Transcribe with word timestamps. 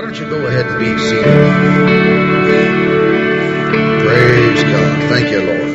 Why 0.00 0.06
don't 0.06 0.18
you 0.18 0.30
go 0.30 0.46
ahead 0.46 0.66
and 0.66 0.78
be 0.78 0.96
seated? 0.98 1.24
Praise 4.02 4.62
God. 4.62 5.10
Thank 5.10 5.30
you, 5.30 5.40
Lord. 5.42 5.70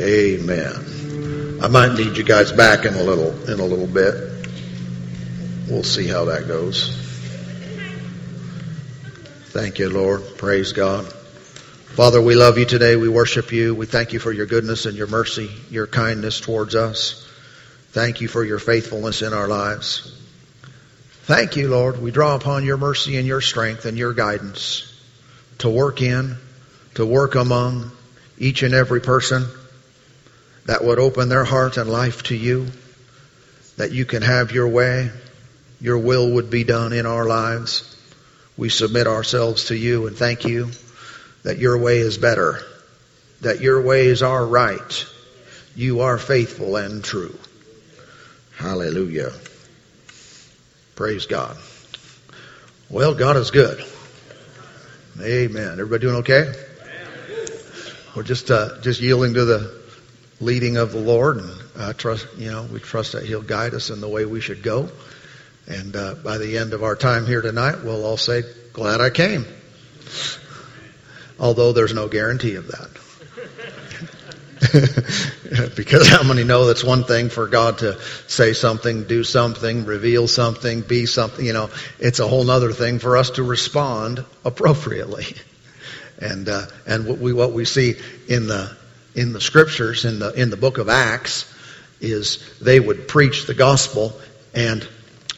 Amen. 0.00 1.60
I 1.62 1.68
might 1.68 1.92
need 1.98 2.16
you 2.16 2.24
guys 2.24 2.50
back 2.50 2.86
in 2.86 2.94
a 2.94 3.02
little 3.02 3.28
in 3.46 3.60
a 3.60 3.64
little 3.66 3.86
bit. 3.86 4.48
We'll 5.68 5.82
see 5.82 6.06
how 6.06 6.24
that 6.24 6.48
goes. 6.48 6.96
Thank 9.48 9.78
you, 9.78 9.90
Lord. 9.90 10.22
Praise 10.38 10.72
God. 10.72 11.04
Father, 11.12 12.22
we 12.22 12.34
love 12.34 12.56
you 12.56 12.64
today. 12.64 12.96
We 12.96 13.10
worship 13.10 13.52
you. 13.52 13.74
We 13.74 13.84
thank 13.84 14.14
you 14.14 14.18
for 14.18 14.32
your 14.32 14.46
goodness 14.46 14.86
and 14.86 14.96
your 14.96 15.08
mercy, 15.08 15.50
your 15.68 15.86
kindness 15.86 16.40
towards 16.40 16.74
us. 16.74 17.30
Thank 17.90 18.22
you 18.22 18.28
for 18.28 18.42
your 18.42 18.58
faithfulness 18.58 19.20
in 19.20 19.34
our 19.34 19.46
lives. 19.46 20.22
Thank 21.26 21.56
you, 21.56 21.66
Lord. 21.66 22.00
We 22.00 22.12
draw 22.12 22.36
upon 22.36 22.64
your 22.64 22.76
mercy 22.76 23.16
and 23.16 23.26
your 23.26 23.40
strength 23.40 23.84
and 23.84 23.98
your 23.98 24.14
guidance 24.14 24.94
to 25.58 25.68
work 25.68 26.00
in, 26.00 26.36
to 26.94 27.04
work 27.04 27.34
among 27.34 27.90
each 28.38 28.62
and 28.62 28.72
every 28.72 29.00
person 29.00 29.44
that 30.66 30.84
would 30.84 31.00
open 31.00 31.28
their 31.28 31.42
heart 31.42 31.78
and 31.78 31.90
life 31.90 32.22
to 32.24 32.36
you, 32.36 32.68
that 33.76 33.90
you 33.90 34.04
can 34.04 34.22
have 34.22 34.52
your 34.52 34.68
way, 34.68 35.10
your 35.80 35.98
will 35.98 36.34
would 36.34 36.48
be 36.48 36.62
done 36.62 36.92
in 36.92 37.06
our 37.06 37.26
lives. 37.26 37.96
We 38.56 38.68
submit 38.68 39.08
ourselves 39.08 39.64
to 39.64 39.76
you 39.76 40.06
and 40.06 40.16
thank 40.16 40.44
you 40.44 40.70
that 41.42 41.58
your 41.58 41.76
way 41.76 41.98
is 41.98 42.18
better, 42.18 42.62
that 43.40 43.60
your 43.60 43.82
ways 43.82 44.22
are 44.22 44.46
right. 44.46 45.04
You 45.74 46.02
are 46.02 46.18
faithful 46.18 46.76
and 46.76 47.02
true. 47.02 47.36
Hallelujah. 48.58 49.32
Praise 50.96 51.26
God. 51.26 51.58
Well, 52.88 53.14
God 53.14 53.36
is 53.36 53.50
good. 53.50 53.84
Amen. 55.20 55.72
Everybody 55.72 56.00
doing 56.00 56.16
okay? 56.16 56.50
We're 58.16 58.22
just 58.22 58.50
uh, 58.50 58.80
just 58.80 59.02
yielding 59.02 59.34
to 59.34 59.44
the 59.44 59.78
leading 60.40 60.78
of 60.78 60.92
the 60.92 60.98
Lord, 60.98 61.36
and 61.36 61.52
uh, 61.76 61.92
trust. 61.92 62.26
You 62.38 62.50
know, 62.50 62.62
we 62.62 62.80
trust 62.80 63.12
that 63.12 63.24
He'll 63.24 63.42
guide 63.42 63.74
us 63.74 63.90
in 63.90 64.00
the 64.00 64.08
way 64.08 64.24
we 64.24 64.40
should 64.40 64.62
go. 64.62 64.88
And 65.66 65.94
uh, 65.94 66.14
by 66.14 66.38
the 66.38 66.56
end 66.56 66.72
of 66.72 66.82
our 66.82 66.96
time 66.96 67.26
here 67.26 67.42
tonight, 67.42 67.84
we'll 67.84 68.06
all 68.06 68.16
say, 68.16 68.44
"Glad 68.72 69.02
I 69.02 69.10
came." 69.10 69.44
Although 71.38 71.72
there's 71.72 71.92
no 71.92 72.08
guarantee 72.08 72.54
of 72.54 72.68
that. 72.68 72.88
because 75.76 76.08
how 76.08 76.22
many 76.22 76.42
know 76.42 76.66
that's 76.66 76.82
one 76.82 77.04
thing 77.04 77.28
for 77.28 77.46
God 77.46 77.78
to 77.78 78.00
say 78.26 78.54
something, 78.54 79.04
do 79.04 79.22
something, 79.22 79.84
reveal 79.84 80.26
something, 80.28 80.80
be 80.80 81.04
something, 81.04 81.44
you 81.44 81.52
know, 81.52 81.68
it's 81.98 82.20
a 82.20 82.26
whole 82.26 82.48
other 82.50 82.72
thing 82.72 82.98
for 82.98 83.18
us 83.18 83.30
to 83.30 83.42
respond 83.42 84.24
appropriately. 84.44 85.26
And, 86.18 86.48
uh, 86.48 86.64
and 86.86 87.06
what 87.06 87.18
we, 87.18 87.34
what 87.34 87.52
we 87.52 87.66
see 87.66 87.94
in 88.26 88.46
the, 88.46 88.74
in 89.14 89.34
the 89.34 89.40
scriptures, 89.42 90.06
in 90.06 90.18
the, 90.18 90.32
in 90.32 90.48
the 90.48 90.56
book 90.56 90.78
of 90.78 90.88
Acts, 90.88 91.44
is 92.00 92.58
they 92.58 92.80
would 92.80 93.06
preach 93.06 93.46
the 93.46 93.52
gospel 93.52 94.18
and, 94.54 94.88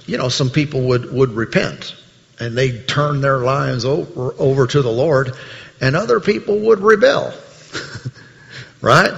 you 0.07 0.19
know, 0.19 0.29
some 0.29 0.51
people 0.51 0.83
would, 0.83 1.13
would 1.13 1.31
repent 1.31 1.97
and 2.39 2.57
they'd 2.57 2.87
turn 2.87 3.21
their 3.21 3.39
lives 3.39 3.85
over, 3.85 4.35
over 4.39 4.69
to 4.69 4.81
the 4.81 4.93
Lord 4.93 5.33
and 5.81 5.97
other 5.97 6.21
people 6.21 6.59
would 6.61 6.79
rebel. 6.79 7.35
right? 8.81 9.12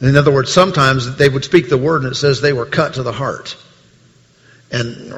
In 0.00 0.16
other 0.16 0.32
words, 0.32 0.52
sometimes 0.52 1.16
they 1.16 1.28
would 1.28 1.44
speak 1.44 1.68
the 1.68 1.78
word 1.78 2.02
and 2.02 2.12
it 2.12 2.16
says 2.16 2.40
they 2.40 2.52
were 2.52 2.66
cut 2.66 2.94
to 2.94 3.02
the 3.02 3.12
heart. 3.12 3.56
And 4.70 5.12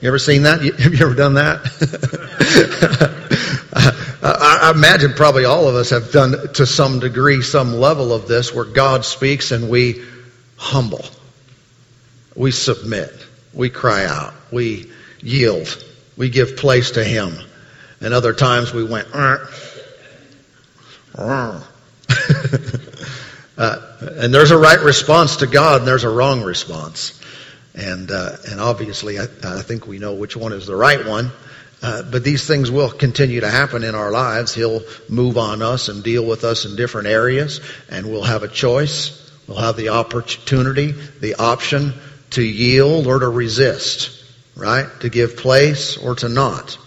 you 0.00 0.08
ever 0.08 0.18
seen 0.18 0.44
that? 0.44 0.60
Have 0.78 0.94
you 0.94 1.04
ever 1.04 1.14
done 1.14 1.34
that? 1.34 1.60
I 4.22 4.72
imagine 4.74 5.12
probably 5.12 5.44
all 5.44 5.68
of 5.68 5.74
us 5.74 5.90
have 5.90 6.12
done 6.12 6.52
to 6.54 6.66
some 6.66 7.00
degree 7.00 7.42
some 7.42 7.74
level 7.74 8.12
of 8.12 8.26
this 8.28 8.54
where 8.54 8.64
God 8.64 9.04
speaks 9.04 9.50
and 9.52 9.68
we 9.68 10.02
humble. 10.56 11.04
We 12.34 12.50
submit. 12.50 13.12
We 13.52 13.68
cry 13.70 14.04
out. 14.06 14.34
We 14.50 14.90
yield. 15.20 15.84
We 16.16 16.30
give 16.30 16.56
place 16.56 16.92
to 16.92 17.04
Him. 17.04 17.34
And 18.00 18.14
other 18.14 18.32
times 18.32 18.72
we 18.72 18.84
went, 18.84 19.08
uh, 19.12 19.38
uh. 21.14 21.62
uh, 23.58 23.78
and 24.00 24.32
there's 24.32 24.50
a 24.50 24.58
right 24.58 24.80
response 24.80 25.36
to 25.36 25.46
God 25.46 25.80
and 25.80 25.88
there's 25.88 26.04
a 26.04 26.10
wrong 26.10 26.42
response. 26.42 27.20
And, 27.74 28.10
uh, 28.10 28.36
and 28.50 28.60
obviously 28.60 29.18
I, 29.18 29.24
I, 29.44 29.62
think 29.62 29.86
we 29.86 29.98
know 29.98 30.14
which 30.14 30.36
one 30.36 30.52
is 30.52 30.66
the 30.66 30.76
right 30.76 31.06
one. 31.06 31.30
Uh, 31.82 32.02
but 32.02 32.24
these 32.24 32.46
things 32.46 32.70
will 32.70 32.90
continue 32.90 33.40
to 33.40 33.48
happen 33.48 33.84
in 33.84 33.94
our 33.94 34.10
lives. 34.10 34.54
He'll 34.54 34.82
move 35.08 35.38
on 35.38 35.62
us 35.62 35.88
and 35.88 36.04
deal 36.04 36.26
with 36.26 36.44
us 36.44 36.64
in 36.66 36.76
different 36.76 37.08
areas 37.08 37.60
and 37.88 38.10
we'll 38.10 38.24
have 38.24 38.42
a 38.42 38.48
choice. 38.48 39.16
We'll 39.46 39.58
have 39.58 39.76
the 39.76 39.90
opportunity, 39.90 40.92
the 40.92 41.36
option 41.36 41.94
to 42.30 42.42
yield 42.42 43.06
or 43.06 43.18
to 43.18 43.28
resist, 43.28 44.24
right? 44.56 44.86
To 45.00 45.08
give 45.08 45.36
place 45.36 45.96
or 45.96 46.14
to 46.16 46.28
not. 46.28 46.78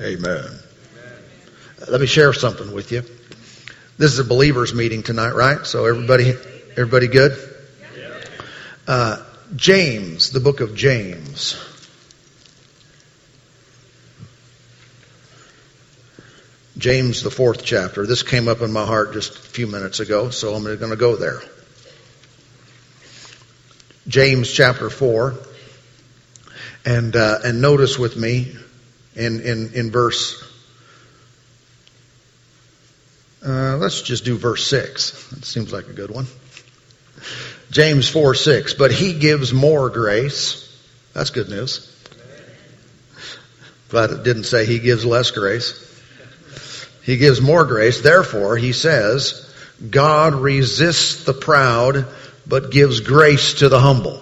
Amen. 0.00 0.44
Amen. 0.44 0.58
Let 1.88 2.00
me 2.00 2.06
share 2.06 2.32
something 2.32 2.72
with 2.72 2.92
you. 2.92 3.02
This 3.98 4.12
is 4.12 4.20
a 4.20 4.24
believers 4.24 4.72
meeting 4.72 5.02
tonight, 5.02 5.34
right? 5.34 5.66
So 5.66 5.84
everybody, 5.86 6.30
everybody 6.70 7.08
good? 7.08 7.36
Uh, 8.86 9.20
James, 9.56 10.30
the 10.30 10.38
book 10.38 10.60
of 10.60 10.76
James. 10.76 11.60
James, 16.78 17.24
the 17.24 17.30
fourth 17.32 17.64
chapter. 17.64 18.06
This 18.06 18.22
came 18.22 18.46
up 18.46 18.60
in 18.60 18.72
my 18.72 18.86
heart 18.86 19.14
just 19.14 19.34
a 19.34 19.40
few 19.40 19.66
minutes 19.66 19.98
ago, 19.98 20.30
so 20.30 20.54
I'm 20.54 20.62
going 20.62 20.78
to 20.78 20.96
go 20.96 21.16
there. 21.16 21.42
James 24.06 24.48
chapter 24.48 24.90
four, 24.90 25.34
and 26.84 27.16
uh, 27.16 27.40
and 27.44 27.60
notice 27.60 27.98
with 27.98 28.16
me 28.16 28.54
in 29.16 29.40
in 29.40 29.72
in 29.72 29.90
verse 29.90 30.47
uh, 33.44 33.76
let's 33.76 34.02
just 34.02 34.24
do 34.24 34.36
verse 34.36 34.66
6. 34.66 35.30
That 35.30 35.44
seems 35.44 35.72
like 35.72 35.86
a 35.86 35.92
good 35.92 36.10
one. 36.10 36.26
James 37.70 38.08
4 38.08 38.34
6. 38.34 38.74
But 38.74 38.92
he 38.92 39.18
gives 39.18 39.52
more 39.52 39.90
grace. 39.90 40.64
That's 41.12 41.30
good 41.30 41.48
news. 41.48 41.94
But 43.90 44.10
it 44.10 44.22
didn't 44.22 44.44
say 44.44 44.66
he 44.66 44.78
gives 44.78 45.04
less 45.04 45.30
grace. 45.30 45.84
He 47.04 47.16
gives 47.16 47.40
more 47.40 47.64
grace. 47.64 48.02
Therefore, 48.02 48.56
he 48.56 48.72
says, 48.72 49.50
God 49.88 50.34
resists 50.34 51.24
the 51.24 51.32
proud, 51.32 52.06
but 52.46 52.70
gives 52.70 53.00
grace 53.00 53.54
to 53.54 53.68
the 53.68 53.80
humble. 53.80 54.20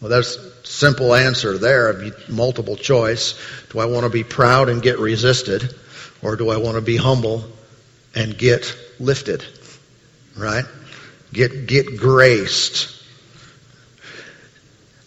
Well, 0.00 0.10
that's 0.10 0.36
simple 0.64 1.14
answer 1.14 1.58
there. 1.58 2.12
Multiple 2.28 2.76
choice. 2.76 3.38
Do 3.70 3.78
I 3.78 3.84
want 3.84 4.04
to 4.04 4.10
be 4.10 4.24
proud 4.24 4.68
and 4.68 4.82
get 4.82 4.98
resisted? 4.98 5.74
Or 6.22 6.36
do 6.36 6.48
I 6.50 6.56
want 6.56 6.76
to 6.76 6.80
be 6.80 6.96
humble 6.96 7.44
and 8.14 8.36
get 8.36 8.76
lifted, 8.98 9.44
right? 10.36 10.64
Get, 11.32 11.66
get 11.66 11.96
graced. 11.98 12.90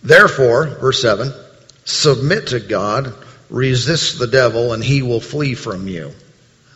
Therefore, 0.04 0.66
verse 0.66 1.02
7, 1.02 1.34
submit 1.86 2.48
to 2.48 2.60
God, 2.60 3.14
resist 3.50 4.20
the 4.20 4.28
devil, 4.28 4.74
and 4.74 4.84
he 4.84 5.02
will 5.02 5.22
flee 5.22 5.56
from 5.56 5.88
you. 5.88 6.14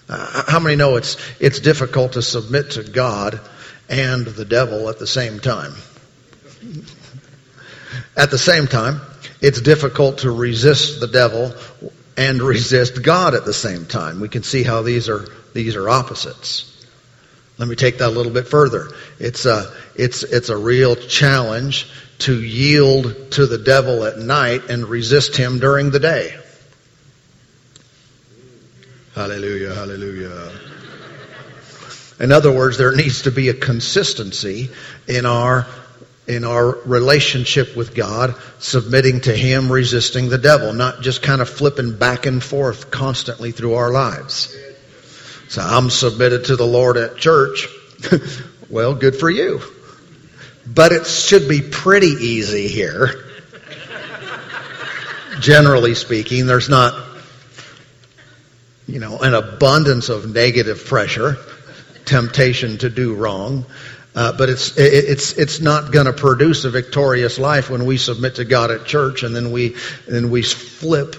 Uh, 0.10 0.44
how 0.48 0.60
many 0.60 0.76
know 0.76 0.98
it's, 0.98 1.18
it's 1.40 1.60
difficult 1.60 2.14
to 2.14 2.22
submit 2.22 2.72
to 2.72 2.84
God 2.84 3.40
and 3.90 4.26
the 4.26 4.46
devil 4.46 4.90
at 4.90 5.00
the 5.00 5.08
same 5.08 5.40
time? 5.40 5.74
At 8.18 8.32
the 8.32 8.38
same 8.38 8.68
time, 8.68 9.02
it's 9.42 9.62
difficult 9.62 10.20
to 10.20 10.32
resist 10.32 11.00
the 11.00 11.08
devil 11.08 11.54
and 12.18 12.42
resist 12.42 13.02
God 13.02 13.34
at 13.34 13.46
the 13.46 13.54
same 13.54 13.86
time. 13.86 14.20
We 14.20 14.30
can 14.30 14.44
see 14.44 14.64
how 14.64 14.82
these 14.82 15.10
are 15.10 15.26
these 15.54 15.76
are 15.76 15.90
opposites. 15.90 16.68
Let 17.58 17.68
me 17.68 17.76
take 17.76 18.00
that 18.00 18.08
a 18.08 18.10
little 18.10 18.32
bit 18.32 18.48
further. 18.48 18.90
It's 19.20 19.46
a, 19.46 19.72
it's, 19.96 20.24
it's 20.24 20.50
a 20.50 20.58
real 20.58 20.96
challenge 20.96 21.88
to 22.20 22.42
yield 22.42 23.32
to 23.34 23.46
the 23.46 23.60
devil 23.60 24.04
at 24.04 24.18
night 24.18 24.70
and 24.70 24.88
resist 24.88 25.36
him 25.36 25.60
during 25.60 25.92
the 25.92 26.00
day. 26.00 26.36
Hallelujah, 29.14 29.76
hallelujah. 29.76 30.52
In 32.20 32.32
other 32.32 32.52
words, 32.52 32.80
there 32.80 32.96
needs 32.96 33.24
to 33.24 33.32
be 33.32 33.50
a 33.50 33.54
consistency 33.54 34.70
in 35.08 35.28
our 35.28 35.68
in 36.28 36.44
our 36.44 36.78
relationship 36.86 37.76
with 37.76 37.96
God, 37.96 38.36
submitting 38.60 39.22
to 39.22 39.36
Him, 39.36 39.72
resisting 39.72 40.30
the 40.30 40.38
devil, 40.38 40.74
not 40.74 41.02
just 41.02 41.22
kind 41.22 41.42
of 41.42 41.50
flipping 41.50 41.98
back 41.98 42.26
and 42.26 42.44
forth 42.44 42.92
constantly 42.92 43.52
through 43.52 43.74
our 43.74 43.92
lives. 43.92 44.56
So 45.50 45.62
I'm 45.62 45.90
submitted 45.90 46.46
to 46.46 46.56
the 46.56 46.66
Lord 46.66 46.98
at 46.98 47.18
church. 47.18 47.68
well, 48.70 48.96
good 48.96 49.16
for 49.16 49.30
you. 49.30 49.62
But 50.66 50.92
it 50.92 51.06
should 51.06 51.50
be 51.50 51.62
pretty 51.62 52.08
easy 52.08 52.68
here 52.68 53.26
generally 55.42 55.96
speaking. 55.96 56.46
There's 56.46 56.70
not, 56.70 56.94
you 58.88 59.00
know, 59.00 59.18
an 59.20 59.34
abundance 59.34 60.10
of 60.10 60.34
negative 60.34 60.86
pressure, 60.86 61.38
temptation 62.06 62.78
to 62.78 62.90
do 62.90 63.16
wrong. 63.16 63.66
Uh, 64.14 64.34
but 64.38 64.50
it's 64.50 64.78
it's 64.78 65.34
it's 65.34 65.62
not 65.62 65.92
going 65.92 66.06
to 66.06 66.14
produce 66.14 66.66
a 66.66 66.70
victorious 66.70 67.40
life 67.40 67.70
when 67.70 67.86
we 67.86 67.98
submit 67.98 68.36
to 68.36 68.46
God 68.46 68.70
at 68.70 68.86
church 68.86 69.24
and 69.24 69.34
then 69.34 69.52
we 69.52 69.76
then 70.06 70.30
we 70.30 70.42
flip 70.44 71.16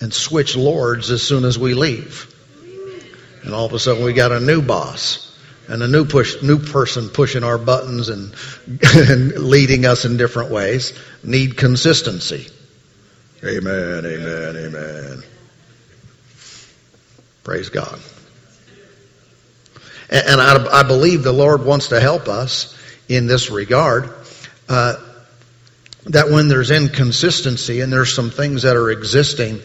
and 0.00 0.12
switch 0.12 0.56
lords 0.56 1.10
as 1.12 1.22
soon 1.22 1.44
as 1.44 1.56
we 1.56 1.74
leave, 1.74 2.34
and 3.44 3.54
all 3.54 3.66
of 3.66 3.72
a 3.72 3.78
sudden 3.78 4.04
we 4.04 4.12
got 4.12 4.32
a 4.32 4.40
new 4.40 4.60
boss 4.60 5.32
and 5.68 5.82
a 5.82 5.88
new 5.88 6.04
push, 6.04 6.42
new 6.42 6.58
person 6.58 7.08
pushing 7.08 7.44
our 7.44 7.58
buttons 7.58 8.08
and, 8.08 8.34
and 8.96 9.38
leading 9.38 9.86
us 9.86 10.04
in 10.04 10.16
different 10.16 10.50
ways 10.50 10.92
need 11.22 11.56
consistency. 11.56 12.48
Amen, 13.44 14.04
amen, 14.04 14.56
amen. 14.56 15.22
Praise 17.42 17.70
God. 17.70 17.98
And, 20.12 20.40
I, 20.40 20.80
I, 20.80 20.82
believe 20.82 21.22
the 21.22 21.32
Lord 21.32 21.64
wants 21.64 21.88
to 21.88 21.98
help 21.98 22.28
us 22.28 22.78
in 23.08 23.26
this 23.26 23.50
regard. 23.50 24.12
Uh, 24.68 24.96
that 26.04 26.28
when 26.28 26.48
there's 26.48 26.70
inconsistency 26.70 27.80
and 27.80 27.92
there's 27.92 28.12
some 28.14 28.30
things 28.30 28.62
that 28.62 28.76
are 28.76 28.90
existing, 28.90 29.60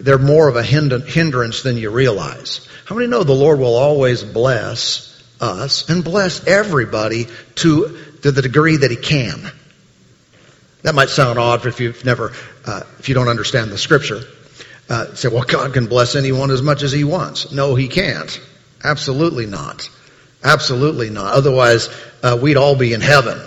they're 0.00 0.18
more 0.18 0.48
of 0.48 0.56
a 0.56 0.62
hindrance 0.62 1.62
than 1.62 1.76
you 1.76 1.90
realize. 1.90 2.66
How 2.84 2.96
many 2.96 3.06
know 3.06 3.22
the 3.22 3.32
Lord 3.32 3.60
will 3.60 3.76
always 3.76 4.24
bless 4.24 5.12
us 5.42 5.88
and 5.90 6.04
bless 6.04 6.46
everybody 6.46 7.26
to, 7.56 7.98
to 8.22 8.30
the 8.30 8.42
degree 8.42 8.76
that 8.76 8.90
He 8.90 8.96
can. 8.96 9.50
That 10.82 10.94
might 10.94 11.10
sound 11.10 11.38
odd 11.38 11.66
if 11.66 11.80
you've 11.80 12.04
never, 12.04 12.32
uh, 12.64 12.82
if 12.98 13.08
you 13.08 13.14
don't 13.14 13.28
understand 13.28 13.70
the 13.70 13.78
Scripture. 13.78 14.22
Uh, 14.88 15.14
say, 15.14 15.28
well, 15.28 15.44
God 15.44 15.72
can 15.72 15.86
bless 15.86 16.16
anyone 16.16 16.50
as 16.50 16.62
much 16.62 16.82
as 16.82 16.92
He 16.92 17.04
wants. 17.04 17.52
No, 17.52 17.74
He 17.74 17.88
can't. 17.88 18.40
Absolutely 18.84 19.46
not. 19.46 19.88
Absolutely 20.42 21.10
not. 21.10 21.34
Otherwise, 21.34 21.88
uh, 22.22 22.38
we'd 22.40 22.56
all 22.56 22.76
be 22.76 22.92
in 22.92 23.00
heaven. 23.00 23.40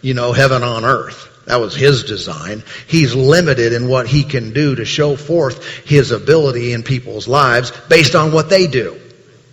You 0.00 0.14
know, 0.14 0.32
heaven 0.32 0.62
on 0.62 0.84
earth. 0.84 1.28
That 1.46 1.60
was 1.60 1.74
his 1.74 2.04
design. 2.04 2.62
He's 2.86 3.14
limited 3.14 3.72
in 3.72 3.88
what 3.88 4.06
he 4.06 4.22
can 4.22 4.52
do 4.52 4.76
to 4.76 4.84
show 4.84 5.16
forth 5.16 5.64
his 5.84 6.12
ability 6.12 6.72
in 6.72 6.82
people's 6.82 7.26
lives 7.26 7.72
based 7.88 8.14
on 8.14 8.32
what 8.32 8.48
they 8.48 8.66
do 8.66 9.00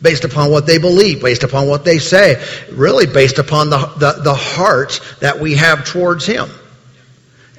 based 0.02 0.24
upon 0.24 0.52
what 0.52 0.66
they 0.66 0.78
believe, 0.78 1.22
based 1.22 1.44
upon 1.44 1.68
what 1.68 1.84
they 1.84 2.00
say, 2.00 2.42
really 2.72 3.06
based 3.06 3.40
upon 3.40 3.70
the, 3.70 3.78
the, 3.98 4.22
the, 4.24 4.34
heart 4.34 5.02
that 5.20 5.40
we 5.40 5.56
have 5.56 5.86
towards 5.86 6.26
Him. 6.26 6.50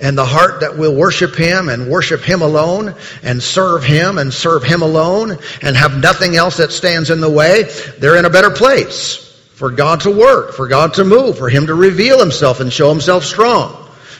And 0.00 0.16
the 0.16 0.24
heart 0.24 0.60
that 0.60 0.78
will 0.78 0.94
worship 0.94 1.34
Him 1.34 1.68
and 1.68 1.90
worship 1.90 2.22
Him 2.22 2.40
alone 2.40 2.94
and 3.22 3.42
serve 3.42 3.84
Him 3.84 4.16
and 4.16 4.32
serve 4.32 4.64
Him 4.64 4.80
alone 4.80 5.36
and 5.60 5.76
have 5.76 6.00
nothing 6.00 6.36
else 6.36 6.56
that 6.56 6.72
stands 6.72 7.10
in 7.10 7.20
the 7.20 7.30
way, 7.30 7.64
they're 7.98 8.16
in 8.16 8.24
a 8.24 8.30
better 8.30 8.50
place 8.50 9.26
for 9.54 9.70
God 9.70 10.00
to 10.00 10.10
work, 10.10 10.54
for 10.54 10.68
God 10.68 10.94
to 10.94 11.04
move, 11.04 11.36
for 11.36 11.50
Him 11.50 11.66
to 11.66 11.74
reveal 11.74 12.18
Himself 12.18 12.60
and 12.60 12.72
show 12.72 12.88
Himself 12.88 13.24
strong. 13.24 13.76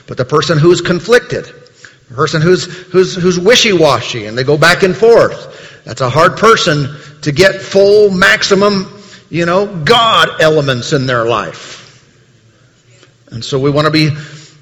But 0.07 0.19
the 0.19 0.25
person 0.27 0.59
who's 0.59 0.83
conflicted, 0.83 1.47
the 1.47 2.15
person 2.15 2.43
who's, 2.43 2.67
who's, 2.89 3.15
who's 3.15 3.39
wishy-washy 3.41 4.27
and 4.27 4.37
they 4.37 4.45
go 4.45 4.59
back 4.59 4.83
and 4.83 4.95
forth, 4.95 5.83
that's 5.85 6.03
a 6.03 6.11
hard 6.11 6.37
person 6.37 6.95
to 7.23 7.33
get 7.33 7.63
full, 7.63 8.11
maximum, 8.11 9.01
you 9.31 9.47
know, 9.47 9.83
God 9.83 10.43
elements 10.43 10.93
in 10.93 11.07
their 11.07 11.25
life. 11.25 11.79
And 13.31 13.43
so 13.43 13.59
we 13.59 13.71
want 13.71 13.87
to 13.87 13.91
be 13.91 14.15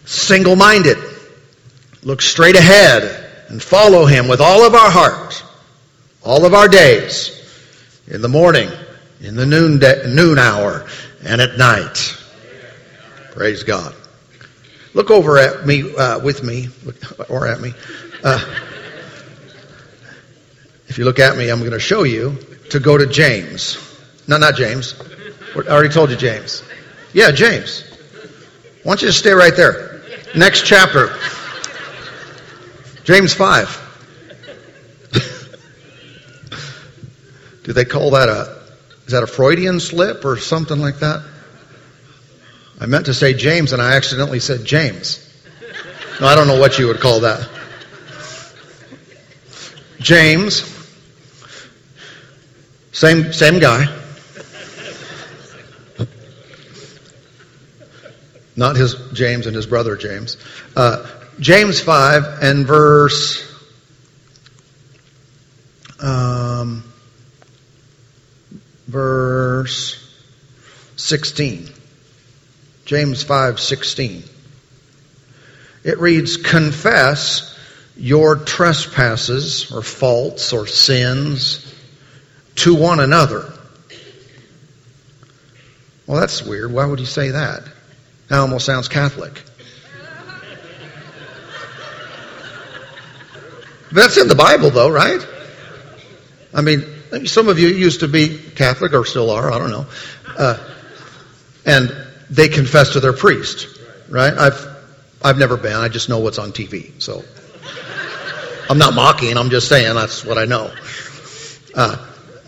single 0.05 0.55
minded, 0.57 0.97
look 2.03 2.23
straight 2.23 2.57
ahead, 2.57 3.27
and 3.49 3.63
follow 3.63 4.05
Him 4.05 4.29
with 4.29 4.41
all 4.41 4.65
of 4.65 4.75
our 4.75 4.91
heart, 4.91 5.43
all 6.23 6.45
of 6.45 6.55
our 6.55 6.69
days, 6.69 7.35
in 8.07 8.23
the 8.23 8.29
morning, 8.29 8.71
in 9.21 9.37
the 9.37 9.47
noon, 9.47 9.81
noon 10.15 10.39
hour, 10.39 10.87
and 11.25 11.41
at 11.41 11.57
night. 11.57 12.17
Praise 13.33 13.63
God. 13.63 13.95
Look 14.95 15.11
over 15.11 15.39
at 15.39 15.67
me, 15.67 15.95
uh, 15.95 16.19
with 16.21 16.43
me, 16.43 16.69
or 17.29 17.47
at 17.47 17.61
me. 17.61 17.73
Uh, 18.25 18.45
if 20.89 20.99
you 20.99 21.05
look 21.05 21.19
at 21.19 21.37
me, 21.37 21.51
I'm 21.51 21.61
going 21.61 21.73
to 21.73 21.79
show 21.79 22.03
you 22.05 22.37
to 22.71 22.81
go 22.81 22.97
to 22.99 23.07
James. 23.07 23.79
No, 24.27 24.39
not 24.39 24.57
James. 24.57 24.95
I 25.55 25.61
already 25.71 25.89
told 25.89 26.11
you 26.11 26.17
James. 26.17 26.63
Yeah, 27.13 27.31
James. 27.31 27.83
Why 28.83 28.93
don't 28.93 29.03
you 29.03 29.09
just 29.09 29.19
stay 29.19 29.33
right 29.33 29.55
there? 29.55 30.01
Next 30.35 30.67
chapter. 30.67 31.17
James 33.09 33.33
5. 33.33 35.11
Do 37.65 37.73
they 37.73 37.87
call 37.87 38.11
that 38.11 38.29
a, 38.29 38.61
is 39.07 39.13
that 39.13 39.23
a 39.23 39.27
Freudian 39.27 39.81
slip 39.81 40.27
or 40.27 40.37
something 40.37 40.79
like 40.79 40.99
that? 40.99 41.25
I 42.79 42.85
meant 42.85 43.07
to 43.07 43.15
say 43.15 43.33
James 43.33 43.73
and 43.73 43.81
I 43.81 43.97
accidentally 43.97 44.41
said 44.41 44.67
James. 44.67 45.27
No, 46.21 46.27
I 46.27 46.35
don't 46.35 46.49
know 46.49 46.61
what 46.61 46.79
you 46.79 46.89
would 46.89 47.01
call 47.01 47.21
that. 47.21 47.49
James 50.01 50.61
same, 52.93 53.33
same 53.33 53.59
guy. 53.59 53.87
Not 58.55 58.77
his 58.77 58.97
James 59.15 59.47
and 59.47 59.57
his 59.57 59.65
brother 59.65 59.97
James. 59.97 60.37
Uh, 60.77 61.07
James 61.41 61.81
5 61.81 62.43
and 62.43 62.67
verse 62.67 63.45
um, 66.01 66.85
verse 68.87 70.05
16. 70.97 71.69
James 72.85 73.23
5 73.23 73.61
16. 73.61 74.25
It 75.85 75.99
reads, 75.99 76.37
Confess 76.37 77.57
your 77.97 78.37
trespasses 78.37 79.71
or 79.73 79.83
faults 79.83 80.53
or 80.53 80.67
sins 80.67 81.75
to 82.57 82.75
one 82.75 83.01
another. 83.01 83.53
Well, 86.07 86.21
that's 86.21 86.43
weird. 86.43 86.73
Why 86.73 86.87
would 86.87 86.99
he 86.99 87.05
say 87.05 87.31
that? 87.31 87.63
That 88.29 88.39
almost 88.39 88.67
sounds 88.67 88.89
Catholic. 88.89 89.43
That's 93.93 94.17
in 94.17 94.29
the 94.29 94.35
Bible, 94.35 94.71
though, 94.71 94.91
right? 94.91 95.27
I 96.53 96.63
mean, 96.63 97.27
some 97.27 97.49
of 97.49 97.59
you 97.59 97.69
used 97.69 98.01
to 98.01 98.09
be 98.09 98.39
Catholic 98.55 98.93
or 98.93 99.05
still 99.05 99.31
are, 99.31 99.51
I 99.51 99.59
don't 99.59 99.71
know. 99.71 99.87
Uh, 100.37 100.59
and 101.65 101.91
they 102.31 102.49
confess 102.49 102.93
to 102.95 103.01
their 103.01 103.13
priest, 103.13 103.79
right? 104.09 104.33
I've, 104.33 104.67
I've 105.23 105.39
never 105.39 105.57
been. 105.57 105.73
I 105.73 105.89
just 105.89 106.09
know 106.09 106.19
what's 106.19 106.39
on 106.39 106.53
TV. 106.53 107.01
So 107.01 107.23
I'm 108.71 108.79
not 108.79 108.95
mocking. 108.95 109.37
I'm 109.37 109.51
just 109.51 109.69
saying 109.69 109.95
that's 109.95 110.25
what 110.25 110.39
I 110.39 110.45
know. 110.45 110.73
Uh, 111.75 112.05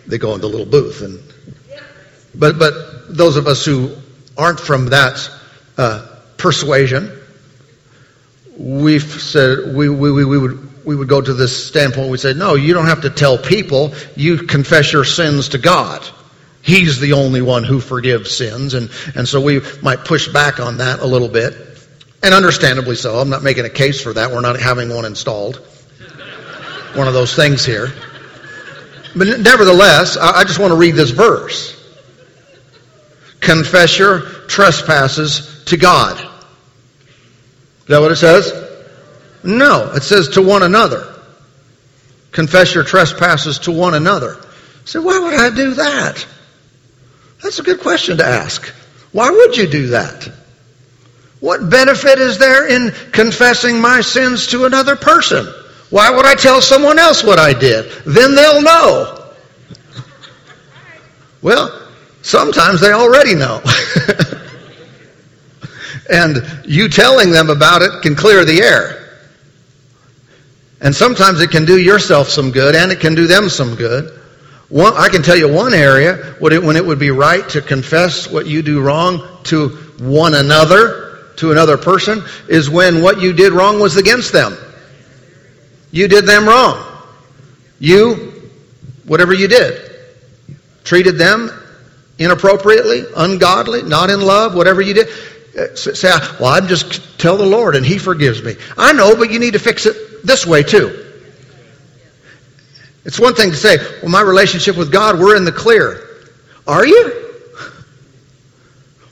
they 0.07 0.19
go 0.19 0.35
in 0.35 0.41
the 0.41 0.49
little 0.49 0.67
booth 0.67 1.03
and 1.03 1.23
but 2.35 2.59
but 2.59 3.17
those 3.17 3.37
of 3.37 3.47
us 3.47 3.65
who 3.65 3.95
aren't 4.37 4.61
from 4.61 4.87
that 4.87 5.31
uh, 5.77 6.07
persuasion 6.37 7.17
we've 8.57 9.03
said 9.03 9.75
we, 9.75 9.89
we, 9.89 10.11
we, 10.11 10.25
we 10.25 10.39
would 10.39 10.70
we 10.85 10.97
would 10.97 11.09
go 11.09 11.21
to 11.21 11.35
this 11.35 11.67
standpoint 11.69 12.11
we 12.11 12.19
say 12.19 12.33
no 12.33 12.55
you 12.55 12.75
don't 12.75 12.87
have 12.87 13.03
to 13.03 13.11
tell 13.11 13.39
people. 13.39 13.95
You 14.17 14.39
confess 14.39 14.93
your 14.93 15.05
sins 15.05 15.51
to 15.51 15.59
god. 15.59 16.07
He's 16.63 17.01
the 17.01 17.15
only 17.15 17.41
one 17.43 17.65
who 17.65 17.81
forgives 17.81 18.37
sins. 18.37 18.75
And 18.75 18.91
and 19.15 19.27
so 19.27 19.41
we 19.41 19.61
might 19.83 20.05
push 20.05 20.29
back 20.29 20.61
on 20.61 20.79
that 20.79 21.01
a 21.01 21.07
little 21.07 21.29
bit. 21.29 21.55
And 22.23 22.35
understandably 22.35 22.97
so. 22.97 23.19
I'm 23.19 23.31
not 23.31 23.43
making 23.43 23.65
a 23.65 23.71
case 23.71 24.01
for 24.01 24.13
that. 24.13 24.31
We're 24.31 24.43
not 24.43 24.61
having 24.61 24.95
one 24.95 25.07
installed. 25.07 25.57
One 26.95 27.09
of 27.09 27.15
those 27.15 27.35
things 27.35 27.65
here. 27.65 27.93
But 29.17 29.41
nevertheless, 29.41 30.17
I 30.17 30.45
just 30.45 30.59
want 30.59 30.73
to 30.73 30.77
read 30.77 30.95
this 30.95 31.11
verse. 31.11 31.77
Confess 33.41 33.99
your 33.99 34.21
trespasses 34.21 35.65
to 35.65 35.77
God. 35.77 36.21
Is 36.21 37.87
that 37.87 38.01
what 38.01 38.13
it 38.13 38.17
says? 38.17 38.70
No, 39.43 39.93
it 39.95 40.03
says 40.03 40.31
to 40.31 40.43
one 40.43 40.63
another. 40.63 41.15
Confess 42.33 42.75
your 42.75 42.85
trespasses 42.85 43.61
to 43.61 43.73
one 43.73 43.95
another. 43.95 44.37
So 44.85 45.03
why 45.03 45.19
would 45.19 45.35
I 45.35 45.55
do 45.55 45.75
that? 45.75 46.27
That's 47.43 47.59
a 47.59 47.63
good 47.63 47.81
question 47.81 48.19
to 48.19 48.25
ask. 48.25 48.67
Why 49.13 49.31
would 49.31 49.57
you 49.57 49.67
do 49.67 49.89
that? 49.89 50.31
What 51.41 51.71
benefit 51.71 52.19
is 52.19 52.39
there 52.39 52.69
in 52.69 52.93
confessing 53.13 53.81
my 53.81 54.03
sins 54.03 54.49
to 54.49 54.67
another 54.67 54.95
person? 54.95 55.47
Why 55.89 56.11
would 56.11 56.27
I 56.27 56.35
tell 56.35 56.61
someone 56.61 56.99
else 56.99 57.25
what 57.25 57.39
I 57.39 57.53
did? 57.53 57.91
Then 58.05 58.35
they'll 58.35 58.63
know. 58.63 59.33
Well, 61.43 61.89
sometimes 62.23 62.81
they 62.81 62.93
already 62.93 63.35
know. 63.35 63.63
and 66.11 66.37
you 66.67 66.89
telling 66.89 67.31
them 67.31 67.49
about 67.49 67.83
it 67.83 68.03
can 68.03 68.15
clear 68.15 68.45
the 68.45 68.61
air. 68.61 69.00
And 70.81 70.95
sometimes 70.95 71.41
it 71.41 71.51
can 71.51 71.67
do 71.67 71.79
yourself 71.79 72.29
some 72.29 72.53
good 72.53 72.75
and 72.75 72.91
it 72.91 73.01
can 73.01 73.15
do 73.15 73.27
them 73.27 73.49
some 73.49 73.75
good. 73.75 74.19
One, 74.69 74.95
I 74.97 75.09
can 75.09 75.23
tell 75.23 75.37
you 75.37 75.53
one 75.53 75.75
area 75.75 76.37
when 76.39 76.77
it 76.77 76.85
would 76.85 76.99
be 76.99 77.11
right 77.11 77.47
to 77.51 77.61
confess 77.61 78.31
what 78.31 78.47
you 78.47 78.63
do 78.63 78.81
wrong 78.81 79.27
to 79.45 79.69
one 79.99 80.35
another, 80.35 81.19
to 81.37 81.51
another 81.51 81.77
person, 81.77 82.23
is 82.49 82.71
when 82.71 83.03
what 83.03 83.21
you 83.21 83.33
did 83.33 83.53
wrong 83.53 83.81
was 83.81 83.97
against 83.97 84.33
them. 84.33 84.57
You 85.91 86.09
did 86.09 86.25
them 86.25 86.47
wrong. 86.47 86.87
You, 87.79 88.33
whatever 89.05 89.35
you 89.35 89.49
did, 89.49 89.91
treated 90.85 91.19
them 91.19 91.51
inappropriately, 92.19 93.05
ungodly, 93.17 93.83
not 93.83 94.09
in 94.09 94.21
love, 94.21 94.55
whatever 94.55 94.81
you 94.81 94.95
did. 94.95 95.09
Uh, 95.59 95.75
say, 95.75 96.11
well, 96.39 96.55
I'm 96.55 96.69
just 96.69 97.19
tell 97.19 97.37
the 97.37 97.47
Lord 97.47 97.75
and 97.75 97.85
He 97.85 97.99
forgives 97.99 98.41
me. 98.41 98.55
I 98.79 98.93
know, 98.93 99.17
but 99.17 99.33
you 99.33 99.41
need 99.41 99.55
to 99.55 99.59
fix 99.59 99.85
it 99.85 100.10
this 100.25 100.47
way 100.47 100.63
too. 100.63 101.07
It's 103.05 103.19
one 103.19 103.35
thing 103.35 103.51
to 103.51 103.57
say, 103.57 103.79
well, 104.03 104.11
my 104.11 104.21
relationship 104.21 104.77
with 104.77 104.93
God, 104.93 105.19
we're 105.19 105.37
in 105.37 105.45
the 105.45 105.53
clear. 105.53 106.07
Are 106.67 106.87
you? 106.87 107.13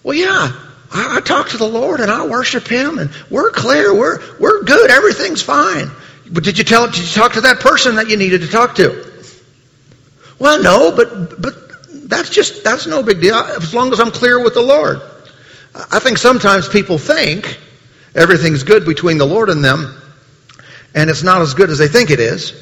Well, 0.02 0.16
yeah. 0.16 0.52
I, 0.92 1.16
I 1.16 1.20
talk 1.20 1.50
to 1.50 1.56
the 1.56 1.66
Lord 1.68 2.00
and 2.00 2.10
I 2.10 2.26
worship 2.26 2.66
Him 2.66 2.98
and 2.98 3.10
we're 3.30 3.50
clear. 3.50 3.94
We're, 3.94 4.20
we're 4.38 4.62
good. 4.62 4.90
Everything's 4.90 5.42
fine. 5.42 5.90
But 6.30 6.44
did 6.44 6.58
you 6.58 6.64
tell, 6.64 6.86
did 6.86 6.98
you 6.98 7.06
talk 7.06 7.34
to 7.34 7.40
that 7.42 7.60
person 7.60 7.96
that 7.96 8.08
you 8.08 8.16
needed 8.16 8.42
to 8.42 8.48
talk 8.48 8.76
to? 8.76 9.06
Well, 10.38 10.62
no, 10.62 10.94
but, 10.94 11.40
but 11.40 11.54
that's 12.08 12.30
just, 12.30 12.62
that's 12.62 12.86
no 12.86 13.02
big 13.02 13.20
deal. 13.20 13.34
As 13.34 13.74
long 13.74 13.92
as 13.92 14.00
I'm 14.00 14.10
clear 14.10 14.42
with 14.42 14.54
the 14.54 14.62
Lord. 14.62 15.00
I 15.74 15.98
think 15.98 16.18
sometimes 16.18 16.68
people 16.68 16.98
think 16.98 17.58
everything's 18.14 18.62
good 18.64 18.84
between 18.84 19.18
the 19.18 19.26
Lord 19.26 19.48
and 19.48 19.64
them 19.64 20.00
and 20.98 21.08
it's 21.08 21.22
not 21.22 21.40
as 21.42 21.54
good 21.54 21.70
as 21.70 21.78
they 21.78 21.86
think 21.86 22.10
it 22.10 22.18
is 22.18 22.52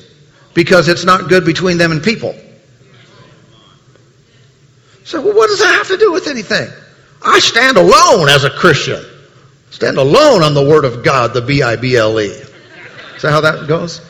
because 0.52 0.88
it's 0.88 1.07
not 1.07 1.31
good 1.31 1.47
between 1.47 1.78
them 1.78 1.90
and 1.90 2.02
people. 2.02 2.35
So 5.05 5.23
well, 5.23 5.35
what 5.35 5.47
does 5.47 5.61
that 5.61 5.75
have 5.75 5.88
to 5.88 5.97
do 5.97 6.12
with 6.12 6.26
anything? 6.26 6.69
I 7.25 7.38
stand 7.38 7.78
alone 7.78 8.28
as 8.28 8.45
a 8.45 8.50
Christian. 8.50 9.02
Stand 9.71 9.97
alone 9.97 10.43
on 10.43 10.52
the 10.52 10.62
Word 10.62 10.85
of 10.85 11.02
God, 11.02 11.33
the 11.33 11.40
B-I-B-L-E. 11.40 12.26
Is 12.26 13.23
that 13.23 13.31
how 13.31 13.40
that 13.40 13.66
goes? 13.69 14.02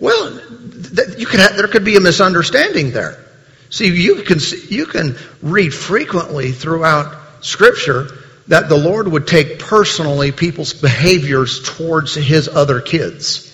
Well, 0.00 0.38
can 1.26 1.40
have, 1.40 1.56
there 1.56 1.68
could 1.68 1.84
be 1.84 1.96
a 1.96 2.00
misunderstanding 2.00 2.90
there. 2.90 3.24
See, 3.70 3.88
you 3.88 4.22
can, 4.22 4.38
you 4.68 4.84
can 4.84 5.16
read 5.40 5.72
frequently 5.72 6.52
throughout 6.52 7.42
Scripture 7.42 8.21
that 8.48 8.68
the 8.68 8.76
Lord 8.76 9.08
would 9.08 9.26
take 9.26 9.58
personally 9.58 10.32
people's 10.32 10.72
behaviors 10.72 11.62
towards 11.62 12.14
his 12.14 12.48
other 12.48 12.80
kids. 12.80 13.48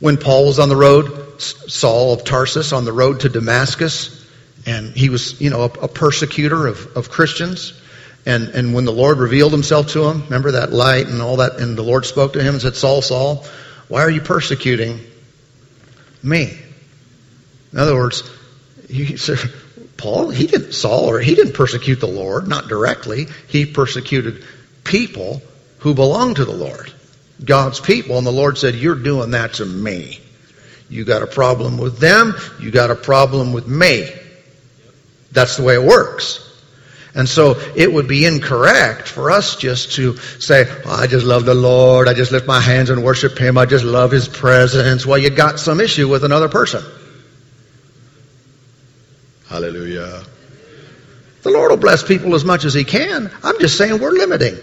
When 0.00 0.16
Paul 0.18 0.46
was 0.46 0.58
on 0.58 0.68
the 0.68 0.76
road, 0.76 1.40
Saul 1.40 2.12
of 2.12 2.24
Tarsus 2.24 2.72
on 2.72 2.84
the 2.84 2.92
road 2.92 3.20
to 3.20 3.28
Damascus, 3.28 4.24
and 4.66 4.94
he 4.94 5.08
was, 5.08 5.40
you 5.40 5.50
know, 5.50 5.62
a, 5.62 5.66
a 5.66 5.88
persecutor 5.88 6.66
of, 6.66 6.96
of 6.96 7.10
Christians. 7.10 7.80
And, 8.26 8.48
and 8.48 8.74
when 8.74 8.84
the 8.84 8.92
Lord 8.92 9.18
revealed 9.18 9.52
himself 9.52 9.88
to 9.88 10.04
him, 10.08 10.22
remember 10.24 10.52
that 10.52 10.72
light 10.72 11.06
and 11.06 11.20
all 11.20 11.36
that, 11.36 11.58
and 11.60 11.76
the 11.76 11.82
Lord 11.82 12.06
spoke 12.06 12.34
to 12.34 12.42
him 12.42 12.54
and 12.54 12.62
said, 12.62 12.74
Saul, 12.74 13.02
Saul, 13.02 13.44
why 13.88 14.02
are 14.02 14.10
you 14.10 14.22
persecuting 14.22 15.00
me? 16.22 16.58
In 17.72 17.78
other 17.78 17.94
words, 17.94 18.22
he 18.88 19.16
said, 19.16 19.38
Paul, 19.96 20.30
he 20.30 20.46
didn't, 20.46 20.72
Saul, 20.72 21.10
or 21.10 21.20
he 21.20 21.34
didn't 21.34 21.54
persecute 21.54 22.00
the 22.00 22.06
Lord, 22.06 22.48
not 22.48 22.68
directly. 22.68 23.26
He 23.48 23.66
persecuted 23.66 24.44
people 24.82 25.42
who 25.78 25.94
belonged 25.94 26.36
to 26.36 26.44
the 26.44 26.52
Lord, 26.52 26.92
God's 27.44 27.80
people. 27.80 28.18
And 28.18 28.26
the 28.26 28.32
Lord 28.32 28.58
said, 28.58 28.74
You're 28.74 28.94
doing 28.94 29.32
that 29.32 29.54
to 29.54 29.64
me. 29.64 30.20
You 30.88 31.04
got 31.04 31.22
a 31.22 31.26
problem 31.26 31.78
with 31.78 31.98
them, 31.98 32.34
you 32.60 32.70
got 32.70 32.90
a 32.90 32.94
problem 32.94 33.52
with 33.52 33.66
me. 33.66 34.10
That's 35.32 35.56
the 35.56 35.64
way 35.64 35.74
it 35.74 35.82
works. 35.82 36.40
And 37.14 37.28
so 37.28 37.54
it 37.76 37.92
would 37.92 38.08
be 38.08 38.26
incorrect 38.26 39.06
for 39.06 39.30
us 39.30 39.56
just 39.56 39.92
to 39.92 40.16
say, 40.16 40.66
oh, 40.84 40.90
I 40.90 41.06
just 41.06 41.24
love 41.24 41.44
the 41.44 41.54
Lord. 41.54 42.08
I 42.08 42.14
just 42.14 42.32
lift 42.32 42.46
my 42.46 42.60
hands 42.60 42.90
and 42.90 43.04
worship 43.04 43.38
Him. 43.38 43.56
I 43.56 43.66
just 43.66 43.84
love 43.84 44.10
His 44.10 44.26
presence. 44.26 45.06
Well, 45.06 45.18
you 45.18 45.30
got 45.30 45.60
some 45.60 45.80
issue 45.80 46.08
with 46.08 46.24
another 46.24 46.48
person. 46.48 46.82
Hallelujah. 49.54 50.24
The 51.42 51.50
Lord 51.50 51.70
will 51.70 51.78
bless 51.78 52.02
people 52.02 52.34
as 52.34 52.44
much 52.44 52.64
as 52.64 52.74
He 52.74 52.82
can. 52.82 53.30
I'm 53.44 53.60
just 53.60 53.78
saying 53.78 54.00
we're 54.00 54.10
limiting. 54.10 54.56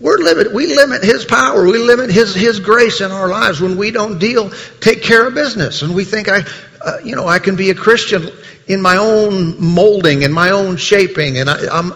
We're 0.00 0.16
limit. 0.16 0.54
We 0.54 0.68
limit 0.68 1.02
His 1.02 1.26
power. 1.26 1.62
We 1.66 1.76
limit 1.76 2.08
His 2.10 2.34
His 2.34 2.60
grace 2.60 3.02
in 3.02 3.12
our 3.12 3.28
lives 3.28 3.60
when 3.60 3.76
we 3.76 3.90
don't 3.90 4.18
deal, 4.18 4.50
take 4.80 5.02
care 5.02 5.26
of 5.26 5.34
business, 5.34 5.82
and 5.82 5.94
we 5.94 6.04
think 6.04 6.30
I, 6.30 6.44
uh, 6.80 7.00
you 7.04 7.14
know, 7.14 7.28
I 7.28 7.40
can 7.40 7.56
be 7.56 7.68
a 7.68 7.74
Christian 7.74 8.30
in 8.66 8.80
my 8.80 8.96
own 8.96 9.62
molding, 9.62 10.22
in 10.22 10.32
my 10.32 10.52
own 10.52 10.78
shaping, 10.78 11.36
and 11.36 11.50
I, 11.50 11.66
I'm. 11.70 11.92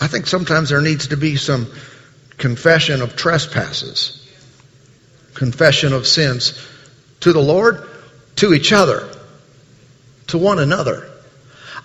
I 0.00 0.06
think 0.06 0.26
sometimes 0.26 0.70
there 0.70 0.80
needs 0.80 1.08
to 1.08 1.18
be 1.18 1.36
some 1.36 1.70
confession 2.38 3.02
of 3.02 3.16
trespasses, 3.16 4.26
confession 5.34 5.92
of 5.92 6.06
sins 6.06 6.58
to 7.20 7.34
the 7.34 7.42
Lord 7.42 7.90
to 8.36 8.52
each 8.54 8.72
other, 8.72 9.08
to 10.28 10.38
one 10.38 10.58
another. 10.58 11.08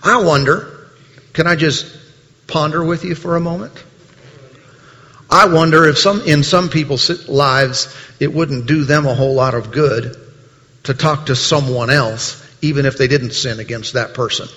I 0.03 0.23
wonder, 0.23 0.89
can 1.33 1.47
I 1.47 1.55
just 1.55 1.85
ponder 2.47 2.83
with 2.83 3.03
you 3.03 3.15
for 3.15 3.35
a 3.35 3.39
moment? 3.39 3.83
I 5.29 5.47
wonder 5.47 5.85
if 5.85 5.97
some, 5.97 6.21
in 6.21 6.43
some 6.43 6.69
people's 6.69 7.27
lives, 7.27 7.93
it 8.19 8.33
wouldn't 8.33 8.65
do 8.65 8.85
them 8.85 9.05
a 9.05 9.13
whole 9.13 9.33
lot 9.33 9.53
of 9.53 9.71
good 9.71 10.15
to 10.83 10.93
talk 10.93 11.25
to 11.25 11.35
someone 11.35 11.89
else, 11.89 12.41
even 12.61 12.85
if 12.85 12.97
they 12.97 13.07
didn't 13.07 13.31
sin 13.31 13.59
against 13.59 13.93
that 13.93 14.13
person. 14.13 14.47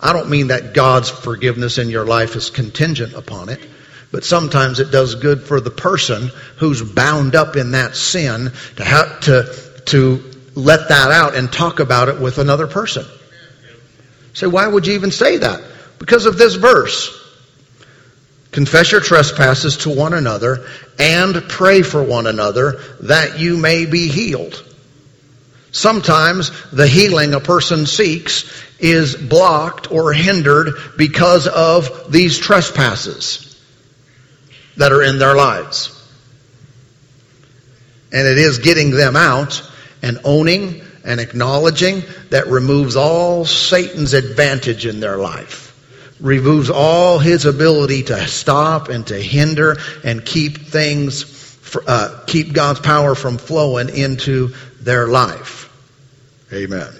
I 0.00 0.12
don't 0.12 0.28
mean 0.28 0.48
that 0.48 0.74
God's 0.74 1.08
forgiveness 1.08 1.78
in 1.78 1.88
your 1.88 2.04
life 2.04 2.34
is 2.34 2.50
contingent 2.50 3.14
upon 3.14 3.48
it, 3.48 3.60
but 4.10 4.24
sometimes 4.24 4.80
it 4.80 4.90
does 4.90 5.14
good 5.14 5.42
for 5.42 5.60
the 5.60 5.70
person 5.70 6.32
who's 6.56 6.82
bound 6.82 7.36
up 7.36 7.54
in 7.54 7.70
that 7.70 7.94
sin 7.94 8.50
to 8.76 8.84
have 8.84 9.20
to, 9.20 9.54
to 9.86 10.31
let 10.54 10.88
that 10.88 11.10
out 11.10 11.34
and 11.34 11.52
talk 11.52 11.80
about 11.80 12.08
it 12.08 12.20
with 12.20 12.38
another 12.38 12.66
person. 12.66 13.06
Say, 14.34 14.46
why 14.46 14.66
would 14.66 14.86
you 14.86 14.94
even 14.94 15.10
say 15.10 15.38
that? 15.38 15.62
Because 15.98 16.26
of 16.26 16.38
this 16.38 16.54
verse. 16.54 17.18
Confess 18.50 18.92
your 18.92 19.00
trespasses 19.00 19.78
to 19.78 19.90
one 19.90 20.12
another 20.12 20.66
and 20.98 21.34
pray 21.48 21.80
for 21.80 22.02
one 22.02 22.26
another 22.26 22.82
that 23.00 23.38
you 23.38 23.56
may 23.56 23.86
be 23.86 24.08
healed. 24.08 24.62
Sometimes 25.70 26.50
the 26.70 26.86
healing 26.86 27.32
a 27.32 27.40
person 27.40 27.86
seeks 27.86 28.44
is 28.78 29.16
blocked 29.16 29.90
or 29.90 30.12
hindered 30.12 30.74
because 30.98 31.46
of 31.46 32.12
these 32.12 32.38
trespasses 32.38 33.58
that 34.76 34.92
are 34.92 35.02
in 35.02 35.18
their 35.18 35.34
lives. 35.34 35.98
And 38.12 38.28
it 38.28 38.36
is 38.36 38.58
getting 38.58 38.90
them 38.90 39.16
out 39.16 39.62
and 40.02 40.18
owning 40.24 40.82
and 41.04 41.20
acknowledging 41.20 42.02
that 42.30 42.48
removes 42.48 42.96
all 42.96 43.44
Satan's 43.44 44.14
advantage 44.14 44.86
in 44.86 45.00
their 45.00 45.16
life. 45.16 45.70
Removes 46.20 46.70
all 46.70 47.18
his 47.18 47.46
ability 47.46 48.04
to 48.04 48.26
stop 48.28 48.88
and 48.88 49.06
to 49.08 49.16
hinder 49.16 49.78
and 50.04 50.24
keep 50.24 50.58
things, 50.58 51.58
uh, 51.86 52.22
keep 52.26 52.52
God's 52.52 52.80
power 52.80 53.14
from 53.14 53.38
flowing 53.38 53.88
into 53.88 54.54
their 54.80 55.08
life. 55.08 55.68
Amen. 56.52 56.92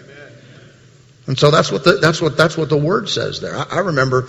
And 1.26 1.38
so 1.38 1.50
that's 1.50 1.71
what 1.71 1.85
the, 1.85 1.99
that's 1.99 2.21
what 2.21 2.37
that's 2.37 2.56
what 2.56 2.68
the 2.68 2.76
word 2.76 3.09
says 3.09 3.40
there. 3.40 3.54
I, 3.54 3.62
I 3.71 3.78
remember 3.78 4.26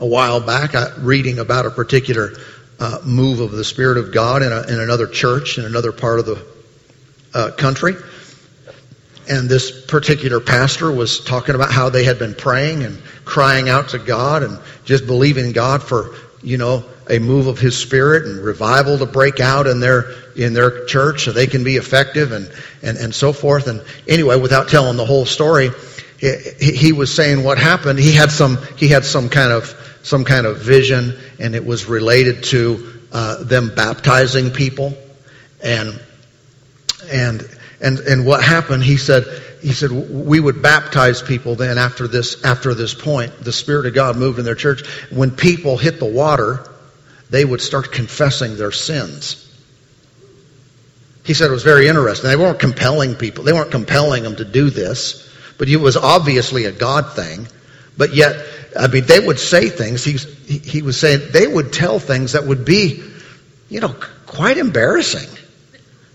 a 0.00 0.06
while 0.06 0.40
back 0.40 0.74
I, 0.74 0.94
reading 0.98 1.38
about 1.38 1.64
a 1.64 1.70
particular 1.70 2.32
uh, 2.78 2.98
move 3.04 3.40
of 3.40 3.52
the 3.52 3.64
Spirit 3.64 3.96
of 3.96 4.12
God 4.12 4.42
in, 4.42 4.52
a, 4.52 4.62
in 4.62 4.80
another 4.80 5.06
church 5.06 5.56
in 5.56 5.64
another 5.64 5.92
part 5.92 6.18
of 6.18 6.26
the 6.26 6.44
uh, 7.34 7.50
country. 7.52 7.94
And 9.28 9.48
this 9.48 9.84
particular 9.86 10.40
pastor 10.40 10.90
was 10.90 11.20
talking 11.20 11.54
about 11.54 11.70
how 11.70 11.90
they 11.90 12.04
had 12.04 12.18
been 12.18 12.34
praying 12.34 12.82
and 12.82 13.02
crying 13.24 13.68
out 13.68 13.90
to 13.90 13.98
God 13.98 14.42
and 14.42 14.58
just 14.84 15.06
believing 15.06 15.52
God 15.52 15.82
for, 15.82 16.14
you 16.42 16.56
know, 16.56 16.84
a 17.10 17.18
move 17.18 17.46
of 17.46 17.58
His 17.58 17.76
Spirit 17.76 18.24
and 18.24 18.42
revival 18.42 18.98
to 18.98 19.06
break 19.06 19.40
out 19.40 19.66
in 19.66 19.80
their 19.80 20.12
in 20.34 20.54
their 20.54 20.86
church 20.86 21.24
so 21.24 21.32
they 21.32 21.46
can 21.46 21.62
be 21.62 21.76
effective 21.76 22.32
and 22.32 22.50
and, 22.82 22.96
and 22.96 23.14
so 23.14 23.32
forth. 23.32 23.66
And 23.66 23.82
anyway, 24.06 24.36
without 24.36 24.68
telling 24.68 24.96
the 24.96 25.04
whole 25.04 25.26
story, 25.26 25.70
he, 26.18 26.72
he 26.72 26.92
was 26.92 27.14
saying 27.14 27.44
what 27.44 27.58
happened. 27.58 27.98
He 27.98 28.12
had 28.12 28.30
some 28.30 28.58
he 28.76 28.88
had 28.88 29.04
some 29.04 29.28
kind 29.28 29.52
of 29.52 29.74
some 30.02 30.24
kind 30.24 30.46
of 30.46 30.58
vision, 30.58 31.18
and 31.38 31.54
it 31.54 31.66
was 31.66 31.86
related 31.86 32.44
to 32.44 33.00
uh, 33.12 33.44
them 33.44 33.74
baptizing 33.74 34.50
people 34.50 34.96
and 35.62 36.00
and 37.08 37.48
and 37.80 37.98
and 38.00 38.26
what 38.26 38.42
happened? 38.42 38.82
He 38.82 38.96
said 38.96 39.24
he 39.62 39.72
said 39.72 39.90
we 39.90 40.40
would 40.40 40.62
baptize 40.62 41.22
people 41.22 41.56
then 41.56 41.78
after 41.78 42.06
this 42.08 42.44
after 42.44 42.74
this 42.74 42.94
point. 42.94 43.40
The 43.40 43.52
Spirit 43.52 43.86
of 43.86 43.94
God 43.94 44.16
moved 44.16 44.38
in 44.38 44.44
their 44.44 44.54
church. 44.54 44.86
When 45.10 45.30
people 45.30 45.76
hit 45.76 45.98
the 45.98 46.06
water, 46.06 46.64
they 47.30 47.44
would 47.44 47.60
start 47.60 47.92
confessing 47.92 48.56
their 48.56 48.72
sins. 48.72 49.44
He 51.24 51.34
said 51.34 51.50
it 51.50 51.52
was 51.52 51.62
very 51.62 51.88
interesting. 51.88 52.30
They 52.30 52.36
weren't 52.36 52.58
compelling 52.58 53.14
people. 53.14 53.44
They 53.44 53.52
weren't 53.52 53.70
compelling 53.70 54.22
them 54.22 54.36
to 54.36 54.46
do 54.46 54.70
this, 54.70 55.30
but 55.58 55.68
it 55.68 55.76
was 55.76 55.96
obviously 55.96 56.64
a 56.64 56.72
God 56.72 57.12
thing. 57.12 57.46
But 57.98 58.14
yet, 58.14 58.46
I 58.78 58.86
mean, 58.86 59.04
they 59.04 59.20
would 59.20 59.38
say 59.38 59.68
things. 59.68 60.04
He, 60.04 60.16
he 60.58 60.80
was 60.80 60.98
saying 60.98 61.32
they 61.32 61.46
would 61.46 61.72
tell 61.72 61.98
things 61.98 62.32
that 62.32 62.44
would 62.44 62.64
be, 62.64 63.02
you 63.68 63.80
know, 63.80 63.94
quite 64.24 64.56
embarrassing. 64.56 65.28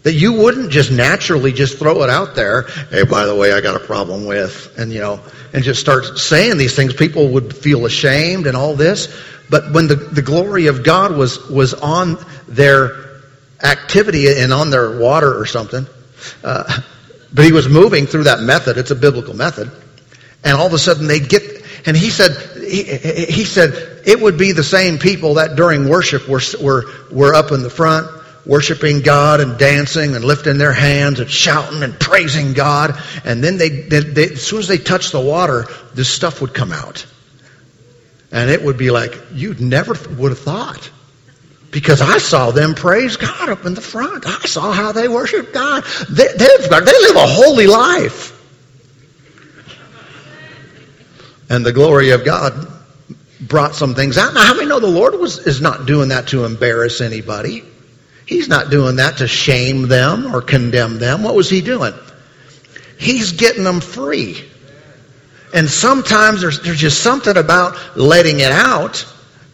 That 0.03 0.13
you 0.13 0.33
wouldn't 0.33 0.69
just 0.69 0.91
naturally 0.91 1.53
just 1.53 1.79
throw 1.79 2.03
it 2.03 2.09
out 2.09 2.35
there. 2.35 2.63
Hey, 2.89 3.03
by 3.03 3.25
the 3.25 3.35
way, 3.35 3.53
I 3.53 3.61
got 3.61 3.75
a 3.75 3.85
problem 3.85 4.25
with, 4.25 4.77
and 4.77 4.91
you 4.91 4.99
know, 4.99 5.21
and 5.53 5.63
just 5.63 5.79
start 5.79 6.17
saying 6.17 6.57
these 6.57 6.75
things. 6.75 6.93
People 6.93 7.29
would 7.29 7.55
feel 7.55 7.85
ashamed 7.85 8.47
and 8.47 8.57
all 8.57 8.75
this. 8.75 9.07
But 9.49 9.71
when 9.71 9.87
the, 9.87 9.95
the 9.95 10.21
glory 10.21 10.67
of 10.67 10.83
God 10.83 11.15
was, 11.15 11.47
was 11.49 11.73
on 11.73 12.17
their 12.47 13.21
activity 13.61 14.27
and 14.27 14.51
on 14.51 14.71
their 14.71 14.99
water 14.99 15.39
or 15.39 15.45
something, 15.45 15.85
uh, 16.43 16.81
but 17.33 17.45
he 17.45 17.51
was 17.51 17.69
moving 17.69 18.05
through 18.05 18.23
that 18.23 18.39
method. 18.39 18.77
It's 18.77 18.91
a 18.91 18.95
biblical 18.95 19.35
method. 19.35 19.71
And 20.43 20.57
all 20.57 20.67
of 20.67 20.73
a 20.73 20.79
sudden 20.79 21.07
they'd 21.07 21.29
get, 21.29 21.43
and 21.85 21.95
he 21.95 22.09
said, 22.09 22.31
he, 22.61 22.83
he 22.83 23.45
said, 23.45 24.01
it 24.05 24.19
would 24.19 24.37
be 24.37 24.51
the 24.51 24.63
same 24.63 24.97
people 24.97 25.35
that 25.35 25.55
during 25.55 25.87
worship 25.87 26.27
were, 26.27 26.41
were, 26.61 26.85
were 27.11 27.33
up 27.33 27.51
in 27.51 27.63
the 27.63 27.69
front 27.69 28.22
worshiping 28.45 29.01
God 29.01 29.39
and 29.39 29.57
dancing 29.57 30.15
and 30.15 30.23
lifting 30.23 30.57
their 30.57 30.73
hands 30.73 31.19
and 31.19 31.29
shouting 31.29 31.83
and 31.83 31.99
praising 31.99 32.53
God. 32.53 33.01
And 33.23 33.43
then 33.43 33.57
they, 33.57 33.69
they, 33.69 33.99
they, 34.01 34.23
as 34.31 34.45
soon 34.45 34.59
as 34.59 34.67
they 34.67 34.77
touched 34.77 35.11
the 35.11 35.21
water, 35.21 35.65
this 35.93 36.09
stuff 36.09 36.41
would 36.41 36.53
come 36.53 36.71
out. 36.71 37.05
And 38.31 38.49
it 38.49 38.63
would 38.63 38.77
be 38.77 38.91
like, 38.91 39.17
you 39.33 39.53
never 39.53 39.93
would 40.15 40.31
have 40.31 40.39
thought. 40.39 40.91
Because 41.71 42.01
I 42.01 42.17
saw 42.19 42.51
them 42.51 42.75
praise 42.75 43.17
God 43.17 43.49
up 43.49 43.65
in 43.65 43.73
the 43.73 43.81
front. 43.81 44.27
I 44.27 44.39
saw 44.39 44.71
how 44.71 44.91
they 44.91 45.07
worship 45.07 45.53
God. 45.53 45.83
They, 46.09 46.27
they've 46.27 46.69
got, 46.69 46.85
they 46.85 46.91
live 46.91 47.15
a 47.15 47.27
holy 47.27 47.67
life. 47.67 48.31
And 51.49 51.65
the 51.65 51.71
glory 51.71 52.11
of 52.11 52.25
God 52.25 52.67
brought 53.39 53.75
some 53.75 53.95
things 53.95 54.17
out. 54.17 54.33
Now, 54.33 54.41
how 54.41 54.53
many 54.53 54.67
know 54.67 54.79
the 54.79 54.87
Lord 54.87 55.15
was, 55.15 55.39
is 55.39 55.61
not 55.61 55.85
doing 55.85 56.09
that 56.09 56.27
to 56.29 56.45
embarrass 56.45 57.01
anybody? 57.01 57.63
He's 58.33 58.47
not 58.47 58.71
doing 58.71 58.95
that 58.95 59.17
to 59.17 59.27
shame 59.27 59.87
them 59.87 60.33
or 60.33 60.41
condemn 60.41 60.97
them. 60.97 61.21
What 61.21 61.35
was 61.35 61.51
he 61.51 61.61
doing? 61.61 61.93
He's 62.97 63.33
getting 63.33 63.63
them 63.63 63.79
free. 63.79 64.43
And 65.53 65.69
sometimes 65.69 66.41
there's, 66.41 66.59
there's 66.63 66.79
just 66.79 67.03
something 67.03 67.37
about 67.37 67.77
letting 67.95 68.39
it 68.39 68.51
out 68.51 69.05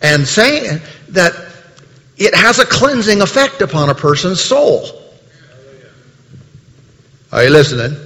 and 0.01 0.25
saying 0.25 0.79
that 1.09 1.33
it 2.15 2.33
has 2.33 2.59
a 2.59 2.65
cleansing 2.65 3.21
effect 3.21 3.61
upon 3.61 3.89
a 3.89 3.95
person's 3.95 4.39
soul. 4.39 4.87
Are 7.33 7.43
you 7.43 7.49
listening? 7.49 7.99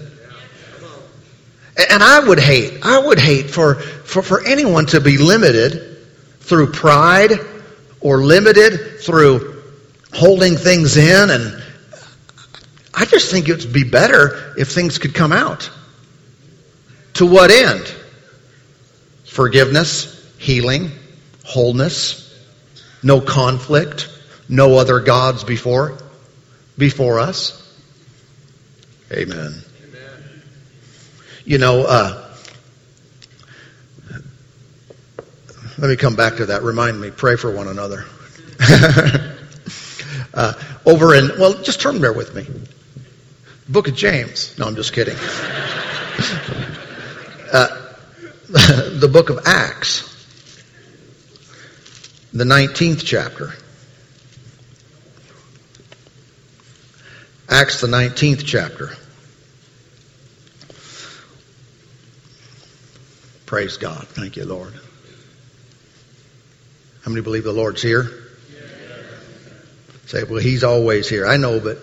And 1.92 2.02
I 2.02 2.20
would 2.28 2.40
hate, 2.40 2.80
I 2.82 2.98
would 2.98 3.20
hate 3.20 3.52
for, 3.52 3.76
for, 3.76 4.24
for 4.24 4.44
anyone 4.44 4.88
to 4.88 5.00
be 5.00 5.20
limited 5.20 6.00
through 6.40 6.72
pride 6.72 7.34
or 8.02 8.24
limited 8.24 9.02
through 9.02 9.53
holding 10.14 10.56
things 10.56 10.98
in 10.98 11.30
and 11.30 11.64
I 12.94 13.06
just 13.06 13.32
think 13.32 13.50
it 13.50 13.64
would 13.64 13.74
be 13.74 13.84
better 13.84 14.54
if 14.58 14.72
things 14.72 15.00
could 15.00 15.16
come 15.16 15.32
out. 15.32 15.70
To 17.16 17.26
what 17.26 17.50
end? 17.52 17.94
Forgiveness, 19.26 20.34
healing, 20.38 20.92
wholeness, 21.44 22.20
no 23.02 23.20
conflict, 23.20 24.10
no 24.48 24.78
other 24.78 25.00
gods 25.00 25.44
before 25.44 25.98
before 26.78 27.20
us. 27.20 27.60
Amen. 29.12 29.62
Amen. 29.84 30.42
You 31.46 31.58
know, 31.58 31.82
uh, 31.82 32.36
let 35.78 35.90
me 35.90 35.96
come 35.96 36.16
back 36.16 36.38
to 36.38 36.48
that. 36.48 36.64
Remind 36.64 37.00
me, 37.00 37.10
pray 37.12 37.36
for 37.36 37.52
one 37.52 37.68
another. 37.68 38.06
uh, 40.34 40.54
over 40.86 41.16
in, 41.16 41.30
well, 41.40 41.62
just 41.62 41.82
turn 41.82 42.02
there 42.02 42.14
with 42.14 42.36
me. 42.36 42.48
Book 43.70 43.88
of 43.88 43.96
James. 43.96 44.58
No, 44.58 44.66
I'm 44.66 44.76
just 44.76 44.94
kidding. 44.94 45.16
uh, 47.54 47.94
the 48.50 49.10
book 49.12 49.30
of 49.30 49.40
Acts, 49.46 50.10
the 52.34 52.44
19th 52.44 53.04
chapter. 53.06 53.54
Acts, 57.50 57.82
the 57.82 57.88
19th 57.88 58.44
chapter. 58.46 58.92
Praise 63.46 63.78
God. 63.78 64.08
Thank 64.08 64.36
you, 64.36 64.46
Lord. 64.46 64.74
How 67.04 67.12
many 67.12 67.22
believe 67.22 67.44
the 67.44 67.52
Lord's 67.52 67.82
here? 67.82 68.23
Say, 70.06 70.24
well, 70.24 70.40
he's 70.40 70.64
always 70.64 71.08
here. 71.10 71.26
I 71.26 71.38
know, 71.38 71.60
but 71.60 71.80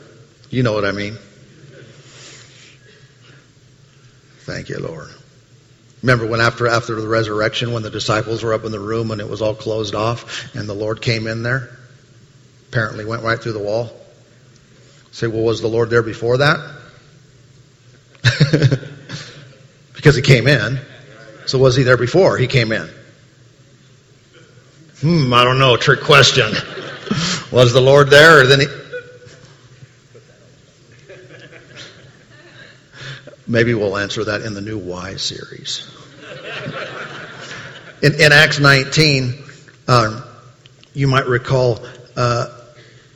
you 0.51 0.63
know 0.63 0.73
what 0.73 0.85
I 0.85 0.93
mean. 0.93 1.17
Thank 4.41 4.69
you, 4.69 4.79
Lord. 4.79 5.09
Remember 6.03 6.27
when 6.27 6.41
after 6.41 6.67
after 6.67 7.01
the 7.01 7.07
resurrection, 7.07 7.73
when 7.73 7.83
the 7.83 7.91
disciples 7.91 8.43
were 8.43 8.55
up 8.55 8.65
in 8.65 8.73
the 8.73 8.81
room 8.81 9.11
and 9.11 9.21
it 9.21 9.29
was 9.29 9.43
all 9.43 9.55
closed 9.55 9.95
off, 9.95 10.55
and 10.55 10.69
the 10.69 10.75
Lord 10.75 11.01
came 11.03 11.27
in 11.27 11.43
there? 11.43 11.71
Apparently 12.69 13.05
went 13.05 13.23
right 13.23 13.41
through 13.41 13.53
the 13.53 13.59
wall. 13.59 13.91
Say, 15.13 15.27
well, 15.27 15.43
was 15.43 15.61
the 15.61 15.69
Lord 15.69 15.91
there 15.91 16.03
before 16.03 16.39
that? 16.39 16.59
because 19.95 20.17
he 20.17 20.23
came 20.23 20.47
in. 20.47 20.79
So 21.47 21.59
was 21.59 21.77
he 21.77 21.83
there 21.83 21.97
before 21.97 22.39
he 22.39 22.47
came 22.47 22.73
in? 22.73 22.89
Hmm, 25.01 25.33
I 25.33 25.45
don't 25.45 25.59
know. 25.59 25.77
Trick 25.77 26.01
question. 26.03 26.53
Was 27.53 27.73
the 27.73 27.81
Lord 27.81 28.11
there, 28.11 28.43
or 28.43 28.47
then 28.47 28.61
he? 28.61 28.67
Maybe 33.49 33.75
we'll 33.75 33.97
answer 33.97 34.23
that 34.27 34.43
in 34.43 34.55
the 34.55 34.61
new 34.61 34.79
Why 34.79 35.17
series. 35.17 35.91
In, 38.03 38.15
in 38.15 38.33
Acts 38.33 38.61
19, 38.61 39.35
uh, 39.89 40.23
you 40.95 41.09
might 41.09 41.27
recall 41.27 41.81
uh, 42.17 42.57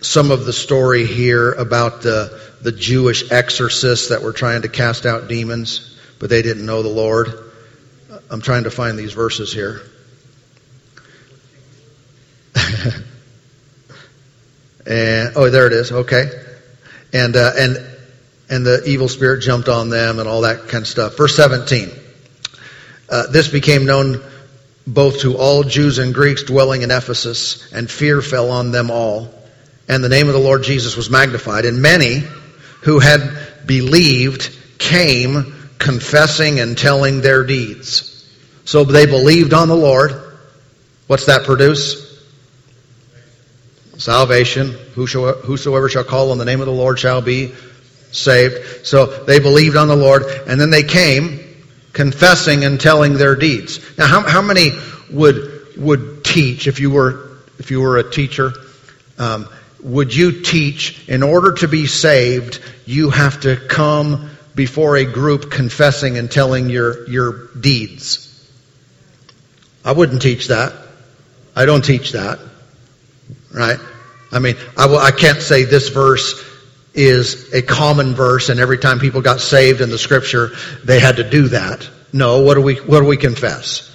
some 0.00 0.32
of 0.32 0.46
the 0.46 0.52
story 0.52 1.06
here 1.06 1.52
about 1.52 2.02
the, 2.02 2.40
the 2.60 2.72
Jewish 2.72 3.30
exorcists 3.30 4.08
that 4.08 4.22
were 4.22 4.32
trying 4.32 4.62
to 4.62 4.68
cast 4.68 5.06
out 5.06 5.28
demons, 5.28 5.96
but 6.18 6.28
they 6.28 6.42
didn't 6.42 6.66
know 6.66 6.82
the 6.82 6.88
Lord. 6.88 7.52
I'm 8.28 8.40
trying 8.40 8.64
to 8.64 8.70
find 8.72 8.98
these 8.98 9.12
verses 9.12 9.52
here. 9.52 9.80
And 14.86 15.32
oh, 15.36 15.50
there 15.50 15.66
it 15.66 15.72
is. 15.72 15.92
Okay, 15.92 16.30
and 17.12 17.36
uh, 17.36 17.52
and 17.56 17.78
and 18.50 18.66
the 18.66 18.82
evil 18.84 19.08
spirit 19.08 19.40
jumped 19.40 19.68
on 19.68 19.88
them 19.88 20.18
and 20.18 20.28
all 20.28 20.42
that 20.42 20.68
kind 20.68 20.82
of 20.82 20.88
stuff. 20.88 21.16
Verse 21.16 21.34
17. 21.36 21.90
Uh, 23.08 23.26
this 23.28 23.48
became 23.48 23.84
known 23.84 24.22
both 24.86 25.20
to 25.20 25.36
all 25.36 25.62
Jews 25.62 25.98
and 25.98 26.12
Greeks 26.12 26.42
dwelling 26.42 26.82
in 26.82 26.90
Ephesus, 26.90 27.72
and 27.72 27.90
fear 27.90 28.20
fell 28.20 28.50
on 28.50 28.70
them 28.70 28.90
all. 28.90 29.32
And 29.88 30.02
the 30.02 30.08
name 30.08 30.28
of 30.28 30.34
the 30.34 30.40
Lord 30.40 30.62
Jesus 30.62 30.96
was 30.96 31.10
magnified, 31.10 31.64
and 31.64 31.80
many 31.80 32.22
who 32.82 32.98
had 32.98 33.66
believed 33.66 34.54
came 34.78 35.54
confessing 35.78 36.60
and 36.60 36.76
telling 36.76 37.20
their 37.20 37.44
deeds. 37.44 38.10
So 38.64 38.84
they 38.84 39.06
believed 39.06 39.52
on 39.52 39.68
the 39.68 39.76
Lord. 39.76 40.12
What's 41.06 41.26
that 41.26 41.44
produce? 41.44 42.13
Salvation. 43.98 44.72
Whosoever 44.94 45.88
shall 45.88 46.04
call 46.04 46.30
on 46.30 46.38
the 46.38 46.44
name 46.44 46.60
of 46.60 46.66
the 46.66 46.72
Lord 46.72 46.98
shall 46.98 47.20
be 47.20 47.52
saved. 48.12 48.86
So 48.86 49.06
they 49.24 49.38
believed 49.38 49.76
on 49.76 49.88
the 49.88 49.96
Lord, 49.96 50.24
and 50.46 50.60
then 50.60 50.70
they 50.70 50.82
came 50.82 51.40
confessing 51.92 52.64
and 52.64 52.80
telling 52.80 53.14
their 53.14 53.36
deeds. 53.36 53.80
Now, 53.98 54.06
how, 54.06 54.20
how 54.22 54.42
many 54.42 54.70
would 55.10 55.52
would 55.76 56.24
teach 56.24 56.66
if 56.66 56.80
you 56.80 56.90
were 56.90 57.38
if 57.58 57.70
you 57.70 57.80
were 57.80 57.98
a 57.98 58.10
teacher? 58.10 58.52
Um, 59.18 59.48
would 59.82 60.14
you 60.14 60.42
teach 60.42 61.08
in 61.08 61.22
order 61.22 61.52
to 61.52 61.68
be 61.68 61.86
saved? 61.86 62.60
You 62.86 63.10
have 63.10 63.40
to 63.42 63.56
come 63.56 64.30
before 64.54 64.96
a 64.96 65.04
group 65.04 65.50
confessing 65.50 66.18
and 66.18 66.30
telling 66.30 66.70
your 66.70 67.08
your 67.08 67.48
deeds. 67.54 68.30
I 69.84 69.92
wouldn't 69.92 70.22
teach 70.22 70.48
that. 70.48 70.72
I 71.56 71.66
don't 71.66 71.84
teach 71.84 72.12
that 72.12 72.40
right? 73.54 73.78
I 74.32 74.40
mean, 74.40 74.56
I, 74.76 75.12
can't 75.12 75.40
say 75.40 75.64
this 75.64 75.90
verse 75.90 76.44
is 76.92 77.54
a 77.54 77.62
common 77.62 78.14
verse 78.14 78.48
and 78.48 78.58
every 78.58 78.78
time 78.78 78.98
people 78.98 79.22
got 79.22 79.40
saved 79.40 79.80
in 79.80 79.90
the 79.90 79.98
scripture, 79.98 80.50
they 80.82 80.98
had 80.98 81.16
to 81.16 81.28
do 81.28 81.48
that. 81.48 81.88
No, 82.12 82.40
what 82.40 82.54
do 82.54 82.62
we, 82.62 82.76
what 82.76 83.00
do 83.00 83.06
we 83.06 83.16
confess? 83.16 83.90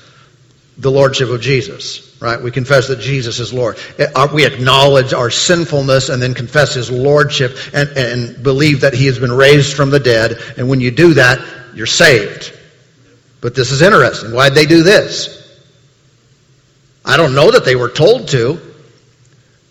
The 0.77 0.89
Lordship 0.89 1.29
of 1.29 1.41
Jesus, 1.41 2.17
right? 2.21 2.41
We 2.41 2.51
confess 2.51 2.87
that 2.87 3.01
Jesus 3.01 3.39
is 3.39 3.53
Lord. 3.53 3.77
Uh, 3.99 4.29
we 4.33 4.45
acknowledge 4.45 5.13
our 5.13 5.29
sinfulness 5.29 6.07
and 6.07 6.21
then 6.21 6.33
confess 6.33 6.73
His 6.73 6.89
Lordship 6.89 7.57
and, 7.73 7.89
and 7.97 8.43
believe 8.43 8.81
that 8.81 8.93
He 8.93 9.07
has 9.07 9.19
been 9.19 9.31
raised 9.31 9.75
from 9.75 9.89
the 9.89 9.99
dead. 9.99 10.37
And 10.57 10.69
when 10.69 10.79
you 10.79 10.91
do 10.91 11.15
that, 11.15 11.39
you're 11.75 11.85
saved. 11.85 12.57
But 13.41 13.55
this 13.55 13.71
is 13.71 13.81
interesting. 13.81 14.31
Why'd 14.31 14.53
they 14.53 14.65
do 14.65 14.83
this? 14.83 15.35
I 17.05 17.17
don't 17.17 17.35
know 17.35 17.51
that 17.51 17.65
they 17.65 17.75
were 17.75 17.89
told 17.89 18.29
to. 18.29 18.68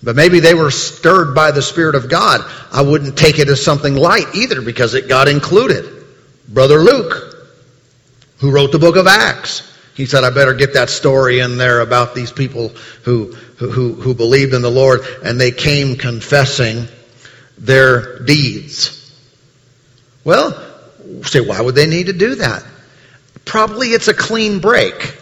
But 0.03 0.15
maybe 0.15 0.41
they 0.41 0.55
were 0.55 0.71
stirred 0.71 1.35
by 1.35 1.51
the 1.51 1.63
Spirit 1.63 1.95
of 1.95 2.09
God. 2.09 2.41
I 2.73 2.83
wouldn't 2.83 3.19
take 3.19 3.39
it 3.39 3.49
as 3.49 3.63
something 3.63 3.95
light 3.95 4.35
either 4.35 4.63
because 4.63 4.95
it 4.95 5.09
got 5.09 5.29
included. 5.29 6.07
Brother 6.49 6.79
Luke, 6.79 7.49
who 8.39 8.51
wrote 8.51 8.71
the 8.71 8.79
book 8.79 8.97
of 8.97 9.07
Acts, 9.07 9.65
he 9.95 10.07
said, 10.07 10.23
I 10.23 10.31
better 10.31 10.55
get 10.55 10.75
that 10.75 10.91
story 10.91 11.41
in 11.41 11.59
there 11.59 11.81
about 11.81 12.15
these 12.15 12.31
people 12.31 12.69
who, 13.03 13.33
who, 13.57 13.95
who 13.95 14.15
believed 14.15 14.55
in 14.55 14.63
the 14.63 14.71
Lord 14.71 15.01
and 15.25 15.41
they 15.41 15.51
came 15.51 15.97
confessing 15.97 16.87
their 17.59 18.21
deeds. 18.21 18.95
Well, 20.23 20.65
say, 21.23 21.41
why 21.41 21.61
would 21.61 21.75
they 21.75 21.89
need 21.89 22.07
to 22.07 22.13
do 22.13 22.37
that? 22.37 22.63
Probably 23.45 23.89
it's 23.89 24.07
a 24.07 24.15
clean 24.15 24.61
break. 24.61 25.18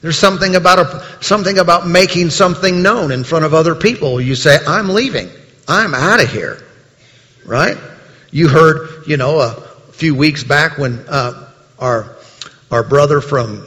There's 0.00 0.18
something 0.18 0.54
about 0.54 0.78
a, 0.78 1.24
something 1.24 1.58
about 1.58 1.86
making 1.86 2.30
something 2.30 2.82
known 2.82 3.10
in 3.10 3.24
front 3.24 3.44
of 3.44 3.54
other 3.54 3.74
people. 3.74 4.20
You 4.20 4.34
say, 4.34 4.58
I'm 4.66 4.90
leaving. 4.90 5.28
I'm 5.66 5.94
out 5.94 6.22
of 6.22 6.30
here. 6.30 6.62
Right? 7.44 7.76
You 8.30 8.48
heard, 8.48 9.06
you 9.06 9.16
know, 9.16 9.40
a 9.40 9.52
few 9.92 10.14
weeks 10.14 10.44
back 10.44 10.78
when 10.78 11.04
uh, 11.08 11.50
our 11.78 12.16
our 12.70 12.82
brother 12.82 13.20
from 13.20 13.66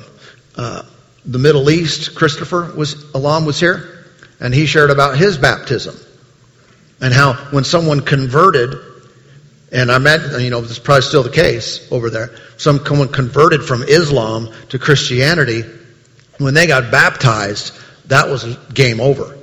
uh, 0.56 0.84
the 1.26 1.40
Middle 1.40 1.70
East, 1.70 2.16
Christopher 2.16 2.72
was 2.76 3.12
Alam 3.14 3.46
was 3.46 3.60
here, 3.60 4.06
and 4.40 4.54
he 4.54 4.66
shared 4.66 4.92
about 4.92 5.18
his 5.18 5.38
baptism 5.38 5.96
and 7.02 7.14
how 7.14 7.34
when 7.52 7.64
someone 7.64 8.02
converted, 8.02 8.76
and 9.72 9.92
I 9.92 9.96
imagine, 9.96 10.40
you 10.42 10.52
know, 10.52 10.62
this 10.62 10.72
is 10.72 10.80
probably 10.80 11.02
still 11.02 11.24
the 11.24 11.32
case 11.32 11.92
over 11.92 12.10
there. 12.10 12.32
Someone 12.58 13.10
converted 13.10 13.64
from 13.64 13.84
Islam 13.84 14.50
to 14.70 14.80
Christianity 14.80 15.64
when 16.44 16.54
they 16.54 16.68
got 16.68 16.92
baptized, 16.92 17.78
that 18.08 18.28
was 18.28 18.56
game 18.74 19.00
over. 19.00 19.38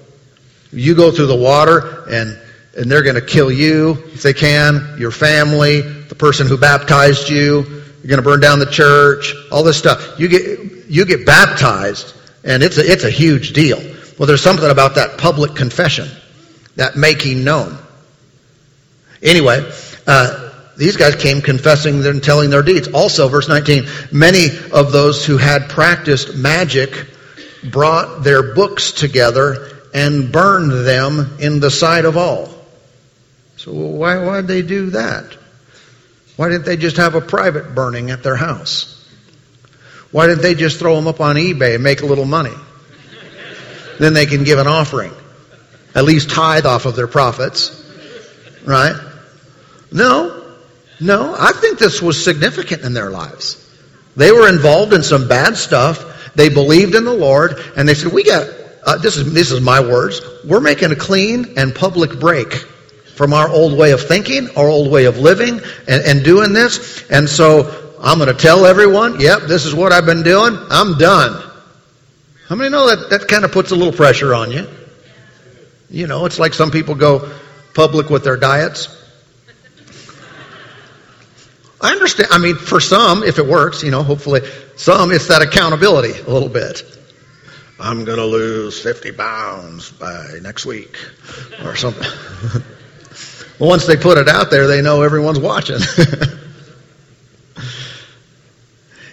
You 0.72 0.94
go 0.94 1.10
through 1.10 1.26
the 1.26 1.36
water 1.36 2.04
and 2.10 2.38
and 2.76 2.90
they're 2.90 3.02
going 3.02 3.16
to 3.16 3.20
kill 3.20 3.50
you 3.50 3.92
if 4.12 4.22
they 4.22 4.32
can, 4.32 4.96
your 4.98 5.10
family, 5.10 5.80
the 5.80 6.14
person 6.14 6.46
who 6.46 6.56
baptized 6.56 7.28
you. 7.28 7.64
You're 7.64 8.08
going 8.08 8.22
to 8.22 8.22
burn 8.22 8.40
down 8.40 8.60
the 8.60 8.66
church, 8.66 9.34
all 9.50 9.64
this 9.64 9.76
stuff. 9.76 10.18
You 10.20 10.28
get 10.28 10.60
you 10.88 11.04
get 11.04 11.26
baptized, 11.26 12.14
and 12.44 12.62
it's 12.62 12.78
a, 12.78 12.90
it's 12.90 13.04
a 13.04 13.10
huge 13.10 13.52
deal. 13.52 13.78
Well, 14.18 14.26
there's 14.26 14.42
something 14.42 14.70
about 14.70 14.94
that 14.94 15.18
public 15.18 15.54
confession, 15.54 16.08
that 16.76 16.96
making 16.96 17.44
known. 17.44 17.76
Anyway, 19.22 19.68
uh, 20.06 20.47
these 20.78 20.96
guys 20.96 21.16
came 21.16 21.42
confessing 21.42 22.06
and 22.06 22.22
telling 22.22 22.50
their 22.50 22.62
deeds. 22.62 22.88
Also, 22.88 23.28
verse 23.28 23.48
19, 23.48 23.86
many 24.12 24.46
of 24.72 24.92
those 24.92 25.26
who 25.26 25.36
had 25.36 25.68
practiced 25.68 26.36
magic 26.36 27.06
brought 27.64 28.22
their 28.22 28.54
books 28.54 28.92
together 28.92 29.76
and 29.92 30.30
burned 30.30 30.86
them 30.86 31.36
in 31.40 31.58
the 31.58 31.70
sight 31.70 32.04
of 32.04 32.16
all. 32.16 32.48
So 33.56 33.72
why 33.72 34.24
why 34.24 34.36
did 34.36 34.46
they 34.46 34.62
do 34.62 34.90
that? 34.90 35.36
Why 36.36 36.48
didn't 36.48 36.64
they 36.64 36.76
just 36.76 36.98
have 36.98 37.16
a 37.16 37.20
private 37.20 37.74
burning 37.74 38.12
at 38.12 38.22
their 38.22 38.36
house? 38.36 38.94
Why 40.12 40.28
didn't 40.28 40.42
they 40.42 40.54
just 40.54 40.78
throw 40.78 40.94
them 40.94 41.08
up 41.08 41.20
on 41.20 41.34
eBay 41.34 41.74
and 41.74 41.82
make 41.82 42.02
a 42.02 42.06
little 42.06 42.24
money? 42.24 42.54
then 43.98 44.14
they 44.14 44.26
can 44.26 44.44
give 44.44 44.60
an 44.60 44.68
offering. 44.68 45.12
At 45.96 46.04
least 46.04 46.30
tithe 46.30 46.66
off 46.66 46.86
of 46.86 46.94
their 46.94 47.08
profits. 47.08 47.74
Right? 48.64 48.94
No. 49.90 50.37
No, 51.00 51.34
I 51.38 51.52
think 51.52 51.78
this 51.78 52.02
was 52.02 52.22
significant 52.22 52.82
in 52.82 52.92
their 52.92 53.10
lives. 53.10 53.64
They 54.16 54.32
were 54.32 54.48
involved 54.48 54.92
in 54.92 55.02
some 55.02 55.28
bad 55.28 55.56
stuff. 55.56 56.32
They 56.34 56.48
believed 56.48 56.94
in 56.94 57.04
the 57.04 57.12
Lord, 57.12 57.62
and 57.76 57.88
they 57.88 57.94
said, 57.94 58.12
"We 58.12 58.24
got 58.24 58.48
uh, 58.84 58.96
this 58.96 59.16
is 59.16 59.32
this 59.32 59.52
is 59.52 59.60
my 59.60 59.80
words. 59.80 60.20
We're 60.44 60.60
making 60.60 60.92
a 60.92 60.96
clean 60.96 61.54
and 61.56 61.74
public 61.74 62.18
break 62.18 62.52
from 63.18 63.32
our 63.32 63.48
old 63.48 63.76
way 63.76 63.90
of 63.90 64.00
thinking, 64.00 64.48
our 64.56 64.68
old 64.68 64.90
way 64.90 65.04
of 65.06 65.18
living, 65.18 65.60
and, 65.88 66.04
and 66.04 66.24
doing 66.24 66.52
this. 66.52 67.04
And 67.10 67.28
so 67.28 67.96
I'm 68.00 68.18
going 68.18 68.34
to 68.34 68.40
tell 68.40 68.64
everyone, 68.64 69.20
yep, 69.20 69.42
this 69.42 69.64
is 69.66 69.74
what 69.74 69.92
I've 69.92 70.06
been 70.06 70.22
doing. 70.22 70.56
I'm 70.70 70.96
done. 70.98 71.44
How 72.46 72.54
many 72.54 72.70
know 72.70 72.86
that 72.86 73.10
that 73.10 73.28
kind 73.28 73.44
of 73.44 73.52
puts 73.52 73.72
a 73.72 73.76
little 73.76 73.92
pressure 73.92 74.34
on 74.34 74.52
you? 74.52 74.66
You 75.90 76.06
know, 76.06 76.24
it's 76.26 76.38
like 76.38 76.54
some 76.54 76.70
people 76.70 76.94
go 76.94 77.34
public 77.74 78.08
with 78.08 78.24
their 78.24 78.36
diets. 78.36 78.88
I 81.80 81.92
understand. 81.92 82.30
I 82.32 82.38
mean, 82.38 82.56
for 82.56 82.80
some, 82.80 83.22
if 83.22 83.38
it 83.38 83.46
works, 83.46 83.82
you 83.82 83.90
know, 83.90 84.02
hopefully, 84.02 84.40
some, 84.76 85.12
it's 85.12 85.28
that 85.28 85.42
accountability 85.42 86.18
a 86.20 86.30
little 86.30 86.48
bit. 86.48 86.82
I'm 87.80 88.04
going 88.04 88.18
to 88.18 88.26
lose 88.26 88.82
50 88.82 89.12
pounds 89.12 89.92
by 89.92 90.38
next 90.42 90.66
week 90.66 90.96
or 91.64 91.76
something. 91.76 92.10
well, 93.60 93.68
once 93.70 93.86
they 93.86 93.96
put 93.96 94.18
it 94.18 94.28
out 94.28 94.50
there, 94.50 94.66
they 94.66 94.82
know 94.82 95.02
everyone's 95.02 95.38
watching. 95.38 95.78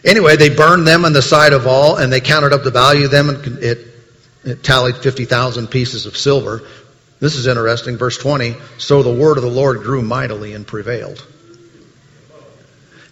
anyway, 0.04 0.36
they 0.36 0.50
burned 0.50 0.88
them 0.88 1.06
on 1.06 1.14
the 1.14 1.22
side 1.22 1.54
of 1.54 1.68
all, 1.68 1.98
and 1.98 2.12
they 2.12 2.22
counted 2.22 2.54
up 2.54 2.64
the 2.64 2.72
value 2.72 3.06
of 3.06 3.12
them, 3.12 3.30
and 3.30 3.60
it, 3.60 3.86
it 4.44 4.64
tallied 4.64 4.98
50,000 4.98 5.68
pieces 5.68 6.08
of 6.08 6.18
silver. 6.18 6.64
This 7.20 7.36
is 7.36 7.46
interesting. 7.46 7.98
Verse 7.98 8.18
20. 8.18 8.56
So 8.80 9.04
the 9.04 9.14
word 9.14 9.38
of 9.38 9.44
the 9.44 9.50
Lord 9.50 9.84
grew 9.84 10.02
mightily 10.02 10.54
and 10.54 10.66
prevailed. 10.66 11.24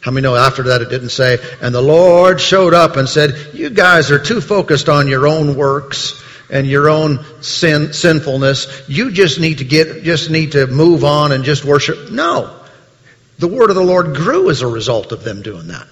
How 0.04 0.12
many 0.12 0.24
know 0.24 0.36
after 0.36 0.63
that 0.63 0.82
it 0.82 0.89
didn't 0.89 1.10
say, 1.10 1.38
and 1.62 1.74
the 1.74 1.82
Lord 1.82 2.42
showed 2.42 2.74
up 2.74 2.98
and 2.98 3.08
said, 3.08 3.54
you 3.54 3.70
guys 3.70 4.12
are 4.12 4.20
too 4.20 4.42
focused 4.42 4.89
on 4.89 5.08
your 5.08 5.26
own 5.28 5.56
works 5.56 6.22
and 6.50 6.68
your 6.68 6.89
own 6.89 7.24
sin, 7.42 7.94
sinfulness. 7.94 8.84
You 8.89 9.12
just 9.12 9.39
need 9.39 9.60
to 9.60 9.63
get, 9.63 10.04
just 10.04 10.30
need 10.30 10.52
to 10.52 10.68
move 10.68 11.06
on 11.06 11.32
and 11.32 11.46
just 11.46 11.63
worship. 11.63 12.12
No. 12.12 12.54
The 13.39 13.48
word 13.48 13.70
of 13.70 13.78
the 13.78 13.84
Lord 13.84 14.13
grew 14.13 14.50
as 14.50 14.62
a 14.62 14.68
result 14.68 15.13
of 15.13 15.24
them 15.24 15.42
doing 15.42 15.68
that. 15.68 15.88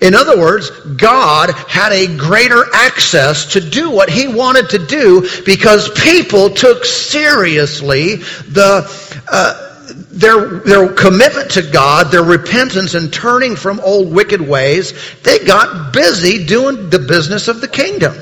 In 0.00 0.14
other 0.14 0.38
words, 0.38 0.70
God 0.70 1.50
had 1.50 1.92
a 1.92 2.16
greater 2.16 2.64
access 2.72 3.52
to 3.52 3.60
do 3.60 3.90
what 3.90 4.08
He 4.08 4.26
wanted 4.26 4.70
to 4.70 4.78
do 4.78 5.28
because 5.44 5.90
people 5.90 6.48
took 6.48 6.86
seriously 6.86 8.16
the, 8.16 9.20
uh, 9.30 9.69
their, 9.94 10.60
their 10.60 10.92
commitment 10.92 11.52
to 11.52 11.62
God, 11.62 12.10
their 12.10 12.22
repentance 12.22 12.94
and 12.94 13.12
turning 13.12 13.56
from 13.56 13.80
old 13.80 14.12
wicked 14.12 14.40
ways, 14.40 14.92
they 15.22 15.38
got 15.40 15.92
busy 15.92 16.46
doing 16.46 16.90
the 16.90 16.98
business 16.98 17.48
of 17.48 17.60
the 17.60 17.68
kingdom. 17.68 18.14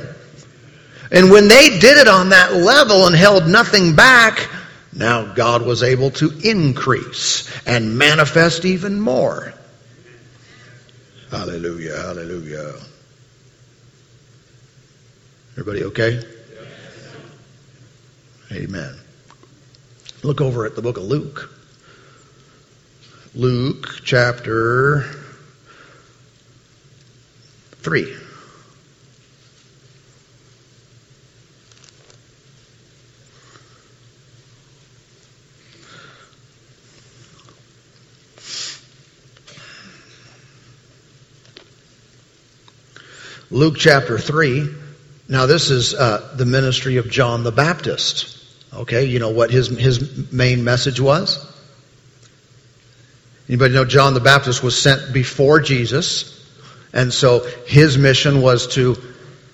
And 1.10 1.30
when 1.30 1.48
they 1.48 1.78
did 1.78 1.98
it 1.98 2.08
on 2.08 2.30
that 2.30 2.54
level 2.54 3.06
and 3.06 3.16
held 3.16 3.46
nothing 3.46 3.96
back, 3.96 4.48
now 4.92 5.32
God 5.32 5.62
was 5.62 5.82
able 5.82 6.10
to 6.12 6.30
increase 6.42 7.48
and 7.66 7.96
manifest 7.96 8.64
even 8.64 9.00
more. 9.00 9.52
Hallelujah, 11.30 11.96
hallelujah. 11.96 12.74
Everybody 15.52 15.84
okay? 15.84 16.22
Amen. 18.52 18.96
Look 20.22 20.40
over 20.40 20.66
at 20.66 20.74
the 20.74 20.82
book 20.82 20.96
of 20.96 21.04
Luke. 21.04 21.50
Luke 23.38 24.00
chapter 24.02 25.02
3. 27.82 28.16
Luke 43.50 43.76
chapter 43.78 44.18
3. 44.18 44.68
Now, 45.28 45.46
this 45.46 45.70
is 45.70 45.94
uh, 45.94 46.34
the 46.34 46.44
ministry 46.44 46.96
of 46.96 47.08
John 47.08 47.44
the 47.44 47.52
Baptist. 47.52 48.36
Okay, 48.74 49.04
you 49.04 49.20
know 49.20 49.30
what 49.30 49.52
his, 49.52 49.68
his 49.68 50.32
main 50.32 50.64
message 50.64 51.00
was? 51.00 51.47
Anybody 53.48 53.74
know 53.74 53.84
John 53.84 54.14
the 54.14 54.20
Baptist 54.20 54.62
was 54.62 54.80
sent 54.80 55.12
before 55.12 55.60
Jesus? 55.60 56.34
And 56.92 57.12
so 57.12 57.46
his 57.66 57.96
mission 57.96 58.42
was 58.42 58.74
to 58.74 58.96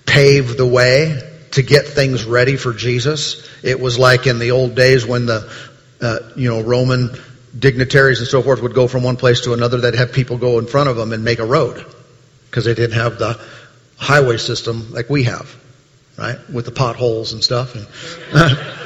pave 0.05 0.57
the 0.57 0.65
way 0.65 1.21
to 1.51 1.61
get 1.61 1.87
things 1.87 2.25
ready 2.25 2.57
for 2.57 2.73
Jesus. 2.73 3.49
It 3.63 3.79
was 3.79 3.97
like 3.97 4.27
in 4.27 4.39
the 4.39 4.51
old 4.51 4.75
days 4.75 5.05
when 5.05 5.25
the, 5.25 5.49
uh, 6.01 6.19
you 6.35 6.49
know, 6.49 6.61
Roman 6.61 7.17
dignitaries 7.57 8.19
and 8.19 8.27
so 8.27 8.41
forth 8.41 8.61
would 8.61 8.73
go 8.73 8.87
from 8.87 9.03
one 9.03 9.15
place 9.15 9.41
to 9.41 9.53
another, 9.53 9.77
they'd 9.77 9.95
have 9.95 10.11
people 10.11 10.37
go 10.37 10.59
in 10.59 10.67
front 10.67 10.89
of 10.89 10.97
them 10.97 11.13
and 11.13 11.23
make 11.23 11.39
a 11.39 11.45
road 11.45 11.85
because 12.49 12.65
they 12.65 12.73
didn't 12.73 12.97
have 12.97 13.17
the 13.17 13.39
highway 13.97 14.37
system 14.37 14.91
like 14.91 15.09
we 15.09 15.23
have, 15.23 15.55
right? 16.17 16.37
With 16.49 16.65
the 16.65 16.71
potholes 16.71 17.31
and 17.31 17.41
stuff. 17.41 17.75
And 17.75 17.87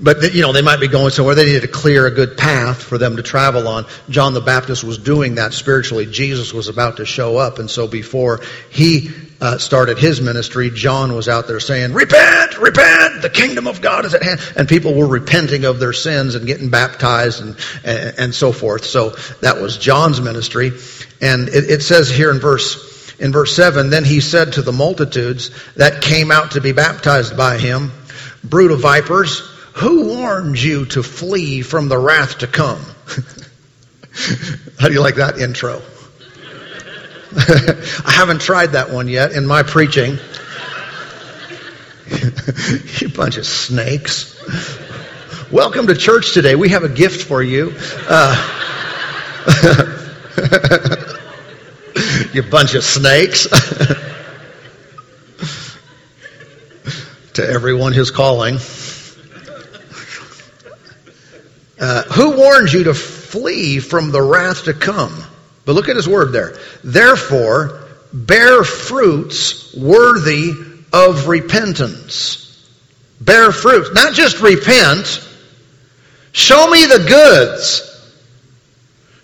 but 0.00 0.34
you 0.34 0.42
know 0.42 0.52
they 0.52 0.62
might 0.62 0.80
be 0.80 0.88
going 0.88 1.10
somewhere. 1.10 1.34
They 1.34 1.44
needed 1.44 1.62
to 1.62 1.68
clear 1.68 2.06
a 2.06 2.10
good 2.10 2.36
path 2.36 2.82
for 2.82 2.98
them 2.98 3.16
to 3.16 3.22
travel 3.22 3.68
on. 3.68 3.86
John 4.08 4.34
the 4.34 4.40
baptist 4.40 4.82
was 4.82 4.98
doing 4.98 5.36
that 5.36 5.52
spiritually. 5.52 6.06
Jesus 6.06 6.52
was 6.52 6.68
about 6.68 6.96
to 6.96 7.06
show 7.06 7.36
up. 7.36 7.58
And 7.58 7.70
so 7.70 7.86
before 7.86 8.40
he 8.70 9.10
uh, 9.40 9.58
started 9.58 9.98
his 9.98 10.20
ministry 10.20 10.70
john 10.70 11.12
was 11.12 11.28
out 11.28 11.46
there 11.46 11.60
saying 11.60 11.92
repent 11.92 12.58
repent. 12.58 13.22
The 13.22 13.30
kingdom 13.30 13.66
of 13.66 13.80
god 13.80 14.04
is 14.04 14.14
at 14.14 14.22
hand. 14.22 14.40
And 14.56 14.68
people 14.68 14.94
were 14.94 15.06
repenting 15.06 15.64
of 15.64 15.78
their 15.78 15.92
sins 15.92 16.34
and 16.34 16.46
getting 16.46 16.70
baptized 16.70 17.42
and 17.42 17.56
and, 17.84 18.18
and 18.18 18.34
so 18.34 18.52
forth. 18.52 18.84
So 18.84 19.10
that 19.42 19.60
was 19.60 19.76
john's 19.76 20.20
ministry. 20.20 20.72
And 21.20 21.48
it, 21.48 21.70
it 21.70 21.82
says 21.82 22.10
here 22.10 22.32
in 22.32 22.40
verse 22.40 23.12
in 23.20 23.30
verse 23.30 23.54
7 23.54 23.90
then 23.90 24.04
he 24.04 24.20
said 24.20 24.54
to 24.54 24.62
the 24.62 24.72
multitudes 24.72 25.50
that 25.76 26.02
came 26.02 26.32
out 26.32 26.52
to 26.52 26.60
be 26.60 26.72
baptized 26.72 27.36
by 27.36 27.58
him 27.58 27.92
brood 28.42 28.72
of 28.72 28.80
vipers 28.80 29.53
who 29.74 30.06
warned 30.06 30.60
you 30.62 30.86
to 30.86 31.02
flee 31.02 31.62
from 31.62 31.88
the 31.88 31.98
wrath 31.98 32.38
to 32.38 32.46
come? 32.46 32.80
How 34.78 34.86
do 34.86 34.94
you 34.94 35.00
like 35.00 35.16
that 35.16 35.38
intro? 35.38 35.82
I 37.36 38.12
haven't 38.12 38.40
tried 38.40 38.72
that 38.72 38.90
one 38.90 39.08
yet 39.08 39.32
in 39.32 39.44
my 39.46 39.64
preaching. 39.64 40.18
you 43.00 43.08
bunch 43.08 43.36
of 43.36 43.46
snakes. 43.46 44.40
Welcome 45.50 45.88
to 45.88 45.96
church 45.96 46.34
today. 46.34 46.54
We 46.54 46.68
have 46.68 46.84
a 46.84 46.88
gift 46.88 47.26
for 47.26 47.42
you. 47.42 47.74
Uh, 48.08 48.50
you 52.32 52.42
bunch 52.44 52.74
of 52.74 52.84
snakes. 52.84 53.48
to 57.34 57.44
everyone 57.44 57.92
who's 57.92 58.12
calling. 58.12 58.58
Uh, 61.86 62.02
who 62.04 62.34
warns 62.38 62.72
you 62.72 62.84
to 62.84 62.94
flee 62.94 63.78
from 63.78 64.10
the 64.10 64.22
wrath 64.22 64.64
to 64.64 64.72
come? 64.72 65.12
But 65.66 65.72
look 65.72 65.90
at 65.90 65.96
his 65.96 66.08
word 66.08 66.32
there. 66.32 66.56
Therefore, 66.82 67.78
bear 68.10 68.64
fruits 68.64 69.74
worthy 69.74 70.52
of 70.94 71.28
repentance. 71.28 72.66
Bear 73.20 73.52
fruits. 73.52 73.92
Not 73.92 74.14
just 74.14 74.40
repent. 74.40 75.28
Show 76.32 76.70
me 76.70 76.86
the 76.86 77.04
goods. 77.06 77.90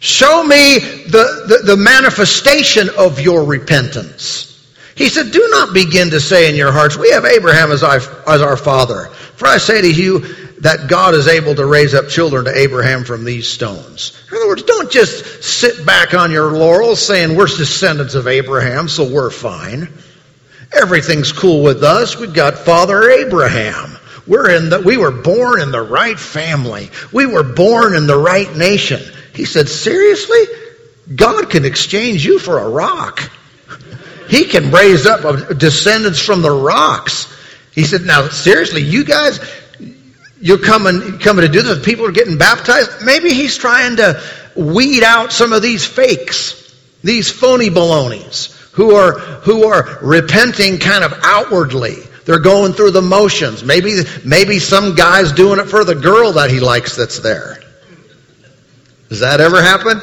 Show 0.00 0.44
me 0.44 0.80
the, 0.80 1.46
the, 1.48 1.62
the 1.64 1.76
manifestation 1.78 2.90
of 2.98 3.20
your 3.20 3.44
repentance. 3.44 4.70
He 4.96 5.08
said, 5.08 5.32
Do 5.32 5.48
not 5.50 5.72
begin 5.72 6.10
to 6.10 6.20
say 6.20 6.50
in 6.50 6.56
your 6.56 6.72
hearts, 6.72 6.98
We 6.98 7.10
have 7.12 7.24
Abraham 7.24 7.72
as 7.72 7.82
as 7.82 8.42
our 8.42 8.58
father. 8.58 9.06
For 9.36 9.48
I 9.48 9.56
say 9.56 9.80
to 9.80 9.90
you 9.90 10.49
that 10.60 10.88
God 10.88 11.14
is 11.14 11.26
able 11.26 11.54
to 11.54 11.64
raise 11.64 11.94
up 11.94 12.08
children 12.08 12.44
to 12.44 12.56
Abraham 12.56 13.04
from 13.04 13.24
these 13.24 13.48
stones. 13.48 14.20
In 14.30 14.36
other 14.36 14.48
words, 14.48 14.62
don't 14.62 14.90
just 14.90 15.42
sit 15.42 15.84
back 15.86 16.14
on 16.14 16.30
your 16.30 16.52
laurels 16.52 17.04
saying 17.04 17.36
we're 17.36 17.46
descendants 17.46 18.14
of 18.14 18.26
Abraham, 18.26 18.88
so 18.88 19.10
we're 19.10 19.30
fine. 19.30 19.88
Everything's 20.72 21.32
cool 21.32 21.62
with 21.62 21.82
us. 21.82 22.16
We've 22.16 22.34
got 22.34 22.58
Father 22.58 23.10
Abraham. 23.10 23.96
We're 24.26 24.50
in 24.50 24.70
the, 24.70 24.80
we 24.80 24.96
were 24.96 25.10
born 25.10 25.60
in 25.60 25.72
the 25.72 25.82
right 25.82 26.18
family. 26.18 26.90
We 27.10 27.26
were 27.26 27.42
born 27.42 27.94
in 27.94 28.06
the 28.06 28.18
right 28.18 28.54
nation. 28.54 29.00
He 29.34 29.44
said, 29.44 29.68
seriously? 29.68 30.42
God 31.12 31.50
can 31.50 31.64
exchange 31.64 32.24
you 32.24 32.38
for 32.38 32.58
a 32.58 32.68
rock. 32.68 33.28
He 34.28 34.44
can 34.44 34.70
raise 34.70 35.06
up 35.06 35.58
descendants 35.58 36.20
from 36.20 36.42
the 36.42 36.50
rocks. 36.50 37.26
He 37.72 37.84
said, 37.84 38.02
now 38.02 38.28
seriously, 38.28 38.82
you 38.82 39.04
guys, 39.04 39.40
you're 40.40 40.58
coming, 40.58 41.18
coming 41.18 41.44
to 41.44 41.52
do 41.52 41.62
this. 41.62 41.84
People 41.84 42.06
are 42.06 42.12
getting 42.12 42.38
baptized. 42.38 43.04
Maybe 43.04 43.30
he's 43.30 43.56
trying 43.56 43.96
to 43.96 44.22
weed 44.56 45.02
out 45.02 45.32
some 45.32 45.52
of 45.52 45.62
these 45.62 45.84
fakes, 45.84 46.74
these 47.02 47.30
phony 47.30 47.68
balonies 47.68 48.56
who 48.72 48.94
are, 48.94 49.18
who 49.18 49.66
are 49.66 49.98
repenting 50.02 50.78
kind 50.78 51.04
of 51.04 51.12
outwardly. 51.22 51.96
They're 52.24 52.40
going 52.40 52.72
through 52.72 52.92
the 52.92 53.02
motions. 53.02 53.64
Maybe, 53.64 54.02
maybe 54.24 54.58
some 54.58 54.94
guy's 54.94 55.32
doing 55.32 55.58
it 55.58 55.66
for 55.66 55.84
the 55.84 55.94
girl 55.94 56.32
that 56.32 56.50
he 56.50 56.60
likes 56.60 56.96
that's 56.96 57.18
there. 57.18 57.58
Does 59.08 59.20
that 59.20 59.40
ever 59.40 59.60
happen? 59.60 60.00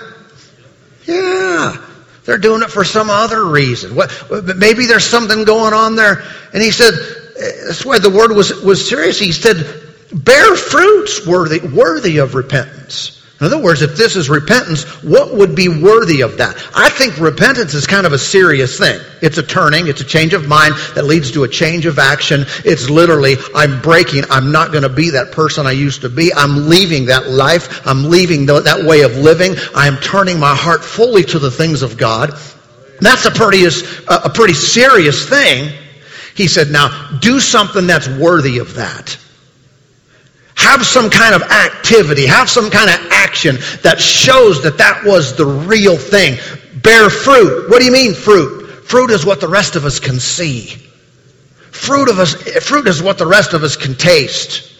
Yeah. 1.05 1.77
They're 2.25 2.37
doing 2.37 2.61
it 2.61 2.69
for 2.69 2.83
some 2.83 3.09
other 3.09 3.45
reason. 3.45 3.95
What, 3.95 4.11
maybe 4.57 4.85
there's 4.85 5.05
something 5.05 5.45
going 5.45 5.73
on 5.73 5.95
there. 5.95 6.23
And 6.53 6.61
he 6.61 6.71
said, 6.71 6.93
eh, 6.93 7.51
that's 7.67 7.85
why 7.85 7.99
the 7.99 8.09
word 8.09 8.33
was, 8.33 8.53
was 8.61 8.87
serious. 8.87 9.17
He 9.17 9.31
said, 9.31 9.86
bear 10.13 10.55
fruits 10.55 11.25
worthy, 11.25 11.59
worthy 11.59 12.17
of 12.17 12.35
repentance. 12.35 13.13
In 13.39 13.45
other 13.45 13.61
words, 13.61 13.83
if 13.83 13.95
this 13.95 14.15
is 14.15 14.31
repentance, 14.31 14.83
what 15.03 15.35
would 15.35 15.55
be 15.55 15.67
worthy 15.67 16.21
of 16.21 16.37
that? 16.37 16.55
I 16.73 16.89
think 16.89 17.19
repentance 17.19 17.75
is 17.75 17.85
kind 17.85 18.07
of 18.07 18.13
a 18.13 18.17
serious 18.17 18.79
thing. 18.79 18.99
It's 19.21 19.37
a 19.37 19.43
turning, 19.43 19.87
it's 19.87 20.01
a 20.01 20.05
change 20.05 20.33
of 20.33 20.47
mind 20.47 20.73
that 20.95 21.05
leads 21.05 21.31
to 21.33 21.43
a 21.43 21.47
change 21.47 21.85
of 21.85 21.99
action. 21.99 22.45
It's 22.65 22.89
literally, 22.89 23.35
I'm 23.53 23.79
breaking, 23.83 24.23
I'm 24.31 24.51
not 24.51 24.71
going 24.71 24.81
to 24.81 24.89
be 24.89 25.11
that 25.11 25.31
person 25.33 25.67
I 25.67 25.73
used 25.73 26.01
to 26.01 26.09
be. 26.09 26.33
I'm 26.33 26.67
leaving 26.67 27.05
that 27.05 27.27
life, 27.29 27.85
I'm 27.85 28.09
leaving 28.09 28.47
that 28.47 28.83
way 28.83 29.01
of 29.01 29.15
living. 29.17 29.53
I'm 29.75 29.97
turning 29.97 30.39
my 30.39 30.55
heart 30.55 30.83
fully 30.83 31.23
to 31.25 31.37
the 31.37 31.51
things 31.51 31.83
of 31.83 31.95
God. 31.95 32.31
That's 33.01 33.25
a 33.25 33.31
pretty, 33.31 33.65
a 34.07 34.29
pretty 34.31 34.55
serious 34.55 35.29
thing. 35.29 35.71
He 36.33 36.47
said, 36.47 36.71
now 36.71 37.19
do 37.21 37.39
something 37.39 37.85
that's 37.85 38.07
worthy 38.07 38.57
of 38.57 38.73
that. 38.75 39.15
Have 40.57 40.85
some 40.85 41.09
kind 41.09 41.35
of 41.35 41.43
activity, 41.43 42.25
have 42.25 42.49
some 42.49 42.69
kind 42.69 42.89
of 42.89 43.11
action 43.11 43.57
that 43.83 44.01
shows 44.01 44.63
that 44.63 44.77
that 44.79 45.03
was 45.05 45.35
the 45.35 45.45
real 45.45 45.97
thing. 45.97 46.37
Bear 46.81 47.09
fruit. 47.09 47.69
What 47.69 47.79
do 47.79 47.85
you 47.85 47.91
mean 47.91 48.13
fruit? 48.13 48.85
Fruit 48.85 49.11
is 49.11 49.25
what 49.25 49.39
the 49.39 49.47
rest 49.47 49.75
of 49.75 49.85
us 49.85 49.99
can 49.99 50.19
see. 50.19 50.67
Fruit 51.71 52.09
of 52.09 52.19
us, 52.19 52.33
fruit 52.65 52.87
is 52.87 53.03
what 53.03 53.17
the 53.17 53.27
rest 53.27 53.53
of 53.53 53.63
us 53.63 53.75
can 53.75 53.93
taste. 53.93 54.73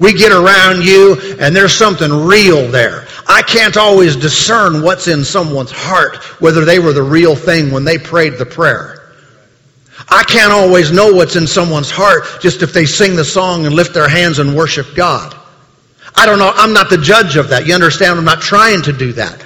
We 0.00 0.14
get 0.14 0.32
around 0.32 0.82
you 0.82 1.36
and 1.38 1.54
there's 1.54 1.74
something 1.74 2.10
real 2.10 2.66
there. 2.68 3.06
I 3.28 3.42
can't 3.42 3.76
always 3.76 4.16
discern 4.16 4.82
what's 4.82 5.06
in 5.06 5.24
someone's 5.24 5.70
heart, 5.70 6.16
whether 6.40 6.64
they 6.64 6.78
were 6.78 6.94
the 6.94 7.02
real 7.02 7.36
thing 7.36 7.70
when 7.70 7.84
they 7.84 7.98
prayed 7.98 8.38
the 8.38 8.46
prayer. 8.46 8.99
I 10.08 10.24
can't 10.24 10.52
always 10.52 10.90
know 10.90 11.12
what's 11.12 11.36
in 11.36 11.46
someone's 11.46 11.90
heart 11.90 12.24
just 12.40 12.62
if 12.62 12.72
they 12.72 12.86
sing 12.86 13.16
the 13.16 13.24
song 13.24 13.66
and 13.66 13.74
lift 13.74 13.94
their 13.94 14.08
hands 14.08 14.38
and 14.38 14.56
worship 14.56 14.94
God. 14.94 15.36
I 16.14 16.26
don't 16.26 16.38
know. 16.38 16.50
I'm 16.52 16.72
not 16.72 16.90
the 16.90 16.98
judge 16.98 17.36
of 17.36 17.50
that. 17.50 17.66
You 17.66 17.74
understand? 17.74 18.18
I'm 18.18 18.24
not 18.24 18.40
trying 18.40 18.82
to 18.82 18.92
do 18.92 19.12
that. 19.14 19.44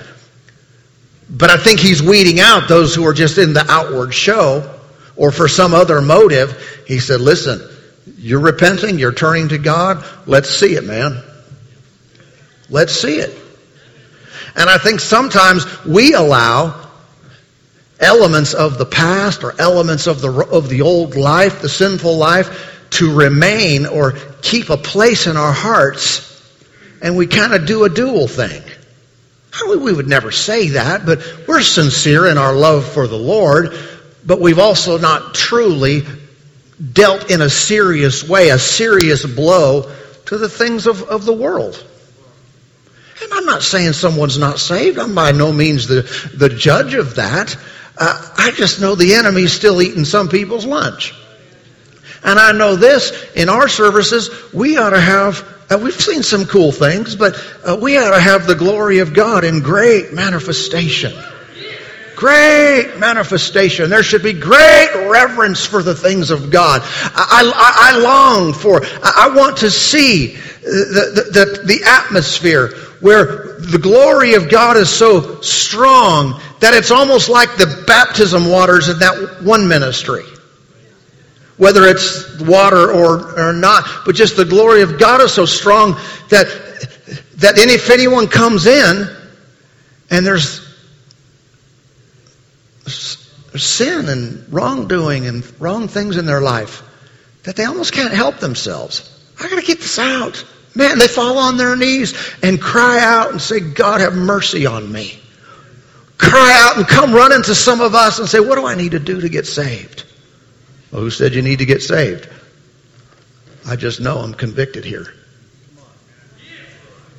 But 1.28 1.50
I 1.50 1.56
think 1.56 1.80
he's 1.80 2.02
weeding 2.02 2.40
out 2.40 2.68
those 2.68 2.94
who 2.94 3.06
are 3.06 3.12
just 3.12 3.38
in 3.38 3.52
the 3.52 3.64
outward 3.68 4.14
show 4.14 4.78
or 5.16 5.30
for 5.30 5.48
some 5.48 5.74
other 5.74 6.00
motive. 6.00 6.84
He 6.86 7.00
said, 7.00 7.20
listen, 7.20 7.60
you're 8.18 8.40
repenting, 8.40 8.98
you're 8.98 9.12
turning 9.12 9.48
to 9.48 9.58
God. 9.58 10.04
Let's 10.26 10.50
see 10.50 10.74
it, 10.74 10.84
man. 10.84 11.22
Let's 12.68 12.92
see 12.92 13.18
it. 13.18 13.36
And 14.56 14.70
I 14.70 14.78
think 14.78 15.00
sometimes 15.00 15.84
we 15.84 16.14
allow 16.14 16.83
elements 18.04 18.54
of 18.54 18.78
the 18.78 18.86
past 18.86 19.42
or 19.42 19.54
elements 19.58 20.06
of 20.06 20.20
the, 20.20 20.30
of 20.30 20.68
the 20.68 20.82
old 20.82 21.16
life, 21.16 21.62
the 21.62 21.68
sinful 21.68 22.16
life, 22.16 22.88
to 22.90 23.12
remain 23.12 23.86
or 23.86 24.12
keep 24.42 24.70
a 24.70 24.76
place 24.76 25.26
in 25.26 25.36
our 25.36 25.52
hearts, 25.52 26.30
and 27.02 27.16
we 27.16 27.26
kind 27.26 27.54
of 27.54 27.66
do 27.66 27.84
a 27.84 27.88
dual 27.88 28.28
thing. 28.28 28.62
We 29.68 29.92
would 29.92 30.08
never 30.08 30.30
say 30.30 30.70
that, 30.70 31.06
but 31.06 31.44
we're 31.46 31.62
sincere 31.62 32.26
in 32.26 32.38
our 32.38 32.54
love 32.54 32.86
for 32.86 33.06
the 33.06 33.18
Lord, 33.18 33.76
but 34.24 34.40
we've 34.40 34.58
also 34.58 34.98
not 34.98 35.34
truly 35.34 36.02
dealt 36.92 37.30
in 37.30 37.40
a 37.40 37.50
serious 37.50 38.28
way, 38.28 38.50
a 38.50 38.58
serious 38.58 39.24
blow 39.24 39.92
to 40.26 40.38
the 40.38 40.48
things 40.48 40.86
of, 40.86 41.02
of 41.04 41.24
the 41.24 41.32
world. 41.32 41.84
And 43.22 43.32
I'm 43.32 43.46
not 43.46 43.62
saying 43.62 43.92
someone's 43.92 44.38
not 44.38 44.58
saved. 44.58 44.98
I'm 44.98 45.14
by 45.14 45.32
no 45.32 45.52
means 45.52 45.86
the, 45.86 46.02
the 46.34 46.48
judge 46.48 46.94
of 46.94 47.16
that. 47.16 47.56
Uh, 47.96 48.30
I 48.36 48.50
just 48.52 48.80
know 48.80 48.94
the 48.94 49.14
enemy's 49.14 49.52
still 49.52 49.80
eating 49.80 50.04
some 50.04 50.28
people's 50.28 50.66
lunch. 50.66 51.14
And 52.24 52.38
I 52.38 52.52
know 52.52 52.74
this, 52.74 53.12
in 53.34 53.48
our 53.48 53.68
services, 53.68 54.30
we 54.52 54.78
ought 54.78 54.90
to 54.90 55.00
have, 55.00 55.46
uh, 55.70 55.78
we've 55.78 56.00
seen 56.00 56.22
some 56.22 56.46
cool 56.46 56.72
things, 56.72 57.14
but 57.14 57.36
uh, 57.64 57.78
we 57.80 57.98
ought 57.98 58.12
to 58.12 58.20
have 58.20 58.46
the 58.46 58.54
glory 58.54 58.98
of 59.00 59.12
God 59.12 59.44
in 59.44 59.60
great 59.60 60.12
manifestation. 60.12 61.12
Great 62.16 62.96
manifestation. 62.98 63.90
There 63.90 64.02
should 64.02 64.22
be 64.22 64.32
great 64.32 65.08
reverence 65.08 65.66
for 65.66 65.82
the 65.82 65.94
things 65.94 66.30
of 66.30 66.50
God. 66.50 66.80
I, 66.82 67.52
I, 67.54 67.92
I 67.92 67.98
long 67.98 68.54
for, 68.54 68.80
I, 68.84 69.28
I 69.30 69.36
want 69.36 69.58
to 69.58 69.70
see 69.70 70.36
the, 70.62 71.30
the, 71.32 71.44
the, 71.44 71.62
the 71.64 71.84
atmosphere 71.84 72.68
where 73.04 73.58
the 73.58 73.78
glory 73.78 74.32
of 74.32 74.48
God 74.48 74.78
is 74.78 74.88
so 74.88 75.42
strong 75.42 76.40
that 76.60 76.72
it's 76.72 76.90
almost 76.90 77.28
like 77.28 77.54
the 77.58 77.84
baptism 77.86 78.48
waters 78.48 78.88
in 78.88 78.98
that 79.00 79.42
one 79.42 79.68
ministry. 79.68 80.24
Whether 81.58 81.84
it's 81.84 82.40
water 82.40 82.90
or, 82.90 83.48
or 83.48 83.52
not, 83.52 83.84
but 84.06 84.14
just 84.14 84.38
the 84.38 84.46
glory 84.46 84.80
of 84.80 84.98
God 84.98 85.20
is 85.20 85.34
so 85.34 85.44
strong 85.44 85.96
that, 86.30 86.46
that 87.36 87.58
if 87.58 87.90
anyone 87.90 88.26
comes 88.26 88.64
in 88.64 89.06
and 90.08 90.26
there's 90.26 90.66
sin 92.86 94.08
and 94.08 94.50
wrongdoing 94.50 95.26
and 95.26 95.44
wrong 95.60 95.88
things 95.88 96.16
in 96.16 96.24
their 96.24 96.40
life, 96.40 96.82
that 97.42 97.54
they 97.54 97.66
almost 97.66 97.92
can't 97.92 98.14
help 98.14 98.38
themselves. 98.38 99.10
I 99.38 99.50
got 99.50 99.60
to 99.60 99.66
get 99.66 99.80
this 99.80 99.98
out. 99.98 100.42
Man, 100.74 100.98
they 100.98 101.08
fall 101.08 101.38
on 101.38 101.56
their 101.56 101.76
knees 101.76 102.14
and 102.42 102.60
cry 102.60 102.98
out 102.98 103.30
and 103.30 103.40
say, 103.40 103.60
God, 103.60 104.00
have 104.00 104.14
mercy 104.14 104.66
on 104.66 104.90
me. 104.90 105.18
Cry 106.18 106.52
out 106.62 106.76
and 106.76 106.86
come 106.86 107.12
running 107.12 107.42
to 107.42 107.54
some 107.54 107.80
of 107.80 107.94
us 107.94 108.18
and 108.18 108.28
say, 108.28 108.40
What 108.40 108.56
do 108.56 108.66
I 108.66 108.74
need 108.74 108.92
to 108.92 108.98
do 108.98 109.20
to 109.20 109.28
get 109.28 109.46
saved? 109.46 110.04
Well, 110.90 111.02
who 111.02 111.10
said 111.10 111.34
you 111.34 111.42
need 111.42 111.58
to 111.58 111.66
get 111.66 111.82
saved? 111.82 112.28
I 113.66 113.76
just 113.76 114.00
know 114.00 114.18
I'm 114.18 114.34
convicted 114.34 114.84
here. 114.84 115.12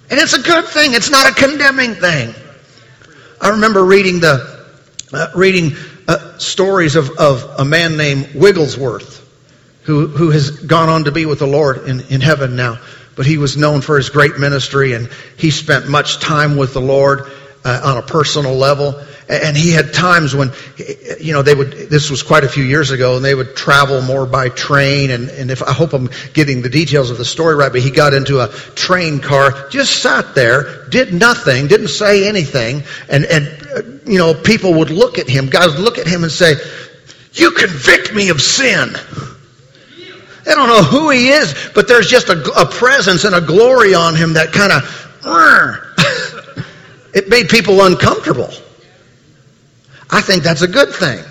And 0.10 0.20
it's 0.20 0.34
a 0.34 0.42
good 0.42 0.66
thing. 0.66 0.94
It's 0.94 1.10
not 1.10 1.30
a 1.30 1.34
condemning 1.34 1.96
thing. 1.96 2.34
I 3.42 3.50
remember 3.50 3.84
reading 3.84 4.20
the 4.20 4.66
uh, 5.12 5.32
reading 5.36 5.72
uh, 6.08 6.38
stories 6.38 6.96
of, 6.96 7.12
of 7.18 7.60
a 7.60 7.66
man 7.66 7.98
named 7.98 8.34
Wigglesworth 8.36 9.22
who, 9.84 10.08
who 10.08 10.32
has 10.32 10.50
gone 10.50 10.90
on 10.90 11.06
to 11.06 11.12
be 11.12 11.26
with 11.26 11.40
the 11.40 11.48
Lord 11.48 11.88
in, 11.88 12.02
in 12.02 12.22
heaven 12.22 12.56
now. 12.56 12.80
But 13.16 13.26
he 13.26 13.38
was 13.38 13.58
known 13.58 13.82
for 13.82 13.98
his 13.98 14.10
great 14.10 14.38
ministry 14.38 14.94
and 14.94 15.10
he 15.38 15.52
spent 15.52 15.88
much 15.88 16.20
time 16.20 16.58
with 16.58 16.74
the 16.74 16.82
Lord 16.82 17.32
uh, 17.64 17.82
on 17.84 17.98
a 17.98 18.02
personal 18.02 18.56
level. 18.56 19.02
And 19.28 19.58
he 19.58 19.72
had 19.72 19.92
times 19.92 20.36
when, 20.36 20.52
you 21.20 21.34
know, 21.34 21.42
they 21.42 21.56
would, 21.56 21.72
this 21.90 22.12
was 22.12 22.22
quite 22.22 22.44
a 22.44 22.48
few 22.48 22.64
years 22.64 22.92
ago, 22.92 23.16
and 23.16 23.26
they 23.26 23.34
would 23.34 23.56
travel 23.56 24.02
more 24.02 24.28
by 24.28 24.50
train. 24.50 25.10
And, 25.10 25.30
and 25.30 25.50
if, 25.50 25.64
I 25.64 25.74
hope 25.74 25.94
I'm 25.94 26.12
getting 26.34 26.62
the 26.62 26.70
details 26.70 27.10
of 27.10 27.18
the 27.18 27.26
story 27.26 27.56
right, 27.56 27.72
but 27.72 27.82
he 27.82 27.90
got 27.90 28.14
into 28.14 28.40
a 28.40 28.50
train 28.76 29.20
car, 29.20 29.68
just 29.70 30.04
sat 30.04 30.36
there, 30.36 30.86
did 30.90 31.12
nothing, 31.12 31.66
didn't 31.66 31.88
say 31.88 32.28
anything. 32.28 32.84
And, 33.10 33.26
and, 33.26 33.48
uh, 33.76 33.82
you 34.06 34.20
know, 34.20 34.36
people 34.36 34.76
would 34.76 34.92
look 34.92 35.18
at 35.18 35.28
him, 35.28 35.48
guys 35.48 35.70
would 35.74 35.80
look 35.80 35.98
at 35.98 36.06
him 36.06 36.22
and 36.22 36.32
say, 36.32 36.54
you 37.34 37.50
convict 37.50 38.14
me 38.14 38.30
of 38.30 38.40
sin. 38.40 38.94
They 40.46 40.54
don't 40.54 40.68
know 40.68 40.84
who 40.84 41.10
he 41.10 41.30
is, 41.30 41.72
but 41.74 41.88
there's 41.88 42.08
just 42.08 42.30
a, 42.30 42.40
a 42.52 42.66
presence 42.68 43.24
and 43.24 43.34
a 43.34 43.42
glory 43.42 43.96
on 43.96 44.16
him 44.16 44.34
that 44.34 44.54
kind 44.54 44.72
of, 44.72 44.84
it 47.16 47.30
made 47.30 47.50
people 47.50 47.84
uncomfortable. 47.84 48.52
I 50.10 50.22
think 50.22 50.44
that's 50.44 50.62
a 50.62 50.68
good 50.68 50.94
thing. 50.94 51.24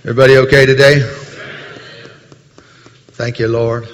Everybody 0.00 0.36
okay 0.36 0.66
today? 0.66 1.00
Thank 3.12 3.38
you, 3.38 3.48
Lord. 3.48 3.88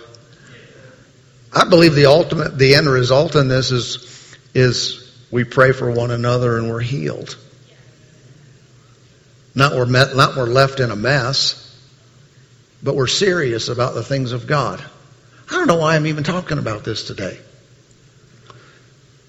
I 1.52 1.68
believe 1.68 1.94
the 1.94 2.06
ultimate, 2.06 2.58
the 2.58 2.74
end 2.74 2.88
result 2.88 3.36
in 3.36 3.46
this 3.46 3.70
is, 3.70 4.36
is 4.54 5.16
we 5.30 5.44
pray 5.44 5.70
for 5.70 5.88
one 5.88 6.10
another 6.10 6.58
and 6.58 6.68
we're 6.68 6.80
healed. 6.80 7.36
Not 9.60 9.74
we're, 9.74 9.84
met, 9.84 10.16
not 10.16 10.36
we're 10.36 10.46
left 10.46 10.80
in 10.80 10.90
a 10.90 10.96
mess, 10.96 11.78
but 12.82 12.96
we're 12.96 13.06
serious 13.06 13.68
about 13.68 13.92
the 13.92 14.02
things 14.02 14.32
of 14.32 14.46
God. 14.46 14.82
I 15.50 15.52
don't 15.52 15.66
know 15.66 15.76
why 15.76 15.96
I'm 15.96 16.06
even 16.06 16.24
talking 16.24 16.56
about 16.56 16.82
this 16.82 17.06
today. 17.06 17.38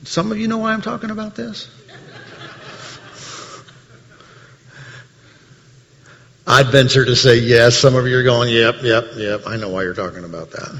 Some 0.05 0.31
of 0.31 0.37
you 0.37 0.47
know 0.47 0.59
why 0.59 0.71
I'm 0.71 0.81
talking 0.81 1.11
about 1.11 1.35
this? 1.35 1.69
I'd 6.47 6.67
venture 6.67 7.03
to 7.03 7.15
say 7.17 7.39
yes. 7.39 7.77
Some 7.77 7.95
of 7.95 8.07
you 8.07 8.17
are 8.17 8.23
going, 8.23 8.47
yep, 8.47 8.75
yep, 8.83 9.07
yep. 9.17 9.41
I 9.45 9.57
know 9.57 9.67
why 9.67 9.83
you're 9.83 9.93
talking 9.93 10.23
about 10.23 10.51
that. 10.51 10.79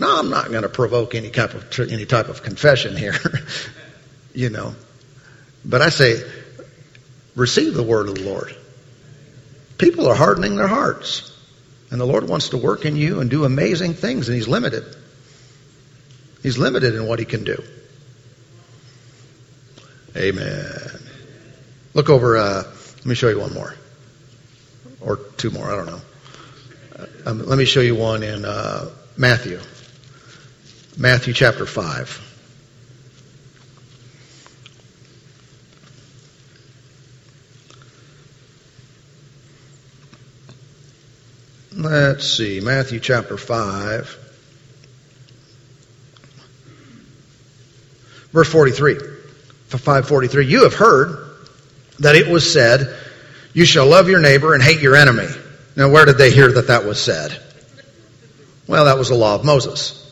No, 0.00 0.18
I'm 0.18 0.30
not 0.30 0.50
going 0.50 0.62
to 0.62 0.70
provoke 0.70 1.14
any 1.14 1.28
type 1.28 1.52
of 1.52 1.78
any 1.78 2.06
type 2.06 2.30
of 2.30 2.42
confession 2.42 2.96
here, 2.96 3.16
you 4.34 4.48
know. 4.48 4.74
But 5.62 5.82
I 5.82 5.90
say, 5.90 6.22
receive 7.36 7.74
the 7.74 7.82
word 7.82 8.08
of 8.08 8.16
the 8.16 8.24
Lord. 8.24 8.56
People 9.78 10.08
are 10.08 10.14
hardening 10.14 10.56
their 10.56 10.66
hearts, 10.66 11.32
and 11.90 12.00
the 12.00 12.06
Lord 12.06 12.28
wants 12.28 12.48
to 12.48 12.56
work 12.56 12.84
in 12.84 12.96
you 12.96 13.20
and 13.20 13.30
do 13.30 13.44
amazing 13.44 13.94
things, 13.94 14.28
and 14.28 14.34
He's 14.34 14.48
limited. 14.48 14.84
He's 16.42 16.58
limited 16.58 16.94
in 16.94 17.06
what 17.06 17.18
He 17.18 17.24
can 17.24 17.44
do. 17.44 17.62
Amen. 20.16 20.90
Look 21.92 22.08
over, 22.08 22.36
uh, 22.36 22.62
let 22.96 23.06
me 23.06 23.14
show 23.14 23.28
you 23.28 23.38
one 23.38 23.52
more. 23.52 23.74
Or 25.00 25.18
two 25.36 25.50
more, 25.50 25.70
I 25.70 25.76
don't 25.76 25.86
know. 25.86 26.00
Uh, 26.98 27.06
um, 27.26 27.46
let 27.46 27.58
me 27.58 27.66
show 27.66 27.80
you 27.80 27.94
one 27.94 28.22
in 28.22 28.44
uh, 28.44 28.90
Matthew. 29.16 29.60
Matthew 30.96 31.34
chapter 31.34 31.66
5. 31.66 32.25
Let's 41.76 42.26
see, 42.26 42.60
Matthew 42.60 43.00
chapter 43.00 43.36
5. 43.36 44.18
Verse 48.32 48.50
43. 48.50 48.94
543, 49.68 50.46
you 50.46 50.62
have 50.62 50.72
heard 50.72 51.36
that 51.98 52.16
it 52.16 52.28
was 52.28 52.50
said, 52.50 52.96
you 53.52 53.66
shall 53.66 53.86
love 53.86 54.08
your 54.08 54.20
neighbor 54.20 54.54
and 54.54 54.62
hate 54.62 54.80
your 54.80 54.96
enemy. 54.96 55.26
Now, 55.76 55.90
where 55.90 56.06
did 56.06 56.16
they 56.16 56.30
hear 56.30 56.50
that 56.52 56.68
that 56.68 56.86
was 56.86 56.98
said? 56.98 57.38
Well, 58.66 58.86
that 58.86 58.96
was 58.96 59.10
the 59.10 59.14
law 59.14 59.34
of 59.34 59.44
Moses. 59.44 60.02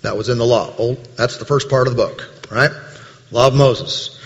That 0.00 0.16
was 0.16 0.28
in 0.28 0.38
the 0.38 0.44
law. 0.44 0.74
Old, 0.76 1.04
that's 1.16 1.36
the 1.36 1.44
first 1.44 1.68
part 1.68 1.86
of 1.86 1.94
the 1.94 2.02
book, 2.04 2.28
right? 2.50 2.72
Law 3.30 3.46
of 3.46 3.54
Moses. 3.54 4.18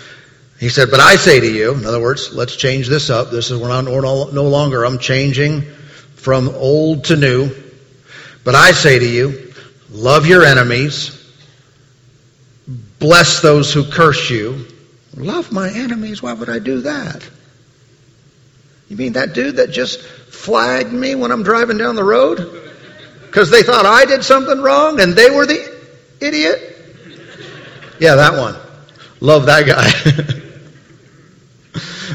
He 0.58 0.70
said, 0.70 0.90
but 0.90 1.00
I 1.00 1.16
say 1.16 1.40
to 1.40 1.52
you, 1.52 1.74
in 1.74 1.84
other 1.84 2.00
words, 2.00 2.32
let's 2.32 2.56
change 2.56 2.88
this 2.88 3.10
up. 3.10 3.30
This 3.30 3.50
is 3.50 3.60
no, 3.60 4.30
no 4.30 4.44
longer, 4.44 4.84
I'm 4.84 4.98
changing 4.98 5.75
from 6.26 6.48
old 6.48 7.04
to 7.04 7.14
new. 7.14 7.48
But 8.42 8.56
I 8.56 8.72
say 8.72 8.98
to 8.98 9.06
you, 9.06 9.54
love 9.90 10.26
your 10.26 10.44
enemies, 10.44 11.16
Bless 12.98 13.40
those 13.40 13.72
who 13.72 13.84
curse 13.84 14.30
you. 14.30 14.66
Love 15.14 15.52
my 15.52 15.70
enemies. 15.70 16.22
Why 16.22 16.32
would 16.32 16.48
I 16.48 16.58
do 16.58 16.80
that? 16.80 17.28
You 18.88 18.96
mean 18.96 19.12
that 19.12 19.32
dude 19.34 19.56
that 19.56 19.70
just 19.70 20.00
flagged 20.00 20.92
me 20.92 21.14
when 21.14 21.30
I'm 21.30 21.44
driving 21.44 21.78
down 21.78 21.94
the 21.94 22.02
road? 22.02 22.38
Because 23.26 23.50
they 23.50 23.62
thought 23.62 23.86
I 23.86 24.04
did 24.04 24.24
something 24.24 24.60
wrong 24.60 25.00
and 25.00 25.12
they 25.14 25.30
were 25.30 25.46
the 25.46 25.78
idiot? 26.20 26.60
Yeah, 28.00 28.16
that 28.16 28.32
one. 28.32 28.56
Love 29.20 29.46
that 29.46 29.66
guy. 29.66 30.42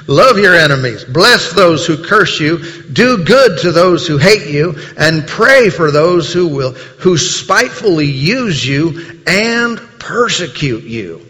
Love 0.07 0.37
your 0.37 0.55
enemies. 0.55 1.03
Bless 1.03 1.53
those 1.53 1.85
who 1.85 2.03
curse 2.03 2.39
you. 2.39 2.59
Do 2.91 3.23
good 3.23 3.59
to 3.59 3.71
those 3.71 4.07
who 4.07 4.17
hate 4.17 4.47
you. 4.47 4.75
And 4.97 5.27
pray 5.27 5.69
for 5.69 5.91
those 5.91 6.33
who 6.33 6.47
will, 6.47 6.71
who 6.71 7.17
spitefully 7.17 8.05
use 8.05 8.65
you 8.65 9.21
and 9.27 9.79
persecute 9.99 10.83
you. 10.83 11.25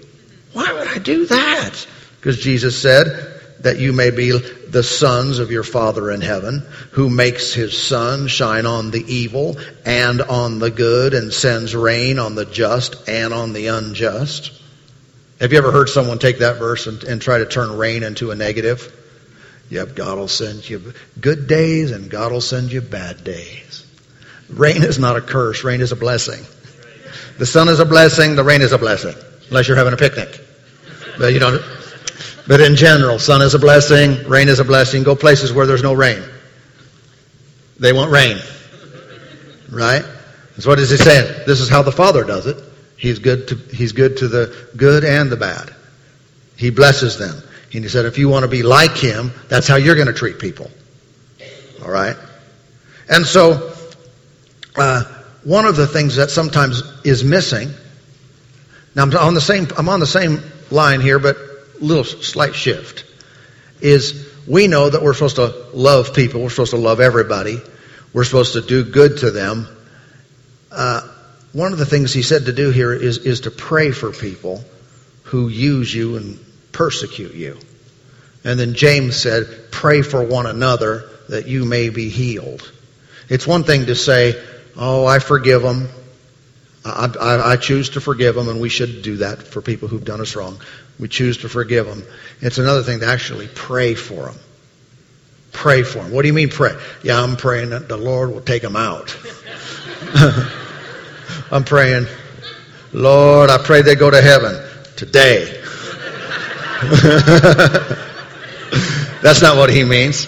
Why 0.53 0.71
would 0.71 0.87
I 0.87 0.97
do 0.97 1.25
that? 1.27 1.87
Because 2.19 2.39
Jesus 2.39 2.81
said 2.81 3.39
that 3.61 3.79
you 3.79 3.93
may 3.93 4.11
be 4.11 4.31
the 4.31 4.83
sons 4.83 5.39
of 5.39 5.51
your 5.51 5.63
Father 5.63 6.11
in 6.11 6.21
heaven, 6.21 6.65
who 6.91 7.09
makes 7.09 7.53
his 7.53 7.77
sun 7.77 8.27
shine 8.27 8.65
on 8.65 8.91
the 8.91 9.03
evil 9.13 9.57
and 9.85 10.21
on 10.21 10.59
the 10.59 10.71
good 10.71 11.13
and 11.13 11.33
sends 11.33 11.75
rain 11.75 12.19
on 12.19 12.35
the 12.35 12.45
just 12.45 13.07
and 13.07 13.33
on 13.33 13.53
the 13.53 13.67
unjust. 13.67 14.60
Have 15.41 15.51
you 15.51 15.57
ever 15.57 15.71
heard 15.71 15.89
someone 15.89 16.19
take 16.19 16.37
that 16.37 16.59
verse 16.59 16.85
and, 16.85 17.03
and 17.03 17.19
try 17.19 17.39
to 17.39 17.47
turn 17.47 17.75
rain 17.75 18.03
into 18.03 18.29
a 18.29 18.35
negative? 18.35 18.95
Yep, 19.71 19.95
God 19.95 20.19
will 20.19 20.27
send 20.27 20.69
you 20.69 20.93
good 21.19 21.47
days 21.47 21.89
and 21.89 22.11
God 22.11 22.31
will 22.31 22.41
send 22.41 22.71
you 22.71 22.79
bad 22.79 23.23
days. 23.23 23.83
Rain 24.49 24.83
is 24.83 24.99
not 24.99 25.17
a 25.17 25.21
curse, 25.21 25.63
rain 25.63 25.81
is 25.81 25.91
a 25.91 25.95
blessing. 25.95 26.45
The 27.39 27.47
sun 27.47 27.69
is 27.69 27.79
a 27.79 27.85
blessing, 27.85 28.35
the 28.35 28.43
rain 28.43 28.61
is 28.61 28.71
a 28.71 28.77
blessing, 28.77 29.15
unless 29.47 29.67
you're 29.67 29.77
having 29.77 29.93
a 29.93 29.97
picnic. 29.97 30.45
But 31.17 31.33
you 31.33 31.39
know, 31.39 31.59
but 32.47 32.61
in 32.61 32.75
general, 32.75 33.17
sun 33.17 33.41
is 33.41 33.55
a 33.55 33.59
blessing, 33.59 34.29
rain 34.29 34.47
is 34.47 34.59
a 34.59 34.65
blessing. 34.65 35.01
Go 35.01 35.15
places 35.15 35.51
where 35.51 35.65
there's 35.65 35.81
no 35.81 35.93
rain. 35.93 36.21
They 37.79 37.93
want 37.93 38.11
rain. 38.11 38.37
Right? 39.71 40.05
So 40.59 40.69
what 40.69 40.77
is 40.77 40.91
he 40.91 40.97
saying? 40.97 41.45
This 41.47 41.61
is 41.61 41.69
how 41.69 41.81
the 41.81 41.91
Father 41.91 42.23
does 42.23 42.45
it. 42.45 42.70
He's 43.01 43.17
good 43.17 43.47
to, 43.47 43.55
he's 43.55 43.93
good 43.93 44.17
to 44.17 44.27
the 44.27 44.55
good 44.77 45.03
and 45.03 45.31
the 45.31 45.35
bad. 45.35 45.73
He 46.55 46.69
blesses 46.69 47.17
them. 47.17 47.35
And 47.73 47.83
he 47.83 47.89
said, 47.89 48.05
if 48.05 48.19
you 48.19 48.29
want 48.29 48.43
to 48.43 48.47
be 48.47 48.61
like 48.61 48.95
him, 48.95 49.31
that's 49.49 49.67
how 49.67 49.77
you're 49.77 49.95
going 49.95 50.05
to 50.05 50.13
treat 50.13 50.37
people. 50.37 50.69
All 51.83 51.89
right? 51.89 52.15
And 53.09 53.25
so, 53.25 53.73
uh, 54.75 55.03
one 55.43 55.65
of 55.65 55.77
the 55.77 55.87
things 55.87 56.17
that 56.17 56.29
sometimes 56.29 56.83
is 57.03 57.23
missing. 57.23 57.71
Now 58.93 59.01
I'm 59.01 59.17
on 59.17 59.33
the 59.33 59.41
same 59.41 59.65
I'm 59.75 59.89
on 59.89 59.99
the 59.99 60.05
same 60.05 60.39
line 60.69 61.01
here, 61.01 61.17
but 61.17 61.37
a 61.37 61.83
little 61.83 62.03
slight 62.03 62.53
shift. 62.53 63.05
Is 63.81 64.29
we 64.45 64.67
know 64.67 64.91
that 64.91 65.01
we're 65.01 65.15
supposed 65.15 65.37
to 65.37 65.47
love 65.73 66.13
people. 66.13 66.43
We're 66.43 66.51
supposed 66.51 66.71
to 66.71 66.77
love 66.77 66.99
everybody. 66.99 67.61
We're 68.13 68.25
supposed 68.25 68.53
to 68.53 68.61
do 68.61 68.83
good 68.83 69.17
to 69.19 69.31
them. 69.31 69.67
Uh, 70.71 71.10
one 71.53 71.73
of 71.73 71.79
the 71.79 71.85
things 71.85 72.13
he 72.13 72.21
said 72.21 72.45
to 72.45 72.53
do 72.53 72.71
here 72.71 72.93
is, 72.93 73.17
is 73.19 73.41
to 73.41 73.51
pray 73.51 73.91
for 73.91 74.11
people 74.11 74.63
who 75.23 75.49
use 75.49 75.93
you 75.93 76.15
and 76.15 76.39
persecute 76.71 77.33
you. 77.33 77.57
And 78.43 78.59
then 78.59 78.73
James 78.73 79.15
said, 79.15 79.45
pray 79.71 80.01
for 80.01 80.23
one 80.23 80.45
another 80.45 81.09
that 81.29 81.47
you 81.47 81.65
may 81.65 81.89
be 81.89 82.09
healed. 82.09 82.69
It's 83.29 83.45
one 83.45 83.63
thing 83.63 83.85
to 83.85 83.95
say, 83.95 84.41
oh, 84.75 85.05
I 85.05 85.19
forgive 85.19 85.61
them. 85.61 85.89
I, 86.83 87.13
I, 87.19 87.51
I, 87.51 87.55
choose 87.57 87.91
to 87.91 88.01
forgive 88.01 88.33
them, 88.33 88.49
and 88.49 88.59
we 88.59 88.69
should 88.69 89.03
do 89.03 89.17
that 89.17 89.43
for 89.43 89.61
people 89.61 89.87
who've 89.87 90.03
done 90.03 90.19
us 90.19 90.35
wrong. 90.35 90.59
We 90.99 91.07
choose 91.07 91.37
to 91.39 91.49
forgive 91.49 91.85
them. 91.85 92.03
It's 92.41 92.57
another 92.57 92.81
thing 92.81 93.01
to 93.01 93.05
actually 93.05 93.47
pray 93.47 93.93
for 93.93 94.25
them. 94.25 94.39
Pray 95.51 95.83
for 95.83 95.99
them. 95.99 96.11
What 96.11 96.23
do 96.23 96.27
you 96.27 96.33
mean 96.33 96.49
pray? 96.49 96.75
Yeah, 97.03 97.21
I'm 97.21 97.35
praying 97.35 97.69
that 97.69 97.87
the 97.87 97.97
Lord 97.97 98.31
will 98.31 98.41
take 98.41 98.63
them 98.63 98.75
out. 98.75 99.15
I'm 101.51 101.65
praying, 101.65 102.07
Lord, 102.93 103.49
I 103.49 103.57
pray 103.57 103.81
they 103.81 103.95
go 103.95 104.09
to 104.09 104.21
heaven 104.21 104.55
today. 104.95 105.61
That's 109.21 109.41
not 109.41 109.57
what 109.57 109.69
he 109.69 109.83
means. 109.83 110.27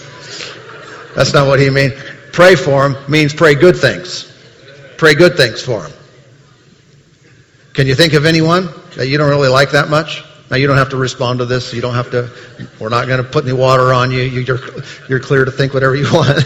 That's 1.16 1.32
not 1.32 1.46
what 1.46 1.60
he 1.60 1.70
means. 1.70 1.94
Pray 2.32 2.56
for 2.56 2.86
him 2.86 3.10
means 3.10 3.32
pray 3.32 3.54
good 3.54 3.76
things. 3.76 4.30
Pray 4.98 5.14
good 5.14 5.36
things 5.36 5.62
for 5.62 5.84
him. 5.84 5.92
Can 7.72 7.86
you 7.86 7.94
think 7.94 8.12
of 8.12 8.26
anyone 8.26 8.68
that 8.96 9.08
you 9.08 9.16
don't 9.16 9.30
really 9.30 9.48
like 9.48 9.70
that 9.70 9.88
much? 9.88 10.22
Now 10.50 10.58
you 10.58 10.66
don't 10.66 10.76
have 10.76 10.90
to 10.90 10.96
respond 10.96 11.38
to 11.38 11.46
this. 11.46 11.72
You 11.72 11.80
don't 11.80 11.94
have 11.94 12.10
to. 12.10 12.30
We're 12.78 12.90
not 12.90 13.08
going 13.08 13.22
to 13.22 13.28
put 13.28 13.44
any 13.44 13.54
water 13.54 13.94
on 13.94 14.10
you. 14.10 14.20
You're 14.20 14.58
you're 15.08 15.20
clear 15.20 15.46
to 15.46 15.50
think 15.50 15.72
whatever 15.72 15.96
you 15.96 16.04
want. 16.12 16.44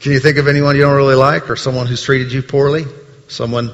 Can 0.00 0.12
you 0.12 0.20
think 0.20 0.36
of 0.36 0.46
anyone 0.46 0.76
you 0.76 0.82
don't 0.82 0.96
really 0.96 1.14
like, 1.14 1.48
or 1.48 1.56
someone 1.56 1.86
who's 1.86 2.02
treated 2.02 2.30
you 2.30 2.42
poorly? 2.42 2.84
Someone. 3.28 3.72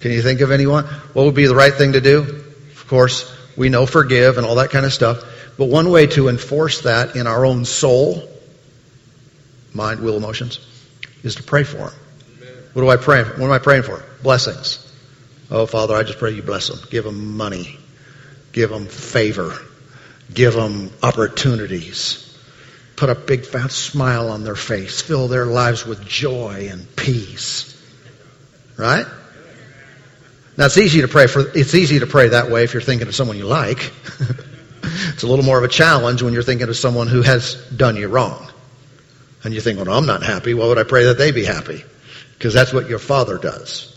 Can 0.00 0.12
you 0.12 0.22
think 0.22 0.40
of 0.40 0.50
anyone? 0.50 0.84
What 0.84 1.24
would 1.24 1.34
be 1.34 1.46
the 1.46 1.54
right 1.54 1.72
thing 1.72 1.92
to 1.92 2.00
do? 2.00 2.20
Of 2.20 2.86
course, 2.88 3.32
we 3.56 3.68
know 3.68 3.86
forgive 3.86 4.38
and 4.38 4.46
all 4.46 4.56
that 4.56 4.70
kind 4.70 4.86
of 4.86 4.92
stuff. 4.92 5.24
But 5.56 5.66
one 5.66 5.90
way 5.90 6.06
to 6.08 6.28
enforce 6.28 6.82
that 6.82 7.16
in 7.16 7.26
our 7.26 7.44
own 7.44 7.64
soul, 7.64 8.28
mind, 9.72 10.00
will, 10.00 10.16
emotions, 10.16 10.60
is 11.22 11.36
to 11.36 11.42
pray 11.42 11.64
for 11.64 11.78
them. 11.78 11.92
What 12.74 12.82
do 12.82 12.88
I 12.90 12.96
pray? 12.96 13.22
What 13.22 13.40
am 13.40 13.52
I 13.52 13.58
praying 13.58 13.84
for? 13.84 14.04
Blessings. 14.22 14.82
Oh, 15.50 15.64
Father, 15.64 15.94
I 15.94 16.02
just 16.02 16.18
pray 16.18 16.32
you 16.32 16.42
bless 16.42 16.68
them. 16.68 16.78
Give 16.90 17.04
them 17.04 17.36
money. 17.36 17.78
Give 18.52 18.68
them 18.68 18.86
favor. 18.86 19.56
Give 20.32 20.52
them 20.52 20.90
opportunities. 21.02 22.22
Put 22.96 23.10
a 23.10 23.14
big 23.14 23.44
fat 23.44 23.70
smile 23.70 24.30
on 24.30 24.44
their 24.44 24.56
face. 24.56 25.00
Fill 25.00 25.28
their 25.28 25.46
lives 25.46 25.86
with 25.86 26.06
joy 26.06 26.68
and 26.70 26.94
peace. 26.96 27.72
Right? 28.76 29.06
Now 30.56 30.66
it's 30.66 30.78
easy 30.78 31.02
to 31.02 31.08
pray 31.08 31.26
for, 31.26 31.40
it's 31.54 31.74
easy 31.74 31.98
to 32.00 32.06
pray 32.06 32.28
that 32.28 32.50
way 32.50 32.64
if 32.64 32.72
you're 32.72 32.82
thinking 32.82 33.08
of 33.08 33.14
someone 33.14 33.36
you 33.36 33.46
like. 33.46 33.78
it's 34.82 35.22
a 35.22 35.26
little 35.26 35.44
more 35.44 35.58
of 35.58 35.64
a 35.64 35.68
challenge 35.68 36.22
when 36.22 36.32
you're 36.32 36.42
thinking 36.42 36.68
of 36.68 36.76
someone 36.76 37.08
who 37.08 37.22
has 37.22 37.54
done 37.70 37.96
you 37.96 38.08
wrong. 38.08 38.50
And 39.44 39.54
you 39.54 39.60
think, 39.60 39.78
well, 39.78 39.96
I'm 39.96 40.06
not 40.06 40.22
happy. 40.22 40.54
Why 40.54 40.66
would 40.66 40.78
I 40.78 40.82
pray 40.84 41.04
that 41.04 41.18
they 41.18 41.30
be 41.30 41.44
happy? 41.44 41.84
Because 42.36 42.52
that's 42.52 42.72
what 42.72 42.88
your 42.88 42.98
father 42.98 43.38
does. 43.38 43.92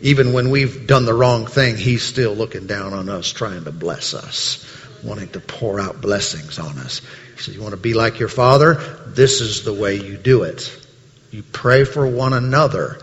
Even 0.00 0.32
when 0.32 0.50
we've 0.50 0.86
done 0.86 1.06
the 1.06 1.14
wrong 1.14 1.46
thing, 1.46 1.76
he's 1.76 2.02
still 2.02 2.34
looking 2.34 2.66
down 2.66 2.92
on 2.92 3.08
us, 3.08 3.32
trying 3.32 3.64
to 3.64 3.72
bless 3.72 4.12
us, 4.12 4.64
wanting 5.02 5.30
to 5.30 5.40
pour 5.40 5.80
out 5.80 6.00
blessings 6.00 6.58
on 6.58 6.78
us. 6.78 7.00
He 7.36 7.42
says, 7.42 7.54
You 7.54 7.62
want 7.62 7.72
to 7.72 7.80
be 7.80 7.94
like 7.94 8.18
your 8.18 8.28
father? 8.28 8.74
This 9.06 9.40
is 9.40 9.64
the 9.64 9.72
way 9.72 9.96
you 9.96 10.18
do 10.18 10.42
it. 10.42 10.76
You 11.30 11.42
pray 11.42 11.84
for 11.84 12.06
one 12.06 12.32
another, 12.32 12.98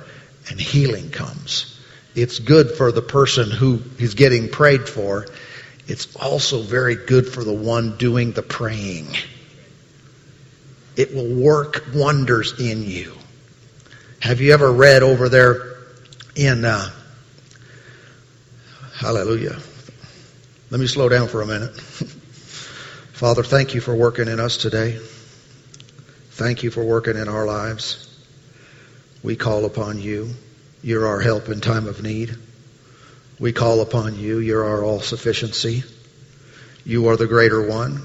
and 0.50 0.60
healing 0.60 1.10
comes. 1.12 1.80
It's 2.16 2.40
good 2.40 2.72
for 2.72 2.92
the 2.92 3.02
person 3.02 3.50
who 3.50 3.82
is 3.98 4.16
getting 4.16 4.50
prayed 4.50 4.88
for. 4.88 5.28
It's 5.88 6.16
also 6.16 6.62
very 6.62 6.96
good 6.96 7.28
for 7.28 7.44
the 7.44 7.54
one 7.54 7.98
doing 7.98 8.32
the 8.32 8.42
praying. 8.42 9.16
It 10.98 11.14
will 11.14 11.34
work 11.34 11.86
wonders 11.94 12.60
in 12.60 12.84
you. 12.84 13.14
Have 14.20 14.42
you 14.42 14.54
ever 14.54 14.72
read 14.72 15.04
over 15.04 15.30
there 15.30 15.78
in 16.36 16.66
uh, 16.66 16.90
Hallelujah? 19.02 19.58
Let 20.70 20.80
me 20.80 20.86
slow 20.86 21.10
down 21.10 21.28
for 21.28 21.42
a 21.42 21.48
minute. 21.48 21.76
Father, 23.14 23.42
thank 23.42 23.74
you 23.74 23.82
for 23.82 23.96
working 23.96 24.28
in 24.28 24.40
us 24.40 24.58
today. 24.58 25.00
Thank 26.32 26.62
you 26.62 26.70
for 26.70 26.84
working 26.84 27.18
in 27.18 27.28
our 27.28 27.48
lives. 27.48 28.11
We 29.24 29.36
call 29.36 29.66
upon 29.66 30.00
you. 30.02 30.32
You're 30.82 31.08
our 31.08 31.20
help 31.20 31.50
in 31.50 31.62
time 31.62 31.88
of 31.88 32.02
need. 32.02 32.36
We 33.40 33.54
call 33.54 33.82
upon 33.82 34.18
you. 34.18 34.40
You're 34.40 34.66
our 34.66 34.84
all 34.84 35.02
sufficiency. 35.02 35.84
You 36.86 37.10
are 37.10 37.18
the 37.18 37.28
greater 37.28 37.68
one. 37.68 38.02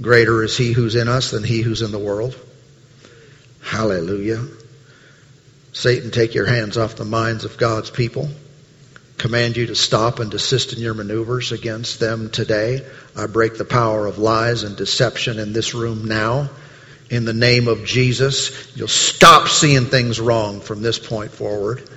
Greater 0.00 0.44
is 0.44 0.56
he 0.56 0.72
who's 0.72 0.94
in 0.94 1.08
us 1.08 1.32
than 1.32 1.42
he 1.42 1.60
who's 1.60 1.82
in 1.82 1.90
the 1.90 1.98
world. 1.98 2.36
Hallelujah. 3.62 4.46
Satan, 5.72 6.10
take 6.10 6.34
your 6.34 6.46
hands 6.46 6.76
off 6.76 6.96
the 6.96 7.04
minds 7.04 7.44
of 7.44 7.56
God's 7.56 7.90
people. 7.90 8.28
Command 9.16 9.56
you 9.56 9.66
to 9.66 9.74
stop 9.74 10.20
and 10.20 10.30
desist 10.30 10.72
in 10.72 10.78
your 10.78 10.94
maneuvers 10.94 11.50
against 11.50 11.98
them 11.98 12.30
today. 12.30 12.86
I 13.16 13.26
break 13.26 13.58
the 13.58 13.64
power 13.64 14.06
of 14.06 14.18
lies 14.18 14.62
and 14.62 14.76
deception 14.76 15.40
in 15.40 15.52
this 15.52 15.74
room 15.74 16.06
now. 16.06 16.50
In 17.10 17.24
the 17.24 17.32
name 17.32 17.68
of 17.68 17.84
Jesus, 17.84 18.76
you'll 18.76 18.88
stop 18.88 19.48
seeing 19.48 19.86
things 19.86 20.20
wrong 20.20 20.60
from 20.60 20.82
this 20.82 20.98
point 20.98 21.30
forward. 21.30 21.88